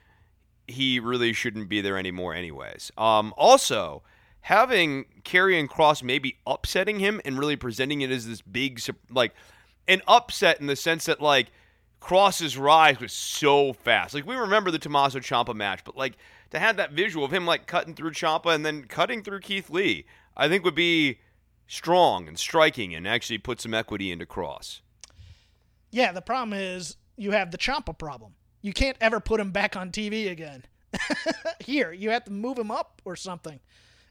[0.67, 2.91] he really shouldn't be there anymore, anyways.
[2.97, 4.03] Um, also,
[4.41, 8.81] having Karrion Cross maybe upsetting him and really presenting it as this big,
[9.11, 9.35] like,
[9.89, 11.51] an upset in the sense that like
[11.99, 14.15] Cross's rise was so fast.
[14.15, 16.17] Like we remember the Tommaso Ciampa match, but like
[16.51, 19.71] to have that visual of him like cutting through Ciampa and then cutting through Keith
[19.71, 20.07] Lee,
[20.37, 21.21] I think would be
[21.67, 24.83] strong and striking and actually put some equity into Cross.
[25.91, 28.35] Yeah, the problem is you have the Ciampa problem.
[28.63, 30.65] You can't ever put him back on TV again.
[31.61, 33.61] Here, you have to move him up or something.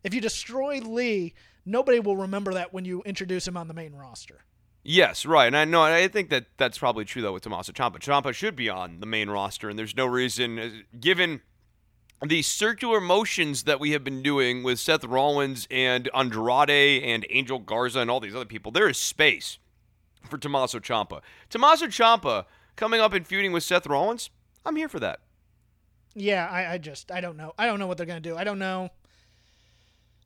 [0.03, 1.33] If you destroy Lee,
[1.65, 4.43] nobody will remember that when you introduce him on the main roster.
[4.83, 5.47] Yes, right.
[5.47, 7.99] And I know I think that that's probably true though with Tommaso Ciampa.
[7.99, 11.41] Ciampa should be on the main roster and there's no reason uh, given
[12.25, 17.59] the circular motions that we have been doing with Seth Rollins and Andrade and Angel
[17.59, 19.59] Garza and all these other people, there is space
[20.29, 21.21] for Tommaso Ciampa.
[21.49, 22.45] Tommaso Ciampa
[22.77, 24.29] coming up and feuding with Seth Rollins,
[24.65, 25.19] I'm here for that.
[26.15, 27.53] Yeah, I, I just I don't know.
[27.57, 28.37] I don't know what they're gonna do.
[28.37, 28.89] I don't know.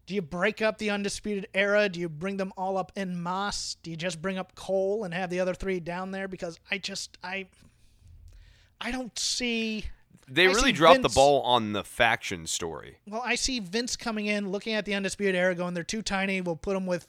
[0.06, 1.90] Do you break up the undisputed era?
[1.90, 3.78] Do you bring them all up in mass?
[3.82, 6.28] Do you just bring up Cole and have the other three down there?
[6.28, 7.48] Because I just I
[8.80, 9.86] I don't see
[10.28, 12.98] They I really see dropped the ball on the faction story.
[13.08, 16.42] Well, I see Vince coming in, looking at the undisputed era, going, "They're too tiny.
[16.42, 17.08] We'll put them with,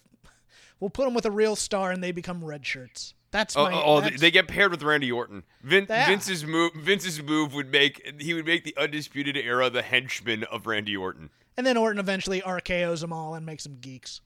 [0.81, 3.83] we'll put them with a real star, and they become red shirts." That's Oh, my.
[3.83, 5.43] oh, that's- they get paired with Randy Orton.
[5.63, 6.07] Vin, Yeah.
[6.07, 6.73] Vince's move.
[6.75, 11.31] Vince's move would make he would make the undisputed era the henchman of Randy Orton.
[11.57, 14.21] and then Orton eventually RKO's them all and makes them geeks.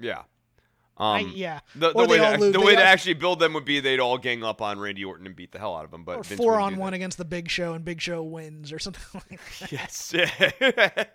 [0.00, 0.22] Yeah.
[1.00, 2.52] I, Um, yeah, The, the way, to, lose.
[2.52, 5.26] the way to actually build them would be they'd all gang up on Randy Orton
[5.26, 6.02] and beat the hell out of him.
[6.02, 6.96] But Vince four on one that.
[6.96, 9.70] against the Big Show, and Big Show wins or something like that.
[9.72, 11.06] Yes.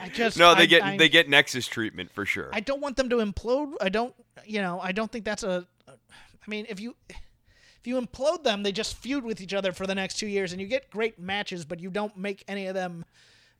[0.00, 2.48] I just no, they I- get I, they get Nexus treatment for sure.
[2.52, 3.72] I don't want them to implode.
[3.80, 4.14] I don't,
[4.46, 5.66] you know, I don't think that's a.
[6.46, 9.86] I mean, if you if you implode them, they just feud with each other for
[9.86, 12.74] the next two years, and you get great matches, but you don't make any of
[12.74, 13.04] them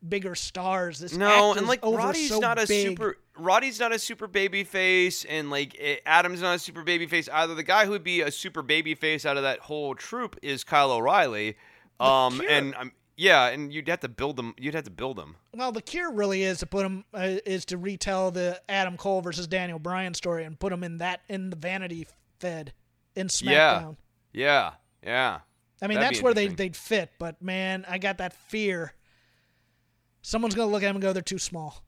[0.06, 0.98] bigger stars.
[0.98, 2.88] This No, and like Roddy's so not a big.
[2.88, 3.18] super.
[3.36, 7.28] Roddy's not a super baby face, and like eh, Adam's not a super baby face
[7.32, 7.54] either.
[7.54, 10.64] The guy who would be a super baby face out of that whole troop is
[10.64, 11.56] Kyle O'Reilly.
[12.00, 14.54] Um, and um, yeah, and you'd have to build them.
[14.58, 15.36] You'd have to build them.
[15.52, 19.20] Well, the cure really is to put them uh, is to retell the Adam Cole
[19.20, 22.06] versus Daniel Bryan story and put him in that in the Vanity
[22.40, 22.72] Fed
[23.14, 23.96] in SmackDown.
[24.32, 25.02] Yeah, yeah.
[25.02, 25.38] yeah.
[25.82, 27.10] I mean, That'd that's where they they'd fit.
[27.18, 28.92] But man, I got that fear.
[30.22, 31.84] Someone's gonna look at him and go, "They're too small."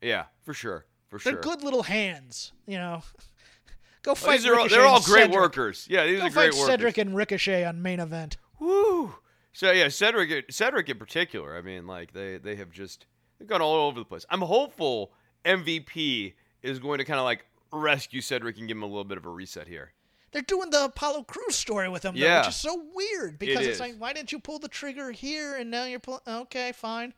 [0.00, 1.32] Yeah, for sure, for sure.
[1.32, 3.02] They're good little hands, you know.
[4.02, 4.36] Go oh, Well, fight.
[4.36, 5.40] these are all, they're all great Cedric.
[5.40, 5.86] workers.
[5.88, 6.66] Yeah, these Go are great fight workers.
[6.66, 8.36] Cedric and Ricochet on main event.
[8.60, 9.14] Woo!
[9.54, 11.56] So yeah, Cedric, Cedric in particular.
[11.56, 13.06] I mean, like they they have just
[13.38, 14.26] they've gone all over the place.
[14.28, 15.12] I'm hopeful
[15.46, 19.18] MVP is going to kind of like rescue Cedric and give him a little bit
[19.18, 19.92] of a reset here.
[20.32, 22.40] They're doing the Apollo Crews story with him, though, Yeah.
[22.40, 25.54] which is so weird because It it's like, why didn't you pull the trigger here
[25.56, 26.22] and now you're pulling?
[26.26, 27.14] Okay, fine.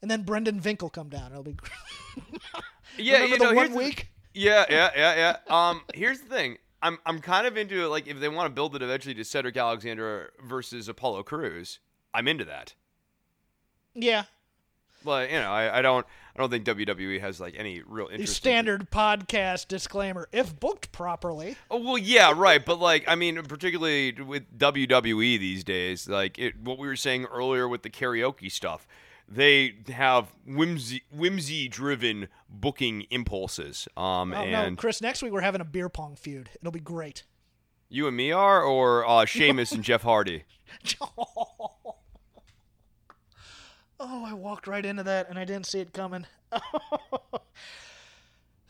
[0.00, 1.32] And then Brendan Vink will come down.
[1.32, 1.56] It'll be
[2.96, 4.08] Yeah, Remember you the know, one here's the- week?
[4.34, 5.68] yeah, yeah, yeah, yeah.
[5.68, 6.58] Um, here's the thing.
[6.80, 7.88] I'm I'm kind of into it.
[7.88, 11.80] Like if they want to build it eventually to Cedric Alexander versus Apollo Crews,
[12.14, 12.74] I'm into that.
[13.94, 14.24] yeah.
[15.04, 16.06] But you know, I, I don't
[16.38, 18.20] I don't think WWE has like any real interest.
[18.20, 22.64] in- standard podcast disclaimer: if booked properly, Oh, well, yeah, right.
[22.64, 27.24] But like, I mean, particularly with WWE these days, like it, what we were saying
[27.26, 28.86] earlier with the karaoke stuff,
[29.28, 33.88] they have whimsy whimsy driven booking impulses.
[33.96, 35.02] Um, oh no, and Chris.
[35.02, 36.50] Next week we're having a beer pong feud.
[36.60, 37.24] It'll be great.
[37.88, 40.44] you and me are, or uh, Sheamus and Jeff Hardy.
[41.00, 41.72] Oh,
[44.00, 46.26] I walked right into that and I didn't see it coming.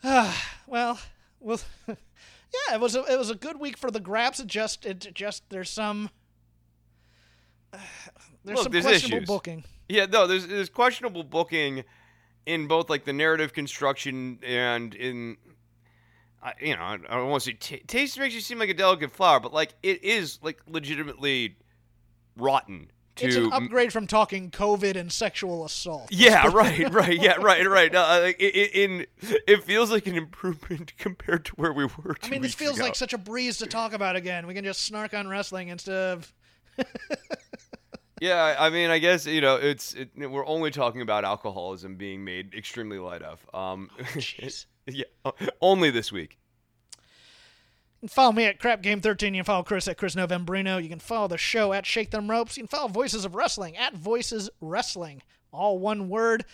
[0.03, 0.99] Ah, well,
[1.39, 4.39] well, yeah, it was a, it was a good week for the Graps.
[4.39, 6.09] It just it just there's some
[8.43, 9.27] there's Look, some there's questionable issues.
[9.27, 9.63] booking.
[9.87, 11.83] Yeah, no, there's there's questionable booking
[12.45, 15.37] in both like the narrative construction and in
[16.41, 18.69] I, you know I, I don't want to say t- taste makes you seem like
[18.69, 21.57] a delicate flower, but like it is like legitimately
[22.37, 22.91] rotten.
[23.19, 26.07] To It's an upgrade from talking COVID and sexual assault.
[26.11, 27.93] yeah, right, right, yeah, right, right.
[27.93, 29.05] Uh, it, in
[29.47, 32.15] it feels like an improvement compared to where we were.
[32.23, 32.85] I mean, this feels ago.
[32.85, 34.47] like such a breeze to talk about again.
[34.47, 36.33] We can just snark on wrestling instead of
[38.21, 42.23] Yeah, I mean, I guess you know, it's it, we're only talking about alcoholism being
[42.23, 43.45] made extremely light of.
[43.53, 44.65] Um, jeez.
[44.87, 45.05] yeah,
[45.61, 46.37] only this week.
[48.01, 49.33] You can follow me at Crap Game 13.
[49.33, 50.81] You can follow Chris at Chris Novembrino.
[50.81, 52.55] You can follow the show at Shake Them Ropes.
[52.55, 55.21] You can follow Voices of Wrestling at Voices Wrestling.
[55.51, 56.45] All one word.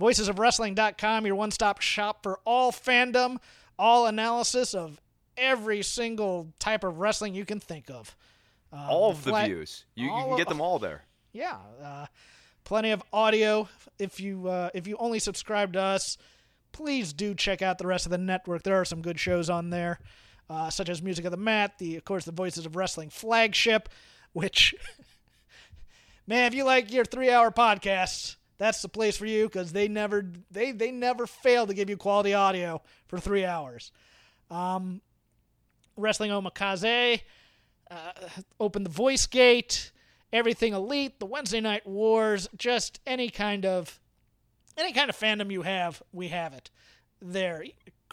[0.00, 3.36] VoicesOfWrestling.com, your one stop shop for all fandom,
[3.78, 5.00] all analysis of
[5.36, 8.16] every single type of wrestling you can think of.
[8.72, 11.04] Uh, all of the flat- views, you, you can of- get them all there.
[11.32, 12.06] yeah, uh,
[12.64, 13.68] plenty of audio.
[14.00, 16.18] If you uh, if you only subscribe to us,
[16.72, 18.64] please do check out the rest of the network.
[18.64, 20.00] There are some good shows on there,
[20.48, 23.88] uh, such as Music of the Mat, the of course the Voices of Wrestling flagship,
[24.32, 24.74] which
[26.26, 29.88] man, if you like your three hour podcasts, that's the place for you because they
[29.88, 33.90] never they they never fail to give you quality audio for three hours.
[34.50, 35.00] Um,
[35.96, 37.20] Wrestling Omakase,
[37.90, 38.12] uh,
[38.60, 39.92] Open the Voice Gate,
[40.32, 44.00] Everything Elite, the Wednesday Night Wars, just any kind of
[44.76, 46.70] any kind of fandom you have, we have it
[47.20, 47.64] there.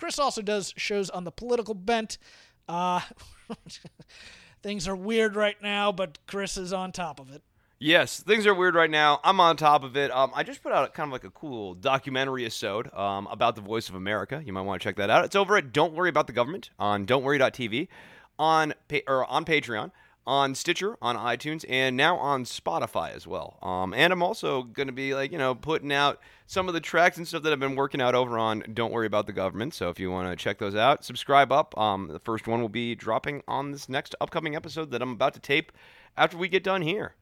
[0.01, 2.17] Chris also does shows on the political bent.
[2.67, 3.01] Uh,
[4.63, 7.43] things are weird right now, but Chris is on top of it.
[7.77, 9.19] Yes, things are weird right now.
[9.23, 10.09] I'm on top of it.
[10.09, 13.61] Um, I just put out kind of like a cool documentary episode um, about the
[13.61, 14.41] Voice of America.
[14.43, 15.23] You might want to check that out.
[15.23, 17.87] It's over at Don't Worry About the Government on Don'tWorry.tv,
[18.39, 19.91] on pa- or on Patreon,
[20.31, 23.59] on Stitcher, on iTunes, and now on Spotify as well.
[23.61, 26.79] Um, and I'm also going to be like you know putting out some of the
[26.79, 29.73] tracks and stuff that I've been working out over on Don't Worry About the Government.
[29.73, 31.77] So if you want to check those out, subscribe up.
[31.77, 35.33] Um, the first one will be dropping on this next upcoming episode that I'm about
[35.33, 35.73] to tape
[36.15, 37.15] after we get done here.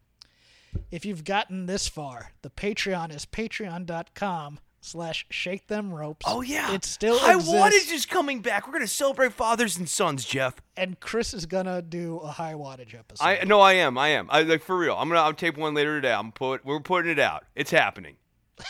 [0.92, 6.26] If you've gotten this far, the Patreon is patreon.com slash shake them ropes.
[6.28, 7.54] Oh yeah, It still High exists.
[7.54, 8.66] wattage is coming back.
[8.68, 10.56] We're gonna celebrate fathers and sons, Jeff.
[10.78, 13.24] and Chris is gonna do a high wattage episode.
[13.24, 14.28] I no, I am, I am.
[14.30, 14.96] I like for real.
[14.98, 15.22] I'm gonna.
[15.22, 16.14] I'll tape one later today.
[16.14, 16.64] I'm put.
[16.66, 17.46] We're putting it out.
[17.56, 18.16] It's happening.